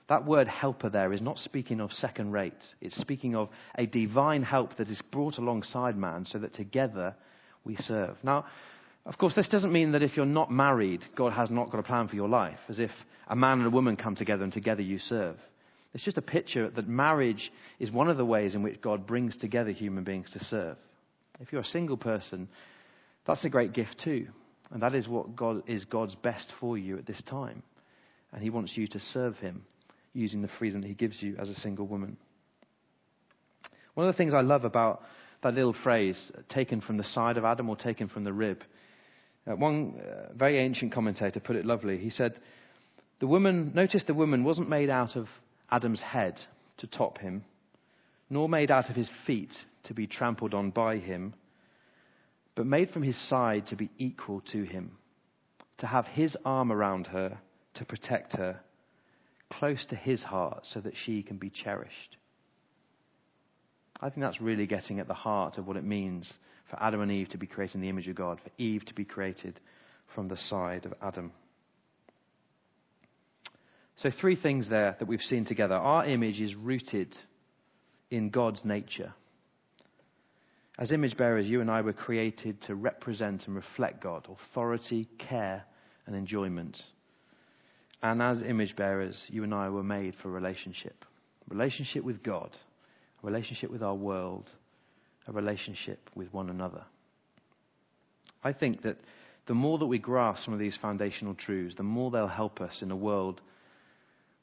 That 0.07 0.25
word 0.25 0.47
helper 0.47 0.89
there 0.89 1.11
is 1.11 1.21
not 1.21 1.39
speaking 1.39 1.81
of 1.81 1.91
second 1.91 2.31
rate. 2.31 2.53
It's 2.79 2.95
speaking 2.97 3.35
of 3.35 3.49
a 3.75 3.87
divine 3.87 4.43
help 4.43 4.77
that 4.77 4.89
is 4.89 5.01
brought 5.11 5.39
alongside 5.39 5.97
man 5.97 6.25
so 6.25 6.37
that 6.37 6.53
together 6.53 7.15
we 7.63 7.75
serve. 7.77 8.15
Now, 8.21 8.45
of 9.05 9.17
course, 9.17 9.35
this 9.35 9.47
doesn't 9.47 9.71
mean 9.71 9.91
that 9.91 10.01
if 10.01 10.17
you're 10.17 10.25
not 10.25 10.51
married, 10.51 11.01
God 11.15 11.33
has 11.33 11.51
not 11.51 11.69
got 11.69 11.79
a 11.79 11.83
plan 11.83 12.07
for 12.07 12.15
your 12.15 12.29
life, 12.29 12.59
as 12.69 12.79
if 12.79 12.91
a 13.27 13.35
man 13.35 13.59
and 13.59 13.67
a 13.67 13.71
woman 13.71 13.97
come 13.97 14.15
together 14.15 14.43
and 14.43 14.51
together 14.51 14.81
you 14.81 14.97
serve. 14.97 15.37
It's 15.93 16.03
just 16.03 16.17
a 16.17 16.23
picture 16.23 16.69
that 16.71 16.87
marriage 16.87 17.51
is 17.79 17.91
one 17.91 18.09
of 18.09 18.17
the 18.17 18.25
ways 18.25 18.55
in 18.55 18.63
which 18.63 18.81
God 18.81 19.05
brings 19.05 19.37
together 19.37 19.71
human 19.71 20.03
beings 20.03 20.29
to 20.33 20.43
serve. 20.45 20.77
If 21.39 21.51
you're 21.51 21.61
a 21.61 21.65
single 21.65 21.97
person, 21.97 22.47
that's 23.27 23.45
a 23.45 23.49
great 23.49 23.73
gift 23.73 24.01
too. 24.03 24.27
And 24.71 24.81
that 24.81 24.95
is 24.95 25.07
what 25.07 25.35
God 25.35 25.63
is 25.67 25.85
God's 25.85 26.15
best 26.15 26.51
for 26.59 26.77
you 26.77 26.97
at 26.97 27.05
this 27.05 27.21
time. 27.29 27.61
And 28.33 28.41
He 28.41 28.49
wants 28.49 28.75
you 28.75 28.87
to 28.87 28.99
serve 28.99 29.37
Him 29.37 29.63
using 30.13 30.41
the 30.41 30.49
freedom 30.59 30.81
that 30.81 30.87
He 30.87 30.95
gives 30.95 31.21
you 31.21 31.35
as 31.39 31.49
a 31.49 31.59
single 31.59 31.85
woman. 31.85 32.17
One 33.93 34.07
of 34.07 34.13
the 34.13 34.17
things 34.17 34.33
I 34.33 34.41
love 34.41 34.65
about 34.65 35.03
that 35.43 35.53
little 35.53 35.75
phrase, 35.83 36.31
taken 36.49 36.81
from 36.81 36.97
the 36.97 37.03
side 37.03 37.37
of 37.37 37.45
Adam 37.45 37.69
or 37.69 37.75
taken 37.75 38.09
from 38.09 38.23
the 38.23 38.33
rib, 38.33 38.63
uh, 39.47 39.55
one 39.55 39.99
uh, 39.99 40.33
very 40.33 40.57
ancient 40.57 40.93
commentator 40.93 41.39
put 41.39 41.55
it 41.55 41.65
lovely. 41.65 41.97
He 41.97 42.09
said, 42.09 42.39
the 43.19 43.27
woman, 43.27 43.71
notice 43.73 44.03
the 44.05 44.13
woman 44.13 44.43
wasn't 44.43 44.69
made 44.69 44.89
out 44.89 45.15
of 45.15 45.27
Adam's 45.71 46.01
head 46.01 46.39
to 46.77 46.87
top 46.87 47.17
him, 47.19 47.45
nor 48.29 48.49
made 48.49 48.71
out 48.71 48.89
of 48.89 48.95
his 48.95 49.09
feet 49.25 49.53
to 49.85 49.93
be 49.93 50.07
trampled 50.07 50.53
on 50.53 50.71
by 50.71 50.97
him, 50.97 51.33
but 52.55 52.65
made 52.65 52.89
from 52.89 53.03
his 53.03 53.17
side 53.29 53.67
to 53.67 53.75
be 53.75 53.89
equal 53.97 54.41
to 54.51 54.63
him, 54.63 54.97
to 55.77 55.87
have 55.87 56.05
his 56.07 56.35
arm 56.43 56.71
around 56.71 57.07
her, 57.07 57.37
to 57.75 57.85
protect 57.85 58.33
her, 58.33 58.59
close 59.51 59.85
to 59.85 59.95
his 59.95 60.23
heart 60.23 60.65
so 60.73 60.79
that 60.79 60.93
she 61.05 61.21
can 61.21 61.37
be 61.37 61.49
cherished. 61.49 62.17
I 64.01 64.09
think 64.09 64.21
that's 64.21 64.41
really 64.41 64.67
getting 64.67 64.99
at 64.99 65.07
the 65.07 65.13
heart 65.13 65.57
of 65.57 65.67
what 65.67 65.77
it 65.77 65.83
means 65.83 66.33
for 66.75 66.83
Adam 66.83 67.01
and 67.01 67.11
Eve 67.11 67.29
to 67.29 67.37
be 67.37 67.47
created 67.47 67.75
in 67.75 67.81
the 67.81 67.89
image 67.89 68.07
of 68.07 68.15
God, 68.15 68.39
for 68.43 68.51
Eve 68.57 68.85
to 68.85 68.93
be 68.93 69.05
created 69.05 69.59
from 70.13 70.27
the 70.27 70.37
side 70.37 70.85
of 70.85 70.93
Adam. 71.01 71.31
So, 73.97 74.09
three 74.19 74.35
things 74.35 74.69
there 74.69 74.95
that 74.99 75.07
we've 75.07 75.21
seen 75.21 75.45
together. 75.45 75.75
Our 75.75 76.05
image 76.05 76.41
is 76.41 76.53
rooted 76.55 77.15
in 78.11 78.29
God's 78.29 78.59
nature. 78.65 79.13
As 80.77 80.91
image 80.91 81.15
bearers, 81.15 81.45
you 81.45 81.61
and 81.61 81.71
I 81.71 81.79
were 81.79 81.93
created 81.93 82.61
to 82.63 82.75
represent 82.75 83.47
and 83.47 83.55
reflect 83.55 84.03
God, 84.03 84.27
authority, 84.51 85.07
care, 85.17 85.63
and 86.05 86.15
enjoyment. 86.15 86.77
And 88.03 88.21
as 88.21 88.41
image 88.41 88.75
bearers, 88.75 89.17
you 89.29 89.43
and 89.43 89.53
I 89.53 89.69
were 89.69 89.83
made 89.83 90.15
for 90.21 90.29
relationship 90.29 91.05
relationship 91.47 92.03
with 92.03 92.23
God, 92.23 92.49
relationship 93.21 93.69
with 93.69 93.83
our 93.83 93.93
world, 93.93 94.49
a 95.27 95.31
relationship 95.31 96.09
with 96.15 96.33
one 96.33 96.49
another. 96.49 96.83
I 98.43 98.53
think 98.53 98.83
that 98.83 98.97
the 99.47 99.53
more 99.53 99.77
that 99.77 99.85
we 99.85 99.99
grasp 99.99 100.43
some 100.43 100.53
of 100.53 100.59
these 100.59 100.77
foundational 100.81 101.35
truths, 101.35 101.75
the 101.75 101.83
more 101.83 102.11
they'll 102.11 102.27
help 102.27 102.61
us 102.61 102.81
in 102.81 102.91
a 102.91 102.95
world 102.95 103.41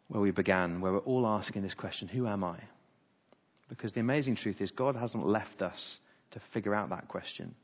where 0.09 0.21
we 0.21 0.31
began, 0.31 0.81
where 0.81 0.93
we're 0.93 0.99
all 0.99 1.27
asking 1.27 1.63
this 1.63 1.75
question 1.75 2.09
Who 2.09 2.27
am 2.27 2.45
I? 2.45 2.59
Because 3.69 3.93
the 3.93 4.01
amazing 4.01 4.37
truth 4.37 4.61
is, 4.61 4.71
God 4.71 4.97
hasn't 4.97 5.27
left 5.27 5.63
us 5.63 5.99
to 6.33 6.41
figure 6.53 6.75
out 6.75 6.91
that 6.91 7.09
question. 7.09 7.55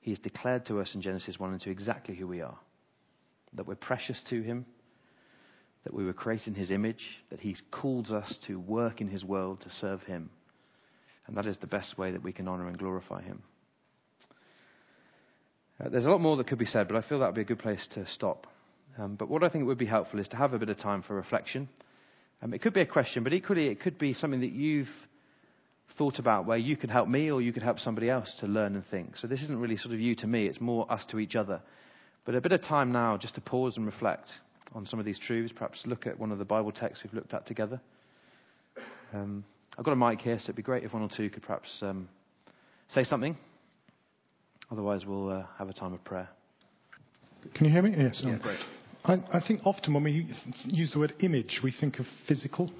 He 0.00 0.10
has 0.10 0.18
declared 0.18 0.66
to 0.66 0.80
us 0.80 0.94
in 0.94 1.00
Genesis 1.00 1.38
1 1.38 1.52
and 1.52 1.62
2 1.62 1.70
exactly 1.70 2.16
who 2.16 2.26
we 2.26 2.40
are 2.40 2.58
that 3.54 3.66
we're 3.66 3.74
precious 3.74 4.20
to 4.30 4.42
Him, 4.42 4.64
that 5.84 5.94
we 5.94 6.04
were 6.04 6.12
created 6.12 6.48
in 6.48 6.54
His 6.54 6.70
image, 6.70 7.02
that 7.30 7.40
He 7.40 7.56
calls 7.70 8.10
us 8.10 8.38
to 8.46 8.58
work 8.58 9.00
in 9.00 9.08
His 9.08 9.24
world 9.24 9.60
to 9.60 9.70
serve 9.70 10.02
Him. 10.02 10.30
And 11.26 11.36
that 11.36 11.46
is 11.46 11.56
the 11.58 11.66
best 11.66 11.96
way 11.96 12.10
that 12.10 12.22
we 12.22 12.32
can 12.32 12.48
honor 12.48 12.68
and 12.68 12.78
glorify 12.78 13.22
Him. 13.22 13.42
Uh, 15.82 15.88
there's 15.88 16.06
a 16.06 16.10
lot 16.10 16.20
more 16.20 16.36
that 16.36 16.46
could 16.46 16.58
be 16.58 16.66
said, 16.66 16.88
but 16.88 16.96
I 16.96 17.08
feel 17.08 17.20
that 17.20 17.26
would 17.26 17.34
be 17.34 17.42
a 17.42 17.44
good 17.44 17.58
place 17.58 17.86
to 17.94 18.06
stop. 18.06 18.46
Um, 18.98 19.16
but 19.16 19.28
what 19.28 19.42
I 19.42 19.48
think 19.48 19.66
would 19.66 19.78
be 19.78 19.86
helpful 19.86 20.20
is 20.20 20.28
to 20.28 20.36
have 20.36 20.52
a 20.52 20.58
bit 20.58 20.68
of 20.68 20.78
time 20.78 21.02
for 21.02 21.14
reflection. 21.14 21.68
Um, 22.42 22.52
it 22.52 22.60
could 22.60 22.74
be 22.74 22.80
a 22.80 22.86
question, 22.86 23.22
but 23.22 23.32
equally 23.32 23.68
it 23.68 23.80
could 23.80 23.98
be 23.98 24.14
something 24.14 24.40
that 24.40 24.52
you've 24.52 24.88
thought 25.96 26.18
about 26.18 26.46
where 26.46 26.58
you 26.58 26.76
could 26.76 26.90
help 26.90 27.08
me 27.08 27.30
or 27.30 27.40
you 27.40 27.52
could 27.52 27.62
help 27.62 27.78
somebody 27.78 28.10
else 28.10 28.32
to 28.40 28.46
learn 28.46 28.74
and 28.74 28.84
think. 28.90 29.16
So 29.16 29.26
this 29.26 29.42
isn't 29.42 29.58
really 29.58 29.76
sort 29.76 29.94
of 29.94 30.00
you 30.00 30.14
to 30.16 30.26
me, 30.26 30.46
it's 30.46 30.60
more 30.60 30.90
us 30.90 31.04
to 31.10 31.18
each 31.18 31.36
other. 31.36 31.60
But 32.24 32.34
a 32.34 32.40
bit 32.40 32.52
of 32.52 32.62
time 32.62 32.92
now 32.92 33.16
just 33.16 33.34
to 33.36 33.40
pause 33.40 33.76
and 33.76 33.86
reflect 33.86 34.30
on 34.74 34.86
some 34.86 34.98
of 34.98 35.04
these 35.04 35.18
truths, 35.18 35.52
perhaps 35.54 35.82
look 35.84 36.06
at 36.06 36.18
one 36.18 36.32
of 36.32 36.38
the 36.38 36.44
Bible 36.44 36.72
texts 36.72 37.04
we've 37.04 37.14
looked 37.14 37.34
at 37.34 37.46
together. 37.46 37.80
Um, 39.12 39.44
I've 39.78 39.84
got 39.84 39.92
a 39.92 39.96
mic 39.96 40.20
here, 40.20 40.38
so 40.38 40.44
it'd 40.44 40.56
be 40.56 40.62
great 40.62 40.84
if 40.84 40.92
one 40.92 41.02
or 41.02 41.08
two 41.14 41.30
could 41.30 41.42
perhaps 41.42 41.70
um, 41.80 42.08
say 42.88 43.04
something. 43.04 43.36
Otherwise, 44.70 45.04
we'll 45.06 45.30
uh, 45.30 45.44
have 45.58 45.68
a 45.68 45.72
time 45.72 45.92
of 45.92 46.04
prayer. 46.04 46.28
Can 47.54 47.66
you 47.66 47.72
hear 47.72 47.82
me? 47.82 47.94
Yes. 47.96 48.20
Yeah, 48.24 48.38
great. 48.38 48.58
I, 49.04 49.14
I 49.32 49.40
think 49.46 49.62
often 49.64 49.94
when 49.94 50.04
we 50.04 50.26
use 50.64 50.90
the 50.92 50.98
word 50.98 51.14
image, 51.20 51.60
we 51.64 51.72
think 51.78 51.98
of 51.98 52.06
physical. 52.28 52.70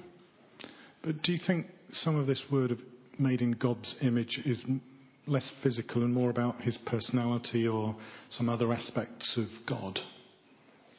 But 1.03 1.21
do 1.21 1.33
you 1.33 1.39
think 1.45 1.67
some 1.91 2.17
of 2.17 2.27
this 2.27 2.41
word 2.51 2.71
of 2.71 2.79
made 3.19 3.41
in 3.41 3.51
God's 3.53 3.95
image 4.01 4.39
is 4.45 4.63
less 5.27 5.51
physical 5.61 6.03
and 6.03 6.13
more 6.13 6.29
about 6.29 6.61
his 6.61 6.77
personality 6.85 7.67
or 7.67 7.95
some 8.29 8.49
other 8.49 8.71
aspects 8.71 9.37
of 9.37 9.45
God? 9.67 9.99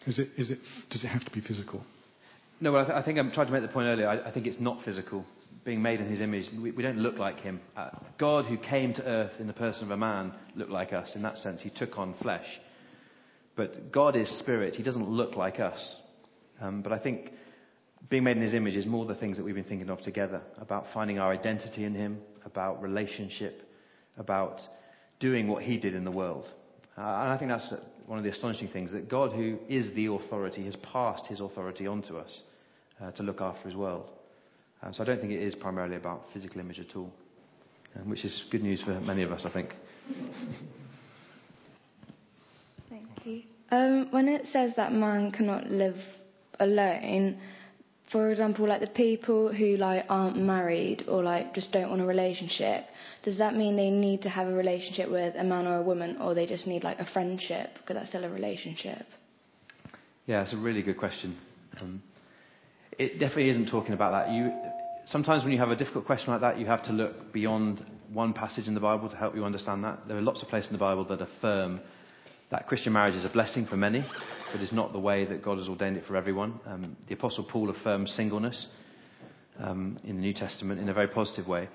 Is 0.06 0.18
it, 0.18 0.28
is 0.36 0.50
it, 0.50 0.58
does 0.90 1.04
it 1.04 1.08
have 1.08 1.24
to 1.24 1.30
be 1.30 1.40
physical? 1.40 1.84
No, 2.64 2.72
well, 2.72 2.84
I, 2.84 2.86
th- 2.86 2.96
I 2.96 3.02
think 3.02 3.18
I'm 3.18 3.30
trying 3.30 3.48
to 3.48 3.52
make 3.52 3.60
the 3.60 3.68
point 3.68 3.88
earlier. 3.88 4.08
I, 4.08 4.30
I 4.30 4.32
think 4.32 4.46
it's 4.46 4.58
not 4.58 4.82
physical. 4.86 5.22
Being 5.66 5.82
made 5.82 6.00
in 6.00 6.08
his 6.08 6.22
image, 6.22 6.46
we, 6.58 6.70
we 6.70 6.82
don't 6.82 6.96
look 6.96 7.18
like 7.18 7.40
him. 7.40 7.60
Uh, 7.76 7.90
God, 8.18 8.46
who 8.46 8.56
came 8.56 8.94
to 8.94 9.04
earth 9.04 9.32
in 9.38 9.46
the 9.46 9.52
person 9.52 9.84
of 9.84 9.90
a 9.90 9.98
man, 9.98 10.32
looked 10.56 10.70
like 10.70 10.94
us. 10.94 11.12
In 11.14 11.20
that 11.24 11.36
sense, 11.36 11.60
he 11.60 11.68
took 11.68 11.98
on 11.98 12.14
flesh. 12.22 12.46
But 13.54 13.92
God 13.92 14.16
is 14.16 14.30
spirit. 14.38 14.76
He 14.76 14.82
doesn't 14.82 15.06
look 15.06 15.36
like 15.36 15.60
us. 15.60 15.96
Um, 16.58 16.80
but 16.80 16.90
I 16.90 16.98
think 16.98 17.32
being 18.08 18.24
made 18.24 18.38
in 18.38 18.42
his 18.42 18.54
image 18.54 18.76
is 18.76 18.86
more 18.86 19.04
the 19.04 19.14
things 19.14 19.36
that 19.36 19.42
we've 19.42 19.54
been 19.54 19.64
thinking 19.64 19.90
of 19.90 20.00
together 20.00 20.40
about 20.56 20.86
finding 20.94 21.18
our 21.18 21.30
identity 21.34 21.84
in 21.84 21.94
him, 21.94 22.18
about 22.46 22.80
relationship, 22.80 23.68
about 24.16 24.58
doing 25.20 25.48
what 25.48 25.62
he 25.62 25.76
did 25.76 25.94
in 25.94 26.04
the 26.04 26.10
world. 26.10 26.46
Uh, 26.96 27.02
and 27.02 27.28
I 27.28 27.36
think 27.36 27.50
that's 27.50 27.74
one 28.06 28.16
of 28.16 28.24
the 28.24 28.30
astonishing 28.30 28.68
things 28.68 28.90
that 28.92 29.10
God, 29.10 29.32
who 29.32 29.58
is 29.68 29.94
the 29.94 30.06
authority, 30.06 30.64
has 30.64 30.76
passed 30.76 31.26
his 31.26 31.40
authority 31.40 31.86
onto 31.86 32.16
us 32.16 32.32
uh, 33.02 33.10
to 33.12 33.22
look 33.22 33.40
after 33.40 33.68
his 33.68 33.76
world. 33.76 34.08
Uh, 34.82 34.92
so 34.92 35.02
I 35.02 35.06
don't 35.06 35.20
think 35.20 35.32
it 35.32 35.42
is 35.42 35.54
primarily 35.54 35.96
about 35.96 36.24
physical 36.32 36.60
image 36.60 36.78
at 36.78 36.94
all, 36.96 37.10
um, 37.96 38.10
which 38.10 38.24
is 38.24 38.44
good 38.50 38.62
news 38.62 38.82
for 38.82 39.00
many 39.00 39.22
of 39.22 39.32
us, 39.32 39.44
I 39.44 39.52
think. 39.52 39.70
Thank 42.90 43.08
you. 43.24 43.42
Um, 43.70 44.08
when 44.10 44.28
it 44.28 44.46
says 44.52 44.72
that 44.76 44.92
man 44.92 45.32
cannot 45.32 45.70
live 45.70 45.96
alone, 46.60 47.38
for 48.12 48.30
example, 48.30 48.68
like 48.68 48.80
the 48.80 48.86
people 48.86 49.52
who 49.52 49.76
like 49.76 50.04
aren't 50.08 50.36
married 50.36 51.04
or 51.08 51.22
like 51.22 51.54
just 51.54 51.72
don't 51.72 51.88
want 51.88 52.02
a 52.02 52.04
relationship, 52.04 52.84
does 53.22 53.38
that 53.38 53.56
mean 53.56 53.76
they 53.76 53.90
need 53.90 54.22
to 54.22 54.28
have 54.28 54.46
a 54.46 54.52
relationship 54.52 55.10
with 55.10 55.34
a 55.36 55.42
man 55.42 55.66
or 55.66 55.78
a 55.78 55.82
woman, 55.82 56.18
or 56.20 56.34
they 56.34 56.46
just 56.46 56.66
need 56.66 56.84
like 56.84 56.98
a 56.98 57.06
friendship 57.06 57.70
because 57.74 57.96
that's 57.96 58.10
still 58.10 58.24
a 58.24 58.28
relationship? 58.28 59.06
Yeah, 60.26 60.42
it's 60.42 60.52
a 60.52 60.56
really 60.56 60.82
good 60.82 60.98
question. 60.98 61.36
Um, 61.80 62.02
it 62.98 63.18
definitely 63.18 63.50
isn't 63.50 63.70
talking 63.70 63.92
about 63.92 64.12
that. 64.12 64.32
You 64.32 64.52
sometimes 65.04 65.42
when 65.42 65.52
you 65.52 65.58
have 65.58 65.70
a 65.70 65.76
difficult 65.76 66.06
question 66.06 66.32
like 66.32 66.40
that, 66.40 66.58
you 66.58 66.66
have 66.66 66.82
to 66.84 66.92
look 66.92 67.32
beyond 67.32 67.84
one 68.12 68.32
passage 68.32 68.66
in 68.66 68.74
the 68.74 68.80
Bible 68.80 69.08
to 69.08 69.16
help 69.16 69.34
you 69.34 69.44
understand 69.44 69.84
that. 69.84 70.06
There 70.06 70.16
are 70.16 70.22
lots 70.22 70.42
of 70.42 70.48
places 70.48 70.70
in 70.70 70.74
the 70.74 70.78
Bible 70.78 71.04
that 71.06 71.20
affirm 71.20 71.80
that 72.50 72.66
Christian 72.66 72.92
marriage 72.92 73.14
is 73.14 73.24
a 73.24 73.30
blessing 73.30 73.66
for 73.66 73.76
many, 73.76 74.04
but 74.52 74.60
is 74.60 74.72
not 74.72 74.92
the 74.92 74.98
way 74.98 75.24
that 75.24 75.42
God 75.42 75.58
has 75.58 75.68
ordained 75.68 75.96
it 75.96 76.04
for 76.06 76.16
everyone. 76.16 76.60
Um, 76.66 76.96
the 77.08 77.14
Apostle 77.14 77.44
Paul 77.50 77.70
affirms 77.70 78.12
singleness 78.12 78.66
um, 79.58 79.98
in 80.04 80.16
the 80.16 80.22
New 80.22 80.34
Testament 80.34 80.80
in 80.80 80.88
a 80.88 80.94
very 80.94 81.08
positive 81.08 81.48
way. 81.48 81.68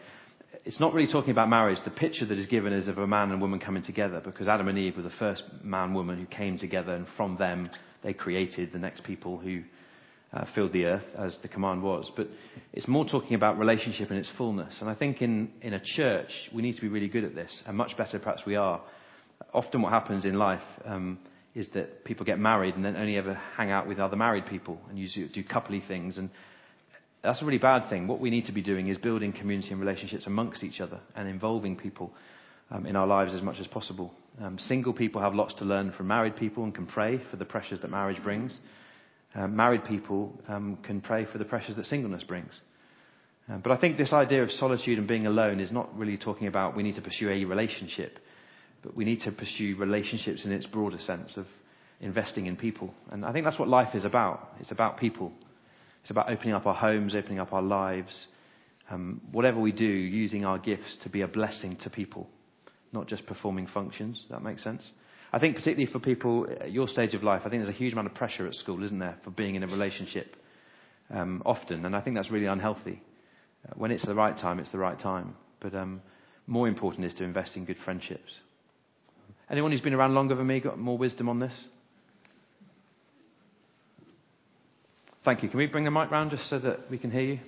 It's 0.65 0.79
not 0.79 0.93
really 0.93 1.11
talking 1.11 1.31
about 1.31 1.49
marriage. 1.49 1.79
The 1.83 1.91
picture 1.91 2.25
that 2.25 2.37
is 2.37 2.47
given 2.47 2.73
is 2.73 2.87
of 2.87 2.97
a 2.97 3.07
man 3.07 3.31
and 3.31 3.41
woman 3.41 3.59
coming 3.59 3.83
together 3.83 4.21
because 4.23 4.47
Adam 4.47 4.67
and 4.67 4.77
Eve 4.77 4.97
were 4.97 5.03
the 5.03 5.11
first 5.19 5.43
man 5.63 5.93
woman 5.93 6.17
who 6.17 6.25
came 6.25 6.57
together, 6.57 6.93
and 6.93 7.05
from 7.17 7.37
them 7.37 7.69
they 8.03 8.13
created 8.13 8.71
the 8.71 8.79
next 8.79 9.03
people 9.03 9.37
who 9.37 9.63
uh, 10.33 10.45
filled 10.53 10.73
the 10.73 10.85
earth, 10.85 11.05
as 11.17 11.37
the 11.41 11.47
command 11.47 11.81
was. 11.81 12.11
But 12.15 12.27
it's 12.73 12.87
more 12.87 13.05
talking 13.05 13.33
about 13.33 13.57
relationship 13.57 14.11
in 14.11 14.17
its 14.17 14.29
fullness. 14.37 14.75
And 14.79 14.89
I 14.89 14.95
think 14.95 15.21
in, 15.21 15.49
in 15.61 15.73
a 15.73 15.81
church, 15.83 16.29
we 16.53 16.61
need 16.61 16.75
to 16.75 16.81
be 16.81 16.87
really 16.87 17.07
good 17.07 17.23
at 17.23 17.35
this, 17.35 17.63
and 17.65 17.75
much 17.75 17.97
better 17.97 18.19
perhaps 18.19 18.43
we 18.45 18.55
are. 18.55 18.81
Often 19.53 19.81
what 19.81 19.91
happens 19.91 20.25
in 20.25 20.33
life 20.33 20.61
um, 20.85 21.17
is 21.55 21.67
that 21.73 22.03
people 22.05 22.25
get 22.25 22.39
married 22.39 22.75
and 22.75 22.85
then 22.85 22.95
only 22.95 23.17
ever 23.17 23.33
hang 23.57 23.71
out 23.71 23.87
with 23.87 23.99
other 23.99 24.15
married 24.15 24.45
people 24.45 24.79
and 24.89 24.97
do 24.97 25.43
coupley 25.43 25.85
things. 25.87 26.17
And 26.17 26.29
that's 27.23 27.41
a 27.41 27.45
really 27.45 27.57
bad 27.57 27.89
thing. 27.89 28.07
What 28.07 28.19
we 28.19 28.29
need 28.29 28.45
to 28.45 28.51
be 28.51 28.61
doing 28.61 28.87
is 28.87 28.97
building 28.97 29.33
community 29.33 29.71
and 29.71 29.79
relationships 29.79 30.27
amongst 30.27 30.63
each 30.63 30.79
other 30.79 30.99
and 31.15 31.27
involving 31.27 31.75
people 31.75 32.13
um, 32.71 32.85
in 32.85 32.95
our 32.95 33.07
lives 33.07 33.33
as 33.33 33.41
much 33.41 33.59
as 33.59 33.67
possible. 33.67 34.13
Um, 34.41 34.59
single 34.59 34.93
people 34.93 35.21
have 35.21 35.33
lots 35.33 35.53
to 35.55 35.65
learn 35.65 35.91
from 35.93 36.07
married 36.07 36.35
people 36.35 36.63
and 36.63 36.73
can 36.73 36.85
pray 36.85 37.21
for 37.31 37.37
the 37.37 37.45
pressures 37.45 37.81
that 37.81 37.89
marriage 37.89 38.21
brings. 38.23 38.55
Uh, 39.35 39.47
married 39.47 39.85
people 39.85 40.33
um, 40.47 40.77
can 40.83 41.01
pray 41.01 41.25
for 41.25 41.37
the 41.37 41.45
pressures 41.45 41.75
that 41.75 41.85
singleness 41.85 42.23
brings. 42.23 42.51
Uh, 43.49 43.57
but 43.57 43.71
I 43.71 43.77
think 43.77 43.97
this 43.97 44.13
idea 44.13 44.43
of 44.43 44.51
solitude 44.51 44.97
and 44.97 45.07
being 45.07 45.27
alone 45.27 45.59
is 45.59 45.71
not 45.71 45.95
really 45.97 46.17
talking 46.17 46.47
about 46.47 46.75
we 46.75 46.83
need 46.83 46.95
to 46.95 47.01
pursue 47.01 47.29
a 47.29 47.45
relationship, 47.45 48.19
but 48.83 48.95
we 48.95 49.05
need 49.05 49.21
to 49.21 49.31
pursue 49.31 49.75
relationships 49.77 50.45
in 50.45 50.51
its 50.51 50.65
broader 50.65 50.99
sense 50.99 51.37
of 51.37 51.45
investing 52.01 52.47
in 52.47 52.55
people. 52.55 52.93
And 53.11 53.25
I 53.25 53.33
think 53.33 53.45
that's 53.45 53.59
what 53.59 53.67
life 53.67 53.93
is 53.93 54.05
about. 54.05 54.55
It's 54.59 54.71
about 54.71 54.97
people. 54.97 55.31
It's 56.01 56.11
about 56.11 56.31
opening 56.31 56.53
up 56.53 56.65
our 56.65 56.73
homes, 56.73 57.13
opening 57.13 57.39
up 57.39 57.53
our 57.53 57.61
lives, 57.61 58.27
um, 58.89 59.21
whatever 59.31 59.59
we 59.59 59.71
do, 59.71 59.85
using 59.85 60.45
our 60.45 60.57
gifts 60.57 60.97
to 61.03 61.09
be 61.09 61.21
a 61.21 61.27
blessing 61.27 61.77
to 61.83 61.89
people, 61.89 62.27
not 62.93 63.07
just 63.07 63.25
performing 63.25 63.67
functions. 63.67 64.23
That 64.29 64.41
makes 64.41 64.63
sense? 64.63 64.89
I 65.31 65.39
think 65.39 65.55
particularly 65.55 65.91
for 65.91 65.99
people 65.99 66.47
at 66.59 66.71
your 66.71 66.87
stage 66.87 67.13
of 67.13 67.23
life, 67.23 67.41
I 67.45 67.49
think 67.49 67.63
there's 67.63 67.75
a 67.75 67.77
huge 67.77 67.93
amount 67.93 68.07
of 68.07 68.15
pressure 68.15 68.47
at 68.47 68.55
school, 68.55 68.83
isn't 68.83 68.97
there, 68.97 69.17
for 69.23 69.29
being 69.31 69.55
in 69.55 69.63
a 69.63 69.67
relationship 69.67 70.35
um, 71.11 71.43
often, 71.45 71.85
and 71.85 71.95
I 71.95 72.01
think 72.01 72.15
that's 72.15 72.31
really 72.31 72.47
unhealthy. 72.47 73.01
Uh, 73.67 73.73
when 73.75 73.91
it's 73.91 74.05
the 74.05 74.15
right 74.15 74.37
time, 74.37 74.59
it's 74.59 74.71
the 74.71 74.77
right 74.77 74.99
time. 74.99 75.35
But 75.59 75.75
um, 75.75 76.01
more 76.47 76.67
important 76.67 77.05
is 77.05 77.13
to 77.15 77.23
invest 77.23 77.55
in 77.55 77.65
good 77.65 77.77
friendships. 77.83 78.31
Anyone 79.49 79.71
who's 79.71 79.81
been 79.81 79.93
around 79.93 80.13
longer 80.13 80.35
than 80.35 80.47
me 80.47 80.59
got 80.59 80.79
more 80.79 80.97
wisdom 80.97 81.29
on 81.29 81.39
this? 81.39 81.53
Thank 85.25 85.43
you. 85.43 85.49
Can 85.49 85.57
we 85.57 85.67
bring 85.67 85.83
the 85.83 85.91
mic 85.91 86.09
round 86.11 86.31
just 86.31 86.49
so 86.49 86.59
that 86.59 86.89
we 86.89 86.97
can 86.97 87.11
hear 87.11 87.21
you? 87.21 87.39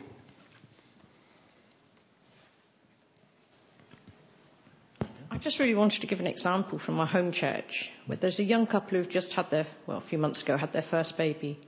Just 5.42 5.60
really 5.60 5.76
wanted 5.76 6.02
to 6.02 6.08
give 6.08 6.20
an 6.20 6.28
example 6.28 6.80
from 6.80 6.96
my 6.96 7.06
home 7.06 7.32
church, 7.32 7.90
where 8.06 8.18
there's 8.18 8.40
a 8.40 8.44
young 8.44 8.68
couple 8.68 8.98
who've 8.98 9.10
just 9.10 9.34
had 9.34 9.48
their, 9.50 9.68
well, 9.88 9.98
a 9.98 10.10
few 10.10 10.18
months 10.18 10.42
ago, 10.44 10.58
had 10.58 10.74
their 10.74 10.86
first 10.90 11.18
baby. 11.18 11.60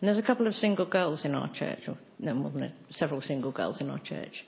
And 0.00 0.08
there's 0.08 0.18
a 0.18 0.26
couple 0.26 0.46
of 0.46 0.54
single 0.54 0.88
girls 0.88 1.24
in 1.24 1.34
our 1.34 1.52
church, 1.52 1.80
or 1.88 1.96
no 2.18 2.34
more 2.34 2.50
than 2.50 2.64
a, 2.64 2.72
several 2.90 3.20
single 3.20 3.52
girls 3.52 3.80
in 3.80 3.90
our 3.90 3.98
church. 4.00 4.44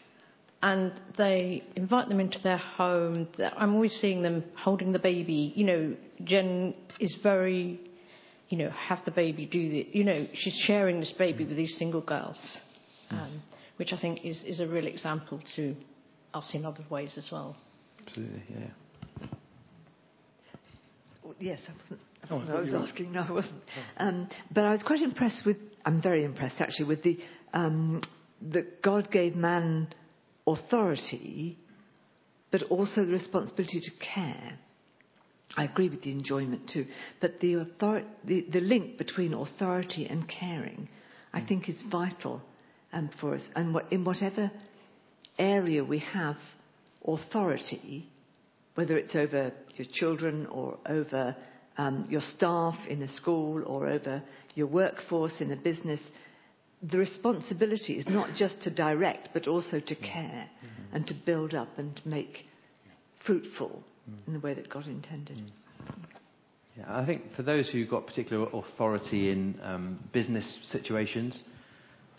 And 0.63 0.93
they 1.17 1.65
invite 1.77 2.09
them 2.09 2.21
into 2.21 2.39
their 2.43 2.57
home. 2.57 3.29
I'm 3.57 3.75
always 3.75 3.93
seeing 4.01 4.23
them 4.23 4.45
holding 4.57 4.93
the 4.93 4.99
baby. 4.99 5.53
You 5.55 5.65
know, 5.65 5.97
Jen 6.25 6.75
is 6.99 7.17
very, 7.23 7.81
you 8.49 8.59
know, 8.59 8.71
have 8.71 8.99
the 9.05 9.13
baby 9.13 9.47
do 9.47 9.71
the, 9.71 9.89
you 9.93 10.05
know, 10.05 10.27
she's 10.35 10.61
sharing 10.67 11.01
this 11.01 11.15
baby 11.17 11.45
with 11.45 11.57
these 11.57 11.77
single 11.79 12.03
girls, 12.03 12.59
um, 13.11 13.43
which 13.77 13.93
I 13.93 14.01
think 14.01 14.25
is, 14.25 14.45
is 14.45 14.61
a 14.61 14.67
real 14.67 14.87
example 14.87 15.41
to 15.57 15.77
us 16.35 16.51
in 16.55 16.65
other 16.65 16.85
ways 16.91 17.17
as 17.17 17.29
well 17.31 17.57
absolutely. 18.09 18.43
Yeah. 18.51 19.27
Yes, 21.41 21.61
I 21.69 21.73
wasn't. 21.73 22.01
Oh, 22.31 22.55
I, 22.55 22.57
I 22.57 22.61
was 22.61 22.75
asking. 22.75 23.13
No, 23.13 23.25
I 23.29 23.33
wasn't. 23.33 23.63
Um, 23.99 24.29
but 24.53 24.65
I 24.65 24.73
was 24.73 24.83
quite 24.83 25.03
impressed 25.03 25.45
with. 25.47 25.57
I'm 25.85 26.03
very 26.03 26.25
impressed 26.25 26.61
actually 26.61 26.87
with 26.87 27.03
the 27.03 27.19
um, 27.53 28.03
that 28.53 28.83
God 28.83 29.11
gave 29.11 29.37
man 29.37 29.89
authority, 30.47 31.59
but 32.51 32.63
also 32.65 33.05
the 33.05 33.13
responsibility 33.13 33.81
to 33.81 33.91
care. 34.15 34.59
I 35.57 35.65
agree 35.65 35.89
with 35.89 36.03
the 36.03 36.13
enjoyment 36.13 36.71
too, 36.73 36.87
but 37.21 37.41
the, 37.41 37.57
author- 37.57 38.05
the, 38.25 38.47
the 38.53 38.61
link 38.61 38.99
between 38.99 39.33
authority 39.33 40.07
and 40.07 40.29
caring, 40.29 40.89
I 41.33 41.41
think, 41.41 41.69
is 41.69 41.81
vital 41.91 42.43
um, 42.93 43.11
for 43.21 43.35
us. 43.35 43.41
And 43.57 43.75
what, 43.75 43.91
in 43.93 44.05
whatever 44.05 44.51
area 45.39 45.83
we 45.83 45.99
have 46.13 46.37
authority, 47.09 48.09
whether 48.75 48.97
it's 48.97 49.15
over 49.17 49.53
your 49.77 49.87
children 49.93 50.47
or 50.47 50.79
over 50.87 51.35
um, 51.77 52.07
your 52.09 52.21
staff 52.37 52.77
in 52.89 53.03
a 53.03 53.09
school 53.09 53.65
or 53.67 53.89
over 53.89 54.23
your 54.55 54.67
workforce 54.67 55.41
in 55.41 55.53
a 55.53 55.57
business, 55.57 56.01
the 56.83 56.99
responsibility 56.99 57.95
is 57.95 58.07
not 58.09 58.37
just 58.37 58.61
to 58.63 58.71
direct, 58.75 59.31
but 59.33 59.49
also 59.49 59.81
to 59.81 59.95
care 59.97 60.49
mm-hmm. 60.49 60.97
and 60.97 61.07
to 61.07 61.15
build 61.27 61.55
up 61.55 61.79
and 61.79 62.01
make 62.05 62.45
fruitful 63.27 63.83
mm. 64.09 64.15
in 64.27 64.33
the 64.33 64.41
way 64.41 64.55
that 64.55 64.69
God 64.69 64.87
intended. 64.87 65.39
Mm. 65.39 65.51
Yeah, 66.77 66.85
I 66.89 67.05
think 67.05 67.35
for 67.35 67.43
those 67.43 67.69
who've 67.69 67.91
got 67.91 68.07
particular 68.07 68.49
authority 68.53 69.31
in 69.31 69.59
um, 69.63 69.99
business 70.13 70.59
situations, 70.71 71.39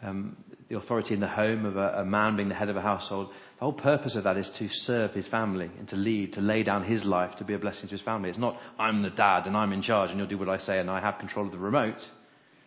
um, 0.02 0.36
the 0.70 0.78
authority 0.78 1.14
in 1.14 1.22
the 1.22 1.28
home 1.28 1.66
of 1.66 1.78
a, 1.78 2.00
a 2.00 2.06
man 2.06 2.36
being 2.36 2.50
the 2.50 2.56
head 2.56 2.70
of 2.70 2.76
a 2.76 2.82
household, 2.82 3.30
the 3.60 3.66
whole 3.66 3.74
purpose 3.74 4.16
of 4.16 4.24
that 4.24 4.38
is 4.38 4.50
to 4.58 4.70
serve 4.70 5.12
his 5.12 5.28
family 5.28 5.70
and 5.78 5.88
to 5.90 5.98
lead, 5.98 6.32
to 6.34 6.40
lay 6.40 6.64
down 6.64 6.86
his 6.86 7.04
life 7.04 7.38
to 7.40 7.44
be 7.44 7.54
a 7.54 7.60
blessing 7.60 7.90
to 7.90 7.96
his 7.96 8.02
family. 8.02 8.30
It's 8.30 8.40
not, 8.40 8.58
I'm 8.80 9.04
the 9.04 9.10
dad 9.10 9.48
and 9.48 9.58
I'm 9.58 9.74
in 9.74 9.82
charge 9.82 10.12
and 10.12 10.18
you'll 10.18 10.30
do 10.30 10.38
what 10.38 10.48
I 10.48 10.60
say 10.60 10.80
and 10.80 10.90
I 10.90 11.02
have 11.02 11.20
control 11.20 11.46
of 11.46 11.52
the 11.52 11.58
remote. 11.58 11.98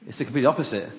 It's 0.06 0.18
the 0.18 0.24
complete 0.24 0.44
opposite. 0.44 0.92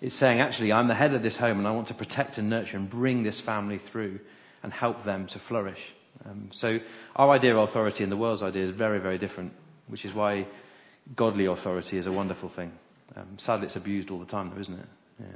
It's 0.00 0.16
saying, 0.20 0.40
actually, 0.40 0.70
I'm 0.70 0.86
the 0.86 0.94
head 0.94 1.12
of 1.12 1.24
this 1.24 1.36
home 1.36 1.58
and 1.58 1.66
I 1.66 1.72
want 1.72 1.88
to 1.88 1.94
protect 1.94 2.38
and 2.38 2.48
nurture 2.48 2.76
and 2.76 2.88
bring 2.88 3.24
this 3.24 3.42
family 3.44 3.80
through 3.90 4.20
and 4.62 4.72
help 4.72 5.04
them 5.04 5.26
to 5.26 5.42
flourish. 5.48 5.80
Um, 6.24 6.50
so 6.52 6.78
our 7.16 7.30
idea 7.30 7.56
of 7.56 7.68
authority 7.68 8.04
and 8.04 8.12
the 8.12 8.16
world's 8.16 8.44
idea 8.44 8.68
is 8.68 8.76
very, 8.76 9.00
very 9.00 9.18
different, 9.18 9.52
which 9.88 10.04
is 10.04 10.14
why 10.14 10.46
godly 11.16 11.46
authority 11.46 11.98
is 11.98 12.06
a 12.06 12.12
wonderful 12.12 12.52
thing. 12.54 12.70
Um, 13.16 13.38
sadly, 13.38 13.66
it's 13.66 13.76
abused 13.76 14.08
all 14.08 14.20
the 14.20 14.26
time, 14.26 14.52
though, 14.54 14.60
isn't 14.60 14.78
it? 14.78 14.86
Yeah 15.18 15.26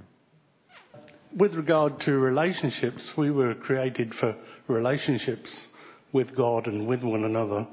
with 1.37 1.55
regard 1.55 2.01
to 2.01 2.13
relationships, 2.13 3.13
we 3.19 3.31
were 3.31 3.55
created 3.55 4.13
for 4.21 4.37
relationships 4.69 5.69
with 6.13 6.37
God 6.37 6.67
and 6.67 6.87
with 6.87 7.03
one 7.03 7.25
another. 7.25 7.67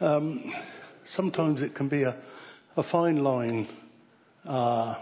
Um, 0.00 0.52
sometimes 1.06 1.62
it 1.62 1.74
can 1.74 1.88
be 1.88 2.02
a, 2.04 2.16
a 2.76 2.84
fine 2.90 3.16
line. 3.16 3.68
Uh, 4.44 4.94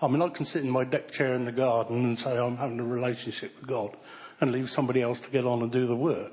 I 0.00 0.08
mean, 0.08 0.22
I 0.22 0.28
can 0.30 0.46
sit 0.46 0.62
in 0.62 0.70
my 0.70 0.84
deck 0.84 1.10
chair 1.10 1.34
in 1.34 1.44
the 1.44 1.52
garden 1.52 2.04
and 2.04 2.18
say 2.18 2.30
I'm 2.30 2.56
having 2.56 2.80
a 2.80 2.84
relationship 2.84 3.52
with 3.60 3.68
God 3.68 3.94
and 4.40 4.52
leave 4.52 4.68
somebody 4.68 5.02
else 5.02 5.20
to 5.20 5.30
get 5.30 5.44
on 5.44 5.62
and 5.62 5.72
do 5.72 5.86
the 5.86 5.96
work. 5.96 6.32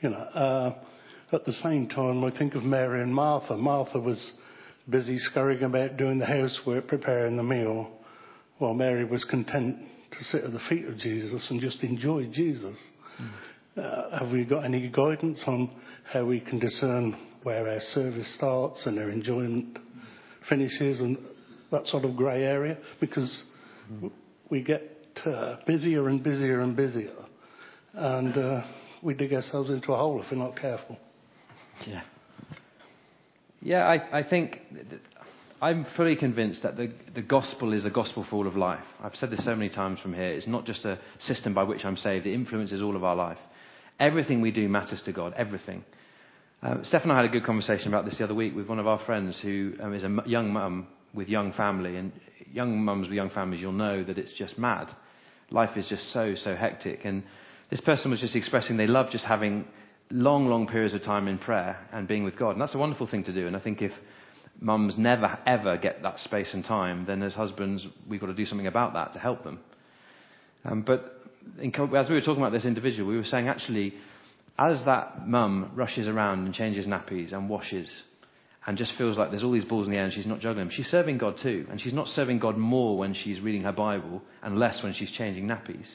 You 0.00 0.10
know, 0.10 0.16
uh, 0.16 0.74
at 1.32 1.44
the 1.44 1.52
same 1.52 1.88
time, 1.88 2.24
I 2.24 2.36
think 2.36 2.54
of 2.54 2.62
Mary 2.62 3.02
and 3.02 3.14
Martha. 3.14 3.56
Martha 3.56 3.98
was 3.98 4.32
busy 4.88 5.18
scurrying 5.18 5.64
about 5.64 5.96
doing 5.96 6.18
the 6.18 6.26
housework, 6.26 6.86
preparing 6.86 7.36
the 7.36 7.42
meal 7.42 7.90
while 8.58 8.72
Mary 8.72 9.04
was 9.04 9.24
content 9.24 9.76
to 10.18 10.24
sit 10.24 10.44
at 10.44 10.52
the 10.52 10.60
feet 10.68 10.86
of 10.86 10.96
Jesus 10.96 11.46
and 11.50 11.60
just 11.60 11.82
enjoy 11.82 12.26
Jesus. 12.32 12.76
Mm. 13.20 13.30
Uh, 13.76 14.18
have 14.18 14.32
we 14.32 14.44
got 14.44 14.64
any 14.64 14.88
guidance 14.88 15.42
on 15.46 15.70
how 16.10 16.24
we 16.24 16.40
can 16.40 16.58
discern 16.58 17.16
where 17.42 17.68
our 17.68 17.80
service 17.80 18.34
starts 18.36 18.86
and 18.86 18.98
our 18.98 19.10
enjoyment 19.10 19.78
finishes 20.48 21.00
and 21.00 21.18
that 21.70 21.86
sort 21.86 22.04
of 22.04 22.16
grey 22.16 22.42
area? 22.42 22.78
Because 23.00 23.44
mm. 23.92 24.10
we 24.50 24.62
get 24.62 24.82
uh, 25.24 25.56
busier 25.66 26.08
and 26.08 26.22
busier 26.22 26.60
and 26.60 26.76
busier, 26.76 27.12
and 27.94 28.36
uh, 28.36 28.62
we 29.02 29.14
dig 29.14 29.32
ourselves 29.32 29.70
into 29.70 29.92
a 29.92 29.96
hole 29.96 30.22
if 30.22 30.30
we're 30.30 30.38
not 30.38 30.56
careful. 30.56 30.96
Yeah. 31.86 32.02
Yeah, 33.62 33.84
I, 33.84 34.20
I 34.20 34.28
think 34.28 34.60
I'm 35.60 35.86
fully 35.96 36.16
convinced 36.16 36.62
that 36.62 36.76
the, 36.76 36.92
the 37.14 37.22
gospel 37.22 37.72
is 37.72 37.84
a 37.84 37.90
gospel 37.90 38.26
for 38.28 38.36
all 38.36 38.46
of 38.46 38.56
life. 38.56 38.84
I've 39.02 39.14
said 39.14 39.30
this 39.30 39.44
so 39.44 39.54
many 39.54 39.70
times 39.70 40.00
from 40.00 40.12
here. 40.12 40.28
It's 40.28 40.46
not 40.46 40.66
just 40.66 40.84
a 40.84 40.98
system 41.20 41.54
by 41.54 41.62
which 41.62 41.84
I'm 41.84 41.96
saved, 41.96 42.26
it 42.26 42.34
influences 42.34 42.82
all 42.82 42.96
of 42.96 43.04
our 43.04 43.16
life. 43.16 43.38
Everything 43.98 44.42
we 44.42 44.50
do 44.50 44.68
matters 44.68 45.02
to 45.06 45.12
God, 45.12 45.32
everything. 45.36 45.84
Uh, 46.62 46.82
Steph 46.82 47.02
and 47.02 47.12
I 47.12 47.16
had 47.16 47.24
a 47.24 47.32
good 47.32 47.44
conversation 47.44 47.88
about 47.88 48.04
this 48.04 48.18
the 48.18 48.24
other 48.24 48.34
week 48.34 48.54
with 48.54 48.66
one 48.66 48.78
of 48.78 48.86
our 48.86 48.98
friends 49.06 49.38
who 49.42 49.74
um, 49.80 49.94
is 49.94 50.04
a 50.04 50.22
young 50.26 50.52
mum 50.52 50.88
with 51.14 51.28
young 51.28 51.52
family. 51.52 51.96
And 51.96 52.12
young 52.52 52.78
mums 52.84 53.08
with 53.08 53.16
young 53.16 53.30
families, 53.30 53.60
you'll 53.60 53.72
know 53.72 54.04
that 54.04 54.18
it's 54.18 54.32
just 54.32 54.58
mad. 54.58 54.88
Life 55.50 55.76
is 55.76 55.86
just 55.88 56.12
so, 56.12 56.34
so 56.34 56.54
hectic. 56.54 57.04
And 57.04 57.22
this 57.70 57.80
person 57.80 58.10
was 58.10 58.20
just 58.20 58.36
expressing 58.36 58.76
they 58.76 58.86
love 58.86 59.10
just 59.10 59.24
having 59.24 59.64
long, 60.10 60.46
long 60.46 60.66
periods 60.66 60.94
of 60.94 61.02
time 61.02 61.28
in 61.28 61.38
prayer 61.38 61.78
and 61.92 62.06
being 62.06 62.24
with 62.24 62.38
God. 62.38 62.50
And 62.50 62.60
that's 62.60 62.74
a 62.74 62.78
wonderful 62.78 63.06
thing 63.06 63.24
to 63.24 63.32
do. 63.32 63.46
And 63.46 63.56
I 63.56 63.60
think 63.60 63.82
if 63.82 63.92
mums 64.60 64.96
never 64.96 65.38
ever 65.46 65.76
get 65.76 66.02
that 66.02 66.18
space 66.20 66.52
and 66.54 66.64
time, 66.64 67.04
then 67.06 67.22
as 67.22 67.34
husbands, 67.34 67.86
we've 68.08 68.20
got 68.20 68.26
to 68.26 68.34
do 68.34 68.46
something 68.46 68.66
about 68.66 68.94
that 68.94 69.12
to 69.12 69.18
help 69.18 69.44
them. 69.44 69.60
Um, 70.64 70.82
but 70.82 71.22
in, 71.60 71.72
as 71.96 72.08
we 72.08 72.14
were 72.14 72.20
talking 72.20 72.42
about 72.42 72.52
this 72.52 72.64
individual, 72.64 73.08
we 73.08 73.16
were 73.16 73.24
saying 73.24 73.48
actually, 73.48 73.94
as 74.58 74.82
that 74.86 75.26
mum 75.26 75.72
rushes 75.74 76.06
around 76.06 76.46
and 76.46 76.54
changes 76.54 76.86
nappies 76.86 77.32
and 77.32 77.48
washes 77.48 77.88
and 78.66 78.76
just 78.76 78.92
feels 78.98 79.16
like 79.16 79.30
there's 79.30 79.44
all 79.44 79.52
these 79.52 79.64
balls 79.64 79.86
in 79.86 79.92
the 79.92 79.98
air 79.98 80.04
and 80.04 80.12
she's 80.12 80.26
not 80.26 80.40
juggling 80.40 80.66
them, 80.66 80.74
she's 80.74 80.86
serving 80.86 81.18
God 81.18 81.36
too. 81.40 81.66
And 81.70 81.80
she's 81.80 81.92
not 81.92 82.08
serving 82.08 82.40
God 82.40 82.56
more 82.56 82.98
when 82.98 83.14
she's 83.14 83.40
reading 83.40 83.62
her 83.62 83.72
Bible 83.72 84.22
and 84.42 84.58
less 84.58 84.82
when 84.82 84.92
she's 84.92 85.12
changing 85.12 85.46
nappies. 85.46 85.86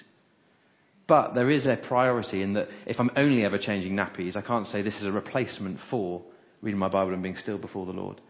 But 1.08 1.34
there 1.34 1.50
is 1.50 1.66
a 1.66 1.76
priority 1.76 2.42
in 2.42 2.54
that 2.54 2.70
if 2.86 2.98
I'm 3.00 3.12
only 3.18 3.44
ever 3.44 3.58
changing 3.58 3.94
nappies, 3.94 4.38
I 4.38 4.42
can't 4.42 4.68
say 4.68 4.82
this 4.82 4.96
is 4.96 5.06
a 5.06 5.12
replacement 5.12 5.80
for 5.90 6.22
reading 6.62 6.80
my 6.80 6.88
Bible 6.88 7.14
and 7.14 7.22
being 7.22 7.36
still 7.36 7.58
before 7.58 7.86
the 7.86 7.92
Lord. 7.92 8.22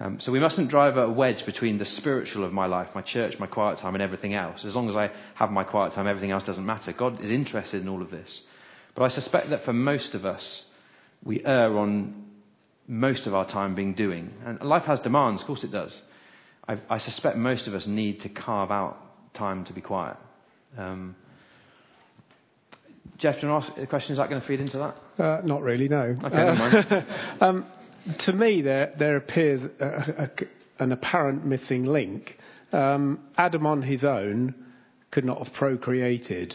Um, 0.00 0.18
so 0.18 0.32
we 0.32 0.40
mustn't 0.40 0.70
drive 0.70 0.96
a 0.96 1.10
wedge 1.10 1.44
between 1.44 1.76
the 1.76 1.84
spiritual 1.84 2.44
of 2.44 2.52
my 2.52 2.64
life, 2.64 2.88
my 2.94 3.02
church, 3.02 3.34
my 3.38 3.46
quiet 3.46 3.78
time, 3.80 3.94
and 3.94 4.02
everything 4.02 4.34
else. 4.34 4.64
As 4.64 4.74
long 4.74 4.88
as 4.88 4.96
I 4.96 5.10
have 5.34 5.50
my 5.50 5.62
quiet 5.62 5.92
time, 5.92 6.06
everything 6.06 6.30
else 6.30 6.42
doesn't 6.44 6.64
matter. 6.64 6.94
God 6.96 7.22
is 7.22 7.30
interested 7.30 7.82
in 7.82 7.88
all 7.88 8.00
of 8.00 8.10
this. 8.10 8.42
But 8.96 9.02
I 9.02 9.08
suspect 9.10 9.50
that 9.50 9.64
for 9.64 9.74
most 9.74 10.14
of 10.14 10.24
us, 10.24 10.64
we 11.22 11.44
err 11.44 11.76
on 11.78 12.24
most 12.88 13.26
of 13.26 13.34
our 13.34 13.46
time 13.46 13.74
being 13.74 13.94
doing. 13.94 14.32
And 14.46 14.60
life 14.62 14.84
has 14.84 15.00
demands, 15.00 15.42
of 15.42 15.46
course 15.46 15.64
it 15.64 15.70
does. 15.70 15.94
I, 16.66 16.78
I 16.88 16.98
suspect 16.98 17.36
most 17.36 17.68
of 17.68 17.74
us 17.74 17.86
need 17.86 18.20
to 18.20 18.30
carve 18.30 18.70
out 18.70 18.96
time 19.34 19.66
to 19.66 19.72
be 19.74 19.82
quiet. 19.82 20.16
Um, 20.78 21.14
Jeff, 23.18 23.34
do 23.34 23.46
you 23.46 23.52
want 23.52 23.66
to 23.66 23.72
ask 23.72 23.82
a 23.82 23.86
question? 23.86 24.12
Is 24.12 24.18
that 24.18 24.30
going 24.30 24.40
to 24.40 24.48
feed 24.48 24.60
into 24.60 24.78
that? 24.78 25.22
Uh, 25.22 25.40
not 25.44 25.60
really, 25.62 25.88
no. 25.88 26.16
Okay, 26.24 27.04
um, 27.42 27.66
to 28.20 28.32
me, 28.32 28.62
there, 28.62 29.16
appears 29.16 29.60
an 30.78 30.92
apparent 30.92 31.44
missing 31.44 31.84
link. 31.84 32.36
Um, 32.72 33.20
Adam 33.36 33.66
on 33.66 33.82
his 33.82 34.04
own 34.04 34.54
could 35.10 35.24
not 35.24 35.44
have 35.44 35.52
procreated. 35.54 36.54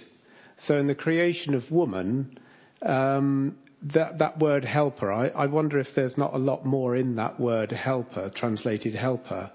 So, 0.60 0.78
in 0.78 0.88
the 0.88 0.96
creation 0.96 1.54
of 1.54 1.70
woman, 1.70 2.40
um, 2.82 3.58
that, 3.94 4.40
word 4.40 4.66
helper, 4.66 5.12
I, 5.12 5.28
I 5.28 5.46
wonder 5.48 5.80
if 5.80 5.88
there's 5.96 6.18
not 6.18 6.34
a 6.34 6.38
lot 6.38 6.66
more 6.66 6.96
in 6.96 7.16
that 7.18 7.40
word 7.40 7.72
helper, 7.72 8.32
translated 8.34 8.96
helper, 8.96 9.52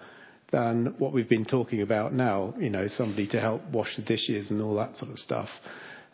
than 0.53 0.95
what 0.99 1.13
we've 1.13 1.29
been 1.29 1.45
talking 1.45 1.81
about 1.81 2.13
now. 2.13 2.55
You 2.59 2.71
know, 2.71 2.87
somebody 2.89 3.27
to 3.29 3.41
help 3.41 3.63
wash 3.73 3.97
the 3.97 4.03
dishes 4.03 4.51
and 4.51 4.61
all 4.61 4.77
that 4.77 4.97
sort 4.97 5.11
of 5.11 5.19
stuff. 5.19 5.49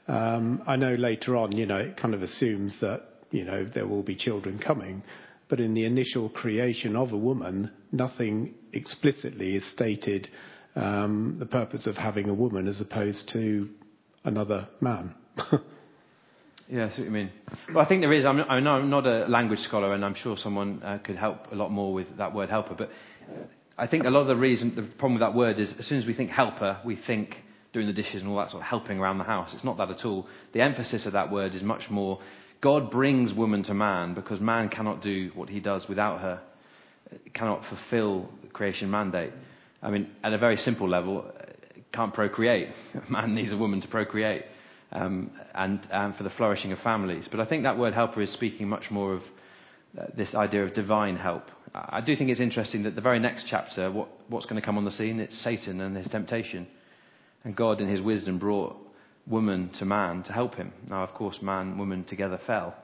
Um, 0.09 0.63
I 0.67 0.77
know 0.77 0.95
later 0.95 1.37
on, 1.37 1.53
you 1.57 1.67
know, 1.67 1.79
it 1.79 1.97
kind 1.97 2.15
of 2.15 2.23
assumes 2.23 2.79
that, 2.81 3.03
you 3.31 3.45
know, 3.45 3.67
there 3.67 3.87
will 3.87 4.05
be 4.05 4.15
children 4.15 4.59
coming. 4.65 5.03
But 5.49 5.61
in 5.61 5.75
the 5.75 5.85
initial 5.85 6.29
creation 6.29 6.97
of 6.97 7.13
a 7.13 7.17
woman, 7.17 7.71
nothing 7.93 8.55
explicitly 8.73 9.57
is 9.57 9.71
stated 9.73 10.29
um, 10.75 11.37
the 11.39 11.47
purpose 11.47 11.87
of 11.87 11.97
having 11.97 12.29
a 12.29 12.35
woman 12.35 12.67
as 12.69 12.81
opposed 12.81 13.31
to 13.33 13.69
another 14.25 14.69
man. 14.81 15.15
yeah, 16.69 16.85
I 16.85 16.87
what 16.87 16.99
you 16.99 17.11
mean. 17.11 17.31
Well, 17.73 17.85
I 17.85 17.89
think 17.89 18.03
there 18.03 18.13
is. 18.13 18.25
I'm, 18.25 18.41
I'm 18.41 18.91
not 18.91 19.07
a 19.07 19.27
language 19.27 19.61
scholar, 19.61 19.95
and 19.95 20.05
I'm 20.05 20.15
sure 20.15 20.37
someone 20.37 20.83
uh, 20.83 20.99
could 21.05 21.17
help 21.17 21.53
a 21.53 21.55
lot 21.55 21.71
more 21.71 21.95
with 21.95 22.09
that 22.19 22.35
word 22.35 22.51
helper. 22.51 22.75
But 22.77 22.91
I 23.79 23.87
think 23.87 24.05
a 24.05 24.11
lot 24.11 24.23
of 24.23 24.27
the 24.27 24.37
reason, 24.37 24.75
the 24.75 24.83
problem 24.83 25.15
with 25.15 25.23
that 25.23 25.35
word 25.35 25.59
is 25.59 25.73
as 25.79 25.87
soon 25.87 25.99
as 25.99 26.07
we 26.07 26.15
think 26.15 26.31
helper, 26.31 26.81
we 26.85 26.97
think 27.07 27.37
doing 27.73 27.87
the 27.87 27.93
dishes 27.93 28.23
and 28.23 28.29
all 28.29 28.39
that 28.39 28.51
sort 28.51 28.63
of 28.63 28.69
helping 28.69 28.99
around 28.99 29.19
the 29.19 29.25
house. 29.25 29.51
It's 29.53 29.65
not 29.65 29.77
that 29.79 29.91
at 29.91 30.05
all. 30.05 30.27
The 30.55 30.63
emphasis 30.63 31.07
of 31.07 31.13
that 31.13 31.31
word 31.31 31.55
is 31.55 31.63
much 31.63 31.91
more 31.91 32.21
God 32.67 32.91
brings 32.91 33.33
woman 33.33 33.63
to 33.63 33.75
man 33.75 34.15
because 34.15 34.41
man 34.41 34.69
cannot 34.69 35.01
do 35.01 35.31
what 35.37 35.49
he 35.49 35.61
does 35.61 35.87
without 35.89 36.21
her, 36.21 36.41
cannot 37.33 37.63
fulfill 37.69 38.29
the 38.43 38.49
creation 38.49 38.91
mandate. 38.91 39.31
I 39.81 39.91
mean, 39.93 40.11
at 40.25 40.33
a 40.33 40.39
very 40.39 40.57
simple 40.57 40.89
level, 40.89 41.31
can't 41.95 42.13
procreate. 42.13 42.71
Man 43.09 43.37
needs 43.37 43.53
a 43.53 43.57
woman 43.57 43.81
to 43.83 43.87
procreate 43.87 44.43
um, 44.91 45.31
and, 45.55 45.79
and 45.93 46.17
for 46.17 46.25
the 46.25 46.31
flourishing 46.31 46.73
of 46.73 46.81
families. 46.81 47.29
But 47.31 47.39
I 47.39 47.47
think 47.47 47.63
that 47.63 47.79
word 47.79 47.95
helper 47.95 48.21
is 48.21 48.33
speaking 48.33 48.69
much 48.69 48.91
more 48.91 49.15
of 49.15 49.23
uh, 49.97 50.07
this 50.17 50.35
idea 50.35 50.65
of 50.65 50.75
divine 50.75 51.15
help. 51.15 51.45
I 51.73 52.01
do 52.01 52.17
think 52.17 52.31
it's 52.31 52.41
interesting 52.41 52.83
that 52.83 52.97
the 52.97 53.01
very 53.01 53.21
next 53.21 53.47
chapter, 53.49 53.93
what, 53.93 54.09
what's 54.29 54.47
going 54.47 54.61
to 54.61 54.67
come 54.67 54.77
on 54.77 54.85
the 54.85 54.91
scene? 54.91 55.21
It's 55.21 55.41
Satan 55.45 55.81
and 55.81 55.97
his 55.97 56.09
temptation. 56.09 56.67
And 57.45 57.55
God, 57.55 57.81
in 57.81 57.89
his 57.89 58.01
wisdom, 58.01 58.41
brought 58.41 58.77
woman 59.27 59.71
to 59.79 59.85
man 59.85 60.23
to 60.25 60.33
help 60.33 60.55
him. 60.55 60.73
Now, 60.89 61.03
of 61.05 61.15
course, 61.15 61.39
man 61.43 61.79
woman 61.79 62.05
together 62.05 62.41
fell. 62.47 62.75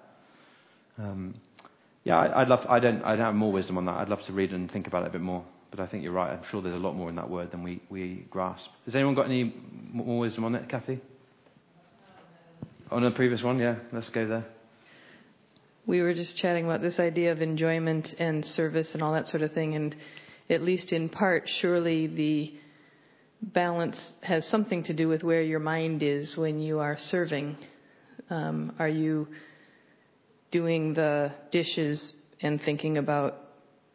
Um, 0.98 1.34
yeah, 2.04 2.16
I, 2.16 2.40
would 2.40 2.48
love. 2.48 2.66
I 2.68 2.80
don't. 2.80 3.02
I 3.02 3.16
don't 3.16 3.26
have 3.26 3.34
more 3.34 3.52
wisdom 3.52 3.78
on 3.78 3.86
that. 3.86 3.92
I'd 3.92 4.08
love 4.08 4.20
to 4.26 4.32
read 4.32 4.52
and 4.52 4.70
think 4.70 4.86
about 4.86 5.04
it 5.04 5.08
a 5.08 5.10
bit 5.10 5.20
more. 5.20 5.44
But 5.70 5.80
I 5.80 5.86
think 5.86 6.02
you're 6.02 6.12
right. 6.12 6.30
I'm 6.32 6.44
sure 6.50 6.60
there's 6.60 6.74
a 6.74 6.78
lot 6.78 6.94
more 6.94 7.08
in 7.08 7.16
that 7.16 7.30
word 7.30 7.50
than 7.50 7.62
we, 7.62 7.80
we 7.88 8.26
grasp. 8.28 8.66
Has 8.84 8.94
anyone 8.94 9.14
got 9.14 9.24
any 9.24 9.54
more 9.90 10.18
wisdom 10.18 10.44
on 10.44 10.54
it, 10.54 10.68
Kathy? 10.68 11.00
On 12.90 13.02
the 13.02 13.10
previous 13.10 13.42
one, 13.42 13.58
yeah. 13.58 13.76
Let's 13.90 14.10
go 14.10 14.26
there. 14.26 14.44
We 15.86 16.02
were 16.02 16.12
just 16.12 16.36
chatting 16.36 16.66
about 16.66 16.82
this 16.82 16.98
idea 16.98 17.32
of 17.32 17.40
enjoyment 17.40 18.08
and 18.18 18.44
service 18.44 18.90
and 18.92 19.02
all 19.02 19.14
that 19.14 19.28
sort 19.28 19.42
of 19.42 19.52
thing, 19.52 19.74
and 19.74 19.96
at 20.50 20.60
least 20.60 20.92
in 20.92 21.08
part, 21.08 21.44
surely 21.60 22.06
the 22.06 22.52
balance 23.42 24.00
has 24.22 24.46
something 24.48 24.84
to 24.84 24.94
do 24.94 25.08
with 25.08 25.22
where 25.22 25.42
your 25.42 25.58
mind 25.58 26.02
is 26.02 26.36
when 26.36 26.60
you 26.60 26.78
are 26.78 26.96
serving. 26.96 27.56
Um, 28.30 28.74
are 28.78 28.88
you 28.88 29.28
doing 30.50 30.94
the 30.94 31.32
dishes 31.50 32.14
and 32.40 32.60
thinking 32.60 32.98
about 32.98 33.34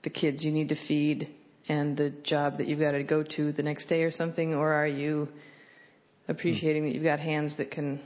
the 0.03 0.09
kids 0.09 0.43
you 0.43 0.51
need 0.51 0.69
to 0.69 0.87
feed 0.87 1.33
and 1.69 1.97
the 1.97 2.09
job 2.23 2.57
that 2.57 2.67
you've 2.67 2.79
got 2.79 2.91
to 2.91 3.03
go 3.03 3.23
to 3.23 3.51
the 3.51 3.63
next 3.63 3.87
day 3.87 4.03
or 4.03 4.11
something, 4.11 4.53
or 4.53 4.71
are 4.71 4.87
you 4.87 5.27
appreciating 6.27 6.85
that 6.85 6.93
you've 6.93 7.03
got 7.03 7.19
hands 7.19 7.55
that 7.57 7.71
can 7.71 7.99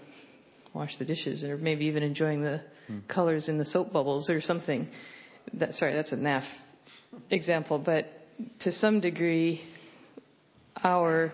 wash 0.73 0.97
the 0.97 1.05
dishes, 1.05 1.43
or 1.43 1.57
maybe 1.57 1.85
even 1.85 2.01
enjoying 2.01 2.41
the 2.41 2.61
mm. 2.89 3.07
colors 3.07 3.49
in 3.49 3.57
the 3.57 3.65
soap 3.65 3.91
bubbles 3.93 4.29
or 4.29 4.41
something? 4.41 4.89
That, 5.53 5.73
sorry, 5.73 5.93
that's 5.93 6.11
a 6.11 6.15
naff 6.15 6.45
example, 7.29 7.77
but 7.77 8.07
to 8.61 8.71
some 8.71 8.99
degree, 8.99 9.61
our 10.83 11.31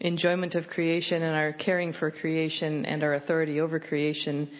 enjoyment 0.00 0.54
of 0.54 0.66
creation 0.66 1.22
and 1.22 1.34
our 1.36 1.52
caring 1.52 1.92
for 1.92 2.10
creation 2.10 2.84
and 2.84 3.02
our 3.02 3.14
authority 3.14 3.60
over 3.60 3.78
creation 3.78 4.50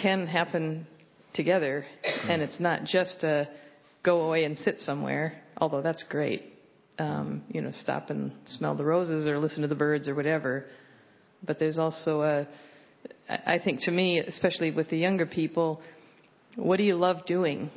can 0.00 0.26
happen 0.26 0.86
together. 1.34 1.84
And 2.28 2.42
it's 2.42 2.58
not 2.58 2.84
just 2.84 3.22
a 3.22 3.48
go 4.02 4.22
away 4.22 4.44
and 4.44 4.58
sit 4.58 4.80
somewhere, 4.80 5.40
although 5.56 5.82
that's 5.82 6.04
great. 6.10 6.42
Um, 6.98 7.44
you 7.48 7.60
know, 7.60 7.70
stop 7.70 8.10
and 8.10 8.32
smell 8.46 8.76
the 8.76 8.84
roses 8.84 9.26
or 9.26 9.38
listen 9.38 9.62
to 9.62 9.68
the 9.68 9.76
birds 9.76 10.08
or 10.08 10.14
whatever. 10.16 10.64
But 11.46 11.60
there's 11.60 11.78
also 11.78 12.22
a, 12.22 12.48
I 13.28 13.60
think 13.62 13.82
to 13.82 13.92
me, 13.92 14.18
especially 14.18 14.72
with 14.72 14.90
the 14.90 14.98
younger 14.98 15.26
people, 15.26 15.80
what 16.56 16.78
do 16.78 16.82
you 16.82 16.96
love 16.96 17.24
doing? 17.24 17.70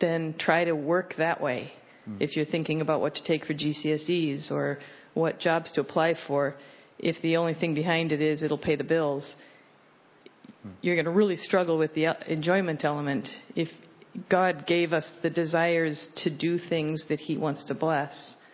Then 0.00 0.34
try 0.38 0.64
to 0.64 0.72
work 0.72 1.14
that 1.18 1.42
way. 1.42 1.72
Mm. 2.08 2.20
If 2.20 2.36
you're 2.36 2.46
thinking 2.46 2.80
about 2.80 3.00
what 3.00 3.14
to 3.16 3.24
take 3.24 3.44
for 3.44 3.54
GCSEs 3.54 4.50
or 4.50 4.78
what 5.14 5.38
jobs 5.38 5.72
to 5.72 5.80
apply 5.80 6.14
for, 6.26 6.54
if 6.98 7.20
the 7.22 7.36
only 7.36 7.54
thing 7.54 7.74
behind 7.74 8.12
it 8.12 8.22
is 8.22 8.42
it'll 8.42 8.58
pay 8.58 8.76
the 8.76 8.84
bills, 8.84 9.36
mm. 10.66 10.72
you're 10.82 10.96
going 10.96 11.06
to 11.06 11.10
really 11.10 11.36
struggle 11.36 11.78
with 11.78 11.94
the 11.94 12.16
enjoyment 12.30 12.84
element. 12.84 13.28
If 13.54 13.68
God 14.30 14.66
gave 14.66 14.92
us 14.92 15.08
the 15.22 15.30
desires 15.30 16.08
to 16.18 16.36
do 16.36 16.58
things 16.58 17.04
that 17.08 17.20
He 17.20 17.36
wants 17.36 17.64
to 17.66 17.74
bless, 17.74 18.12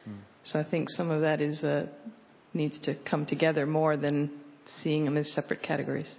mm. 0.09 0.17
So 0.45 0.59
I 0.59 0.65
think 0.69 0.91
some 0.91 1.11
of 1.11 1.21
that 1.23 1.41
is 1.41 1.63
uh, 1.63 1.87
needs 2.55 2.81
to 2.81 2.95
come 3.09 3.27
together 3.27 3.67
more 3.67 3.97
than 3.97 4.31
seeing 4.83 5.05
them 5.05 5.17
as 5.17 5.33
separate 5.33 5.63
categories. 5.63 6.15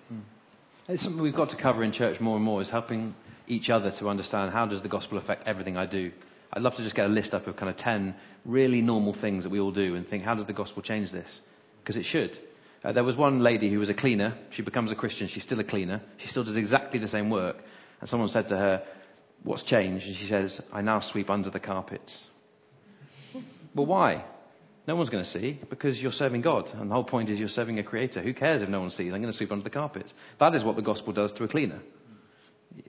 It's 0.88 1.04
something 1.04 1.22
we've 1.22 1.36
got 1.36 1.50
to 1.52 1.62
cover 1.62 1.84
in 1.84 1.92
church 1.92 2.20
more 2.20 2.36
and 2.36 2.44
more 2.44 2.62
is 2.62 2.70
helping 2.70 3.16
each 3.48 3.70
other 3.70 3.92
to 4.00 4.10
understand 4.10 4.52
how 4.52 4.66
does 4.66 4.82
the 4.82 4.90
gospel 4.90 5.18
affect 5.18 5.48
everything 5.48 5.78
I 5.78 5.86
do. 5.86 6.12
I'd 6.56 6.62
love 6.62 6.76
to 6.76 6.84
just 6.84 6.95
get 6.95 7.08
a 7.08 7.10
list 7.10 7.34
up 7.34 7.47
of 7.47 7.58
kind 7.58 7.70
of 7.70 7.78
10 7.78 8.16
really 8.45 8.82
normal 8.82 9.16
things 9.20 9.43
that 9.43 9.49
we 9.49 9.60
all 9.60 9.72
do 9.72 9.95
and 9.95 10.08
think, 10.08 10.24
how 10.24 10.36
does 10.36 10.45
the 10.45 10.54
gospel 10.54 10.84
change 10.84 11.12
this? 11.12 11.28
Because 11.80 11.95
it 11.95 12.06
should. 12.06 12.38
Uh, 12.84 12.91
there 12.91 13.04
was 13.04 13.16
one 13.16 13.41
lady 13.41 13.72
who 13.72 13.80
was 13.80 13.89
a 13.89 13.93
cleaner. 13.93 14.38
She 14.51 14.62
becomes 14.62 14.91
a 14.91 14.95
Christian. 14.95 15.28
She's 15.30 15.43
still 15.43 15.60
a 15.60 15.64
cleaner. 15.64 16.01
She 16.20 16.28
still 16.28 16.43
does 16.43 16.56
exactly 16.56 16.99
the 16.99 17.08
same 17.08 17.30
work. 17.30 17.56
And 17.99 18.10
someone 18.10 18.30
said 18.30 18.49
to 18.49 18.58
her, 18.58 18.84
What's 19.43 19.64
changed? 19.64 20.06
And 20.06 20.16
she 20.16 20.28
says, 20.28 20.62
I 20.72 20.82
now 20.82 21.01
sweep 21.01 21.30
under 21.30 21.49
the 21.49 21.60
carpets. 21.60 22.24
well, 23.76 23.86
why? 23.86 24.24
No 24.88 24.95
one's 24.95 25.10
going 25.10 25.24
to 25.24 25.30
see 25.30 25.60
because 25.70 25.99
you're 25.99 26.12
serving 26.12 26.41
God. 26.41 26.68
And 26.74 26.89
the 26.89 26.95
whole 26.95 27.04
point 27.04 27.30
is 27.30 27.39
you're 27.39 27.49
serving 27.49 27.80
a 27.80 27.84
creator. 27.84 28.22
Who 28.22 28.34
cares 28.34 28.62
if 28.62 28.70
no 28.70 28.82
one 28.82 28.91
sees? 28.91 29.12
I'm 29.14 29.22
going 29.22 29.32
to 29.32 29.38
sweep 29.38 29.51
under 29.51 29.64
the 29.64 29.70
carpets. 29.70 30.14
That 30.39 30.56
is 30.56 30.64
what 30.64 30.76
the 30.76 30.82
gospel 30.82 31.14
does 31.14 31.34
to 31.34 31.43
a 31.43 31.47
cleaner. 31.47 31.82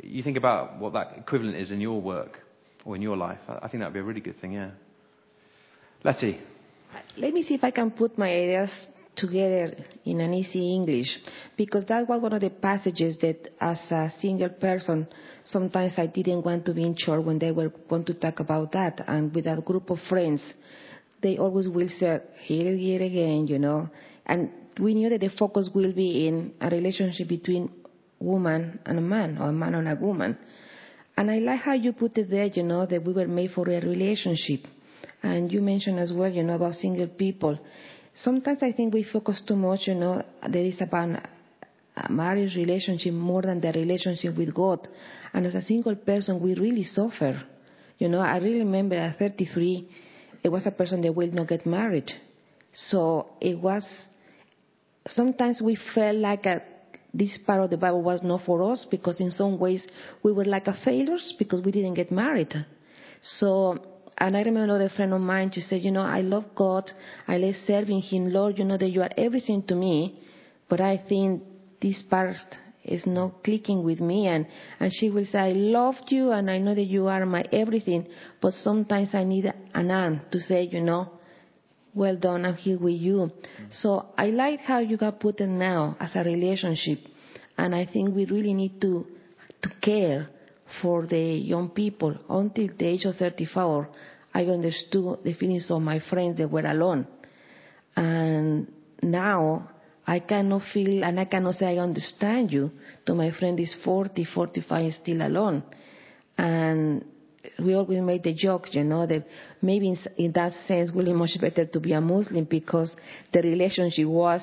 You 0.02 0.22
think 0.22 0.36
about 0.36 0.78
what 0.78 0.92
that 0.92 1.14
equivalent 1.18 1.56
is 1.56 1.70
in 1.70 1.80
your 1.80 2.00
work 2.00 2.43
or 2.84 2.96
in 2.96 3.02
your 3.02 3.16
life. 3.16 3.38
I 3.48 3.68
think 3.68 3.82
that 3.82 3.86
would 3.86 3.94
be 3.94 4.00
a 4.00 4.04
really 4.04 4.20
good 4.20 4.40
thing, 4.40 4.52
yeah. 4.52 4.70
Letty. 6.02 6.38
Let 7.16 7.32
me 7.32 7.42
see 7.42 7.54
if 7.54 7.64
I 7.64 7.70
can 7.70 7.90
put 7.90 8.18
my 8.18 8.28
ideas 8.28 8.88
together 9.16 9.74
in 10.04 10.20
an 10.20 10.34
easy 10.34 10.74
English 10.74 11.06
because 11.56 11.84
that 11.86 12.08
was 12.08 12.20
one 12.20 12.32
of 12.32 12.40
the 12.40 12.50
passages 12.50 13.16
that 13.18 13.48
as 13.60 13.78
a 13.90 14.10
single 14.18 14.48
person 14.48 15.06
sometimes 15.44 15.92
I 15.96 16.06
didn't 16.06 16.44
want 16.44 16.66
to 16.66 16.74
be 16.74 16.82
in 16.82 16.96
church 16.96 17.24
when 17.24 17.38
they 17.38 17.52
were 17.52 17.68
going 17.88 18.04
to 18.06 18.14
talk 18.14 18.40
about 18.40 18.72
that 18.72 19.04
and 19.06 19.32
with 19.32 19.46
a 19.46 19.62
group 19.64 19.90
of 19.90 19.98
friends 20.08 20.54
they 21.24 21.38
always 21.38 21.66
will 21.66 21.88
say 21.88 22.20
here, 22.42 22.76
here 22.76 23.02
again, 23.02 23.46
you 23.48 23.58
know. 23.58 23.88
And 24.26 24.50
we 24.78 24.94
knew 24.94 25.08
that 25.08 25.20
the 25.20 25.30
focus 25.30 25.70
will 25.74 25.92
be 25.94 26.28
in 26.28 26.52
a 26.60 26.68
relationship 26.68 27.28
between 27.28 27.70
woman 28.20 28.78
and 28.84 28.98
a 28.98 29.00
man, 29.00 29.38
or 29.38 29.48
a 29.48 29.52
man 29.52 29.74
and 29.74 29.88
a 29.88 29.94
woman. 29.96 30.36
And 31.16 31.30
I 31.30 31.38
like 31.38 31.60
how 31.60 31.74
you 31.74 31.92
put 31.92 32.18
it 32.18 32.30
there, 32.30 32.46
you 32.46 32.62
know, 32.62 32.86
that 32.86 33.04
we 33.04 33.12
were 33.12 33.28
made 33.28 33.52
for 33.52 33.68
a 33.68 33.80
relationship. 33.80 34.66
And 35.22 35.50
you 35.52 35.60
mentioned 35.60 35.98
as 35.98 36.12
well, 36.12 36.30
you 36.30 36.42
know, 36.42 36.56
about 36.56 36.74
single 36.74 37.06
people. 37.06 37.58
Sometimes 38.14 38.62
I 38.62 38.72
think 38.72 38.94
we 38.94 39.04
focus 39.04 39.42
too 39.46 39.56
much, 39.56 39.86
you 39.86 39.94
know, 39.94 40.22
there 40.48 40.64
is 40.64 40.80
about 40.80 41.22
a 41.96 42.12
marriage 42.12 42.56
relationship 42.56 43.12
more 43.12 43.42
than 43.42 43.60
the 43.60 43.72
relationship 43.72 44.36
with 44.36 44.54
God. 44.54 44.86
And 45.32 45.46
as 45.46 45.54
a 45.54 45.62
single 45.62 45.94
person, 45.94 46.40
we 46.40 46.54
really 46.54 46.84
suffer. 46.84 47.42
You 47.98 48.08
know, 48.08 48.20
I 48.20 48.38
really 48.38 48.58
remember 48.58 48.96
at 48.96 49.18
33, 49.18 49.88
it 50.42 50.48
was 50.48 50.66
a 50.66 50.70
person 50.70 51.00
that 51.02 51.14
will 51.14 51.30
not 51.32 51.48
get 51.48 51.64
married. 51.64 52.10
So 52.72 53.28
it 53.40 53.58
was, 53.58 53.88
sometimes 55.06 55.62
we 55.62 55.78
felt 55.94 56.16
like 56.16 56.44
a, 56.46 56.62
this 57.14 57.38
part 57.46 57.62
of 57.62 57.70
the 57.70 57.76
Bible 57.76 58.02
was 58.02 58.22
not 58.22 58.42
for 58.44 58.70
us 58.72 58.84
because 58.90 59.20
in 59.20 59.30
some 59.30 59.58
ways 59.58 59.86
we 60.22 60.32
were 60.32 60.44
like 60.44 60.66
a 60.66 60.76
failures 60.84 61.32
because 61.38 61.64
we 61.64 61.70
didn't 61.70 61.94
get 61.94 62.10
married. 62.10 62.52
So, 63.22 63.78
and 64.18 64.36
I 64.36 64.40
remember 64.40 64.64
another 64.64 64.90
friend 64.94 65.14
of 65.14 65.20
mine, 65.20 65.52
she 65.52 65.60
said, 65.60 65.82
you 65.82 65.92
know, 65.92 66.02
I 66.02 66.20
love 66.20 66.44
God, 66.56 66.90
I 67.28 67.36
love 67.36 67.54
serving 67.66 68.00
Him, 68.00 68.32
Lord, 68.32 68.58
you 68.58 68.64
know 68.64 68.76
that 68.76 68.90
you 68.90 69.00
are 69.02 69.10
everything 69.16 69.62
to 69.68 69.76
me, 69.76 70.20
but 70.68 70.80
I 70.80 71.02
think 71.08 71.42
this 71.80 72.02
part 72.02 72.36
is 72.84 73.06
not 73.06 73.44
clicking 73.44 73.84
with 73.84 74.00
me. 74.00 74.26
And, 74.26 74.46
and 74.80 74.92
she 74.92 75.08
will 75.08 75.24
say, 75.24 75.38
I 75.38 75.52
loved 75.52 76.06
you 76.08 76.32
and 76.32 76.50
I 76.50 76.58
know 76.58 76.74
that 76.74 76.84
you 76.84 77.06
are 77.06 77.24
my 77.24 77.44
everything, 77.52 78.08
but 78.42 78.52
sometimes 78.54 79.14
I 79.14 79.24
need 79.24 79.52
an 79.72 79.90
arm 79.90 80.20
to 80.32 80.40
say, 80.40 80.64
you 80.64 80.80
know, 80.80 81.10
well 81.94 82.16
done, 82.16 82.44
I'm 82.44 82.54
here 82.54 82.78
with 82.78 82.94
you. 83.00 83.16
Mm-hmm. 83.16 83.64
So 83.70 84.06
I 84.16 84.26
like 84.26 84.60
how 84.60 84.78
you 84.78 84.96
got 84.96 85.20
put 85.20 85.40
it 85.40 85.48
now 85.48 85.96
as 86.00 86.14
a 86.14 86.24
relationship. 86.24 86.98
And 87.56 87.74
I 87.74 87.86
think 87.86 88.14
we 88.14 88.24
really 88.26 88.54
need 88.54 88.80
to, 88.80 89.06
to 89.62 89.70
care 89.80 90.28
for 90.82 91.06
the 91.06 91.20
young 91.20 91.70
people. 91.70 92.16
Until 92.28 92.68
the 92.76 92.86
age 92.86 93.04
of 93.04 93.14
34, 93.16 93.88
I 94.34 94.44
understood 94.46 95.20
the 95.24 95.34
feelings 95.34 95.70
of 95.70 95.80
my 95.80 96.00
friends 96.00 96.38
that 96.38 96.50
were 96.50 96.66
alone. 96.66 97.06
And 97.96 98.72
now 99.02 99.70
I 100.06 100.18
cannot 100.18 100.62
feel 100.72 101.04
and 101.04 101.18
I 101.20 101.24
cannot 101.26 101.54
say 101.54 101.66
I 101.66 101.82
understand 101.82 102.52
you 102.52 102.72
to 103.06 103.14
my 103.14 103.30
friend 103.30 103.58
is 103.60 103.74
40, 103.84 104.24
45 104.34 104.92
still 104.94 105.22
alone. 105.22 105.62
And 106.36 107.04
we 107.58 107.74
always 107.74 108.00
made 108.00 108.22
the 108.22 108.34
joke, 108.34 108.74
you 108.74 108.84
know, 108.84 109.06
that 109.06 109.26
maybe 109.60 109.88
in, 109.88 109.96
in 110.16 110.32
that 110.32 110.52
sense, 110.66 110.90
really 110.94 111.12
much 111.12 111.38
better 111.40 111.66
to 111.66 111.80
be 111.80 111.92
a 111.92 112.00
Muslim 112.00 112.44
because 112.44 112.94
the 113.32 113.40
relationship 113.40 114.06
was 114.06 114.42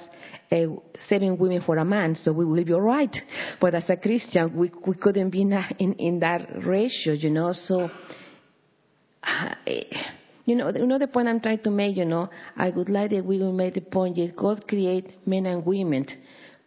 uh, 0.52 0.58
seven 1.08 1.38
women 1.38 1.62
for 1.66 1.78
a 1.78 1.86
man, 1.86 2.16
so 2.16 2.32
we 2.32 2.46
will 2.46 2.64
be 2.64 2.74
all 2.74 2.82
right. 2.82 3.16
But 3.60 3.76
as 3.76 3.90
a 3.90 3.98
Christian, 3.98 4.56
we, 4.56 4.72
we 4.86 4.96
couldn't 4.96 5.30
be 5.30 5.42
in, 5.42 5.54
in, 5.80 5.94
in 5.94 6.20
that 6.20 6.66
ratio, 6.66 7.14
you 7.14 7.30
know, 7.30 7.54
so. 7.54 7.90
You 10.46 10.56
know, 10.56 10.72
you 10.76 10.88
know 10.88 10.98
the 10.98 11.08
point 11.08 11.28
I'm 11.28 11.40
trying 11.40 11.60
to 11.60 11.70
make, 11.70 11.96
you 11.96 12.06
know, 12.06 12.30
I 12.58 12.70
would 12.70 12.90
like 12.90 13.12
that 13.12 13.24
we 13.24 13.38
will 13.38 13.54
make 13.54 13.76
the 13.76 13.82
point 13.82 14.16
that 14.16 14.36
God 14.36 14.68
created 14.68 15.14
men 15.26 15.46
and 15.46 15.66
women, 15.66 16.08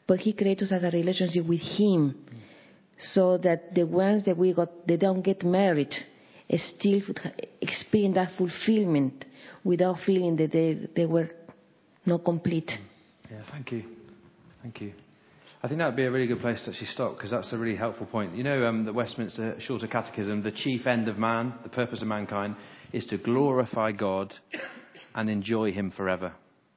but 0.06 0.20
He 0.20 0.32
created 0.32 0.64
us 0.64 0.72
as 0.72 0.84
a 0.84 0.96
relationship 0.96 1.46
with 1.46 1.60
Him, 1.60 2.14
so 2.98 3.38
that 3.38 3.74
the 3.74 3.84
ones 3.84 4.24
that 4.26 4.36
we 4.36 4.52
got, 4.52 4.86
they 4.86 4.96
don't 4.96 5.20
get 5.22 5.42
married, 5.42 5.92
still 6.50 7.00
experience 7.60 8.14
that 8.14 8.32
fulfillment 8.36 9.24
without 9.64 9.96
feeling 10.04 10.36
that 10.36 10.52
they, 10.52 10.88
they 10.94 11.06
were 11.06 11.28
not 12.06 12.24
complete. 12.24 12.70
Yeah, 13.30 13.42
thank 13.50 13.72
you. 13.72 13.84
Thank 14.62 14.80
you. 14.80 14.92
I 15.62 15.68
think 15.68 15.78
that 15.78 15.86
would 15.86 15.96
be 15.96 16.04
a 16.04 16.10
really 16.10 16.26
good 16.26 16.40
place 16.40 16.62
to 16.64 16.70
actually 16.70 16.88
stop 16.88 17.16
because 17.16 17.30
that's 17.30 17.50
a 17.54 17.56
really 17.56 17.76
helpful 17.76 18.04
point. 18.04 18.36
You 18.36 18.44
know, 18.44 18.66
um, 18.66 18.84
the 18.84 18.92
Westminster 18.92 19.56
Shorter 19.60 19.86
Catechism, 19.86 20.42
the 20.42 20.52
chief 20.52 20.86
end 20.86 21.08
of 21.08 21.16
man, 21.16 21.54
the 21.62 21.70
purpose 21.70 22.02
of 22.02 22.08
mankind, 22.08 22.56
is 22.92 23.06
to 23.06 23.16
glorify 23.16 23.92
God 23.92 24.34
and 25.14 25.30
enjoy 25.30 25.72
Him 25.72 25.90
forever. 25.90 26.34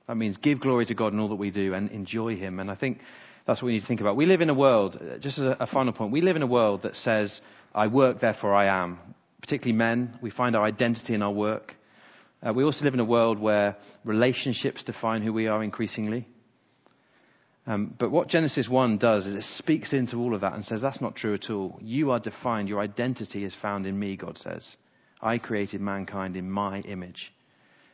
That 0.07 0.15
means 0.15 0.37
give 0.37 0.61
glory 0.61 0.85
to 0.85 0.95
God 0.95 1.11
in 1.11 1.19
all 1.19 1.27
that 1.29 1.35
we 1.35 1.51
do 1.51 1.73
and 1.73 1.91
enjoy 1.91 2.37
Him. 2.37 2.61
And 2.61 2.71
I 2.71 2.75
think 2.75 2.99
that's 3.45 3.61
what 3.61 3.67
we 3.67 3.73
need 3.73 3.81
to 3.81 3.87
think 3.87 3.99
about. 3.99 4.15
We 4.15 4.25
live 4.25 4.39
in 4.39 4.49
a 4.49 4.53
world, 4.53 4.97
just 5.19 5.37
as 5.37 5.45
a, 5.45 5.57
a 5.59 5.67
final 5.67 5.91
point, 5.91 6.13
we 6.13 6.21
live 6.21 6.37
in 6.37 6.41
a 6.41 6.47
world 6.47 6.83
that 6.83 6.95
says, 6.95 7.41
I 7.75 7.87
work, 7.87 8.21
therefore 8.21 8.55
I 8.55 8.67
am. 8.83 8.99
Particularly 9.47 9.77
men, 9.77 10.19
we 10.21 10.29
find 10.29 10.57
our 10.57 10.65
identity 10.65 11.13
in 11.13 11.21
our 11.21 11.31
work. 11.31 11.73
Uh, 12.45 12.51
we 12.51 12.65
also 12.65 12.83
live 12.83 12.93
in 12.93 12.99
a 12.99 13.05
world 13.05 13.39
where 13.39 13.77
relationships 14.03 14.83
define 14.83 15.21
who 15.21 15.31
we 15.31 15.47
are 15.47 15.63
increasingly. 15.63 16.27
Um, 17.65 17.95
but 17.97 18.11
what 18.11 18.27
Genesis 18.27 18.67
1 18.67 18.97
does 18.97 19.25
is 19.25 19.35
it 19.35 19.45
speaks 19.57 19.93
into 19.93 20.17
all 20.17 20.35
of 20.35 20.41
that 20.41 20.51
and 20.51 20.65
says 20.65 20.81
that's 20.81 20.99
not 20.99 21.15
true 21.15 21.33
at 21.33 21.49
all. 21.49 21.79
You 21.81 22.11
are 22.11 22.19
defined, 22.19 22.67
your 22.67 22.81
identity 22.81 23.45
is 23.45 23.55
found 23.61 23.85
in 23.85 23.97
me, 23.97 24.17
God 24.17 24.37
says. 24.37 24.67
I 25.21 25.37
created 25.37 25.79
mankind 25.79 26.35
in 26.35 26.51
my 26.51 26.81
image. 26.81 27.31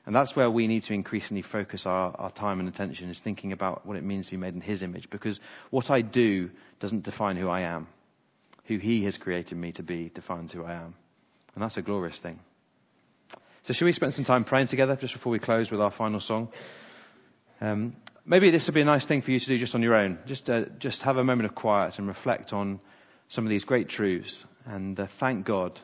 And 0.08 0.16
that's 0.16 0.36
where 0.36 0.49
we 0.49 0.66
need 0.66 0.82
to 0.86 0.93
increasingly 0.93 1.43
focus 1.43 1.84
our, 1.86 2.16
our 2.18 2.32
time 2.32 2.62
and 2.62 2.68
attention, 2.68 3.12
is 3.12 3.22
thinking 3.24 3.51
about 3.51 3.86
what 3.86 3.95
it 3.95 4.04
means 4.04 4.26
to 4.26 4.32
be 4.32 4.38
made 4.38 4.56
in 4.56 4.62
His 4.62 4.82
image. 4.82 5.08
Because 5.12 5.39
what 5.70 5.91
I 5.91 6.01
do 6.01 6.49
doesn't 6.80 7.04
define 7.04 7.38
who 7.38 7.47
I 7.47 7.62
am. 7.62 7.88
Who 8.66 8.80
He 8.80 9.06
has 9.06 9.18
created 9.18 9.60
me 9.60 9.72
to 9.74 9.84
be 9.84 10.10
defines 10.16 10.51
who 10.51 10.64
I 10.64 10.74
am. 10.74 10.95
And 11.56 11.64
that's 11.64 11.78
a 11.78 11.82
glorious 11.82 12.20
thing. 12.22 12.39
So, 13.64 13.74
should 13.74 13.86
we 13.86 13.93
spend 13.93 14.14
some 14.14 14.26
time 14.26 14.43
praying 14.43 14.68
together 14.68 14.97
just 14.99 15.14
before 15.14 15.32
we 15.32 15.39
close 15.39 15.72
with 15.72 15.80
our 15.80 15.91
final 15.91 16.20
song? 16.20 16.49
Um, 17.62 17.95
maybe 18.26 18.51
this 18.51 18.66
would 18.68 18.74
be 18.74 18.82
a 18.82 18.86
nice 18.86 19.08
thing 19.08 19.22
for 19.22 19.32
you 19.32 19.39
to 19.39 19.45
do 19.45 19.58
just 19.58 19.74
on 19.74 19.82
your 19.82 19.95
own. 19.95 20.20
Just, 20.28 20.49
uh, 20.49 20.64
just 20.80 21.01
have 21.01 21.18
a 21.18 21.24
moment 21.24 21.49
of 21.49 21.56
quiet 21.56 21.95
and 21.97 22.08
reflect 22.08 22.51
on 22.51 22.80
some 23.30 23.45
of 23.45 23.49
these 23.49 23.64
great 23.64 23.89
truths 23.89 24.43
and 24.66 24.99
uh, 24.99 25.08
thank 25.20 25.45
God 25.45 25.80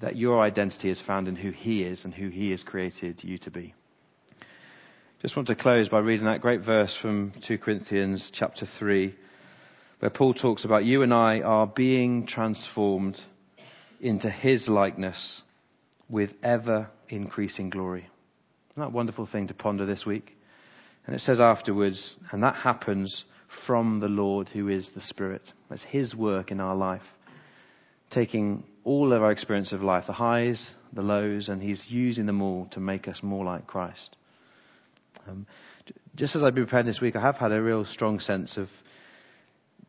that 0.00 0.16
your 0.16 0.40
identity 0.40 0.90
is 0.90 1.02
found 1.06 1.28
in 1.28 1.36
who 1.36 1.50
He 1.50 1.82
is 1.82 2.04
and 2.04 2.12
who 2.12 2.28
He 2.28 2.50
has 2.50 2.62
created 2.62 3.22
you 3.22 3.38
to 3.38 3.50
be. 3.50 3.74
Just 5.22 5.36
want 5.36 5.48
to 5.48 5.54
close 5.54 5.88
by 5.88 5.98
reading 5.98 6.26
that 6.26 6.40
great 6.40 6.60
verse 6.60 6.96
from 7.00 7.32
2 7.48 7.58
Corinthians 7.58 8.30
chapter 8.32 8.68
3, 8.78 9.14
where 10.00 10.10
Paul 10.10 10.34
talks 10.34 10.64
about 10.64 10.84
you 10.84 11.02
and 11.02 11.12
I 11.12 11.40
are 11.40 11.66
being 11.66 12.26
transformed 12.26 13.18
into 14.00 14.30
His 14.30 14.68
likeness 14.68 15.42
with 16.08 16.30
ever 16.42 16.88
increasing 17.08 17.70
glory. 17.70 18.08
Isn't 18.70 18.82
that 18.82 18.86
a 18.86 18.90
wonderful 18.90 19.26
thing 19.30 19.48
to 19.48 19.54
ponder 19.54 19.86
this 19.86 20.04
week? 20.06 20.36
And 21.06 21.14
it 21.14 21.20
says 21.20 21.40
afterwards, 21.40 22.16
and 22.32 22.42
that 22.42 22.56
happens 22.56 23.24
from 23.66 24.00
the 24.00 24.08
Lord 24.08 24.48
who 24.48 24.68
is 24.68 24.90
the 24.94 25.00
Spirit. 25.00 25.42
That's 25.70 25.84
His 25.84 26.14
work 26.14 26.50
in 26.50 26.60
our 26.60 26.76
life 26.76 27.02
taking 28.10 28.64
all 28.84 29.12
of 29.12 29.22
our 29.22 29.32
experience 29.32 29.72
of 29.72 29.82
life, 29.82 30.04
the 30.06 30.12
highs, 30.12 30.64
the 30.92 31.02
lows, 31.02 31.48
and 31.48 31.62
He's 31.62 31.84
using 31.88 32.26
them 32.26 32.40
all 32.40 32.66
to 32.72 32.80
make 32.80 33.08
us 33.08 33.20
more 33.22 33.44
like 33.44 33.66
Christ. 33.66 34.16
Um, 35.28 35.46
just 36.14 36.36
as 36.36 36.42
I've 36.42 36.54
been 36.54 36.64
preparing 36.64 36.86
this 36.86 37.00
week, 37.00 37.16
I 37.16 37.20
have 37.20 37.36
had 37.36 37.52
a 37.52 37.60
real 37.60 37.84
strong 37.84 38.20
sense 38.20 38.56
of 38.56 38.68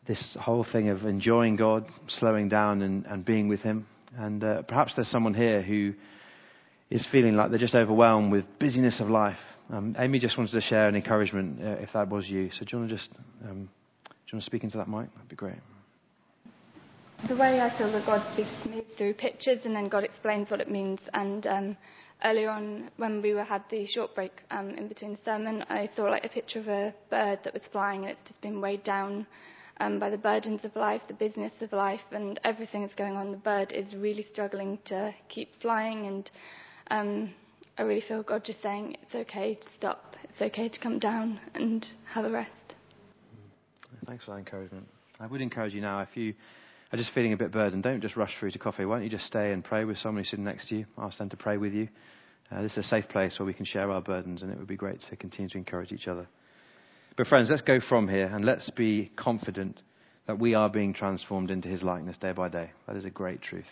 this 0.07 0.37
whole 0.39 0.65
thing 0.69 0.89
of 0.89 1.03
enjoying 1.03 1.57
God, 1.57 1.85
slowing 2.07 2.49
down, 2.49 2.81
and, 2.81 3.05
and 3.05 3.23
being 3.23 3.47
with 3.47 3.61
Him. 3.61 3.85
And 4.17 4.43
uh, 4.43 4.61
perhaps 4.63 4.93
there's 4.95 5.09
someone 5.09 5.33
here 5.33 5.61
who 5.61 5.93
is 6.89 7.05
feeling 7.11 7.35
like 7.35 7.49
they're 7.49 7.59
just 7.59 7.75
overwhelmed 7.75 8.31
with 8.31 8.45
busyness 8.59 8.99
of 8.99 9.09
life. 9.09 9.37
Um, 9.71 9.95
Amy 9.99 10.19
just 10.19 10.37
wanted 10.37 10.53
to 10.53 10.61
share 10.61 10.87
an 10.87 10.95
encouragement 10.95 11.61
uh, 11.61 11.81
if 11.81 11.89
that 11.93 12.09
was 12.09 12.27
you. 12.27 12.49
So 12.51 12.59
do 12.59 12.67
you 12.71 12.77
want 12.79 12.89
to 12.89 12.95
just 12.97 13.09
um, 13.43 13.69
do 14.05 14.31
you 14.31 14.37
want 14.37 14.43
to 14.43 14.45
speak 14.45 14.63
into 14.63 14.77
that 14.77 14.89
mic? 14.89 15.13
That'd 15.13 15.29
be 15.29 15.35
great. 15.35 15.57
The 17.27 17.35
way 17.35 17.59
I 17.59 17.75
feel 17.77 17.91
that 17.91 18.05
God 18.05 18.25
speaks 18.33 18.49
to 18.63 18.69
me 18.69 18.83
through 18.97 19.13
pictures, 19.15 19.59
and 19.65 19.75
then 19.75 19.89
God 19.89 20.03
explains 20.03 20.49
what 20.51 20.61
it 20.61 20.69
means. 20.69 20.99
And 21.13 21.47
um, 21.47 21.77
earlier 22.23 22.49
on, 22.49 22.91
when 22.97 23.21
we 23.21 23.33
were, 23.33 23.43
had 23.43 23.63
the 23.71 23.87
short 23.87 24.13
break 24.15 24.31
um, 24.51 24.69
in 24.71 24.87
between 24.87 25.13
the 25.13 25.19
sermon, 25.25 25.63
I 25.69 25.89
saw 25.95 26.03
like 26.03 26.25
a 26.25 26.29
picture 26.29 26.59
of 26.59 26.67
a 26.67 26.93
bird 27.09 27.39
that 27.43 27.53
was 27.53 27.63
flying, 27.71 28.03
and 28.03 28.11
it's 28.11 28.29
just 28.29 28.41
been 28.41 28.61
weighed 28.61 28.83
down 28.83 29.25
um, 29.79 29.99
by 29.99 30.09
the 30.09 30.17
burdens 30.17 30.61
of 30.63 30.75
life, 30.75 31.01
the 31.07 31.13
business 31.13 31.51
of 31.61 31.71
life, 31.71 32.01
and 32.11 32.39
everything 32.43 32.81
that's 32.81 32.95
going 32.95 33.15
on. 33.15 33.31
The 33.31 33.37
bird 33.37 33.71
is 33.71 33.93
really 33.95 34.25
struggling 34.31 34.79
to 34.85 35.13
keep 35.29 35.49
flying, 35.61 36.05
and 36.07 36.31
um, 36.89 37.33
I 37.77 37.83
really 37.83 38.03
feel 38.07 38.23
God 38.23 38.43
just 38.43 38.61
saying 38.61 38.97
it's 39.01 39.15
okay 39.15 39.55
to 39.55 39.67
stop, 39.75 40.15
it's 40.23 40.41
okay 40.41 40.69
to 40.69 40.79
come 40.79 40.99
down 40.99 41.39
and 41.53 41.85
have 42.05 42.25
a 42.25 42.31
rest. 42.31 42.51
Thanks 44.05 44.25
for 44.25 44.31
that 44.31 44.37
encouragement. 44.37 44.87
I 45.19 45.27
would 45.27 45.41
encourage 45.41 45.73
you 45.73 45.81
now, 45.81 46.01
if 46.01 46.15
you 46.15 46.33
are 46.93 46.97
just 46.97 47.11
feeling 47.13 47.33
a 47.33 47.37
bit 47.37 47.51
burdened, 47.51 47.83
don't 47.83 48.01
just 48.01 48.15
rush 48.15 48.31
through 48.39 48.51
to 48.51 48.59
coffee. 48.59 48.85
Why 48.85 48.95
don't 48.95 49.03
you 49.03 49.09
just 49.09 49.25
stay 49.25 49.51
and 49.51 49.63
pray 49.63 49.83
with 49.83 49.97
somebody 49.97 50.25
sitting 50.25 50.45
next 50.45 50.69
to 50.69 50.75
you? 50.75 50.85
Ask 50.97 51.17
them 51.17 51.29
to 51.29 51.37
pray 51.37 51.57
with 51.57 51.73
you. 51.73 51.89
Uh, 52.49 52.61
this 52.61 52.71
is 52.73 52.79
a 52.79 52.83
safe 52.83 53.07
place 53.09 53.37
where 53.37 53.45
we 53.45 53.53
can 53.53 53.65
share 53.65 53.91
our 53.91 54.01
burdens, 54.01 54.41
and 54.41 54.51
it 54.51 54.57
would 54.57 54.67
be 54.67 54.77
great 54.77 55.01
to 55.09 55.15
continue 55.17 55.49
to 55.49 55.57
encourage 55.57 55.91
each 55.91 56.07
other. 56.07 56.27
But, 57.17 57.27
friends, 57.27 57.49
let's 57.49 57.63
go 57.63 57.79
from 57.79 58.07
here 58.07 58.27
and 58.27 58.45
let's 58.45 58.69
be 58.69 59.11
confident 59.15 59.81
that 60.27 60.37
we 60.37 60.53
are 60.53 60.69
being 60.69 60.93
transformed 60.93 61.49
into 61.49 61.67
his 61.67 61.81
likeness 61.81 62.17
day 62.17 62.31
by 62.31 62.47
day. 62.47 62.71
That 62.85 62.95
is 62.95 63.05
a 63.05 63.09
great 63.09 63.41
truth. 63.41 63.65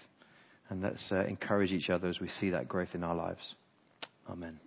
And 0.70 0.82
let's 0.82 1.12
uh, 1.12 1.26
encourage 1.26 1.72
each 1.72 1.92
other 1.92 2.08
as 2.08 2.20
we 2.20 2.28
see 2.40 2.50
that 2.50 2.68
growth 2.68 2.96
in 2.96 3.04
our 3.04 3.16
lives. 3.16 3.54
Amen. 4.28 4.60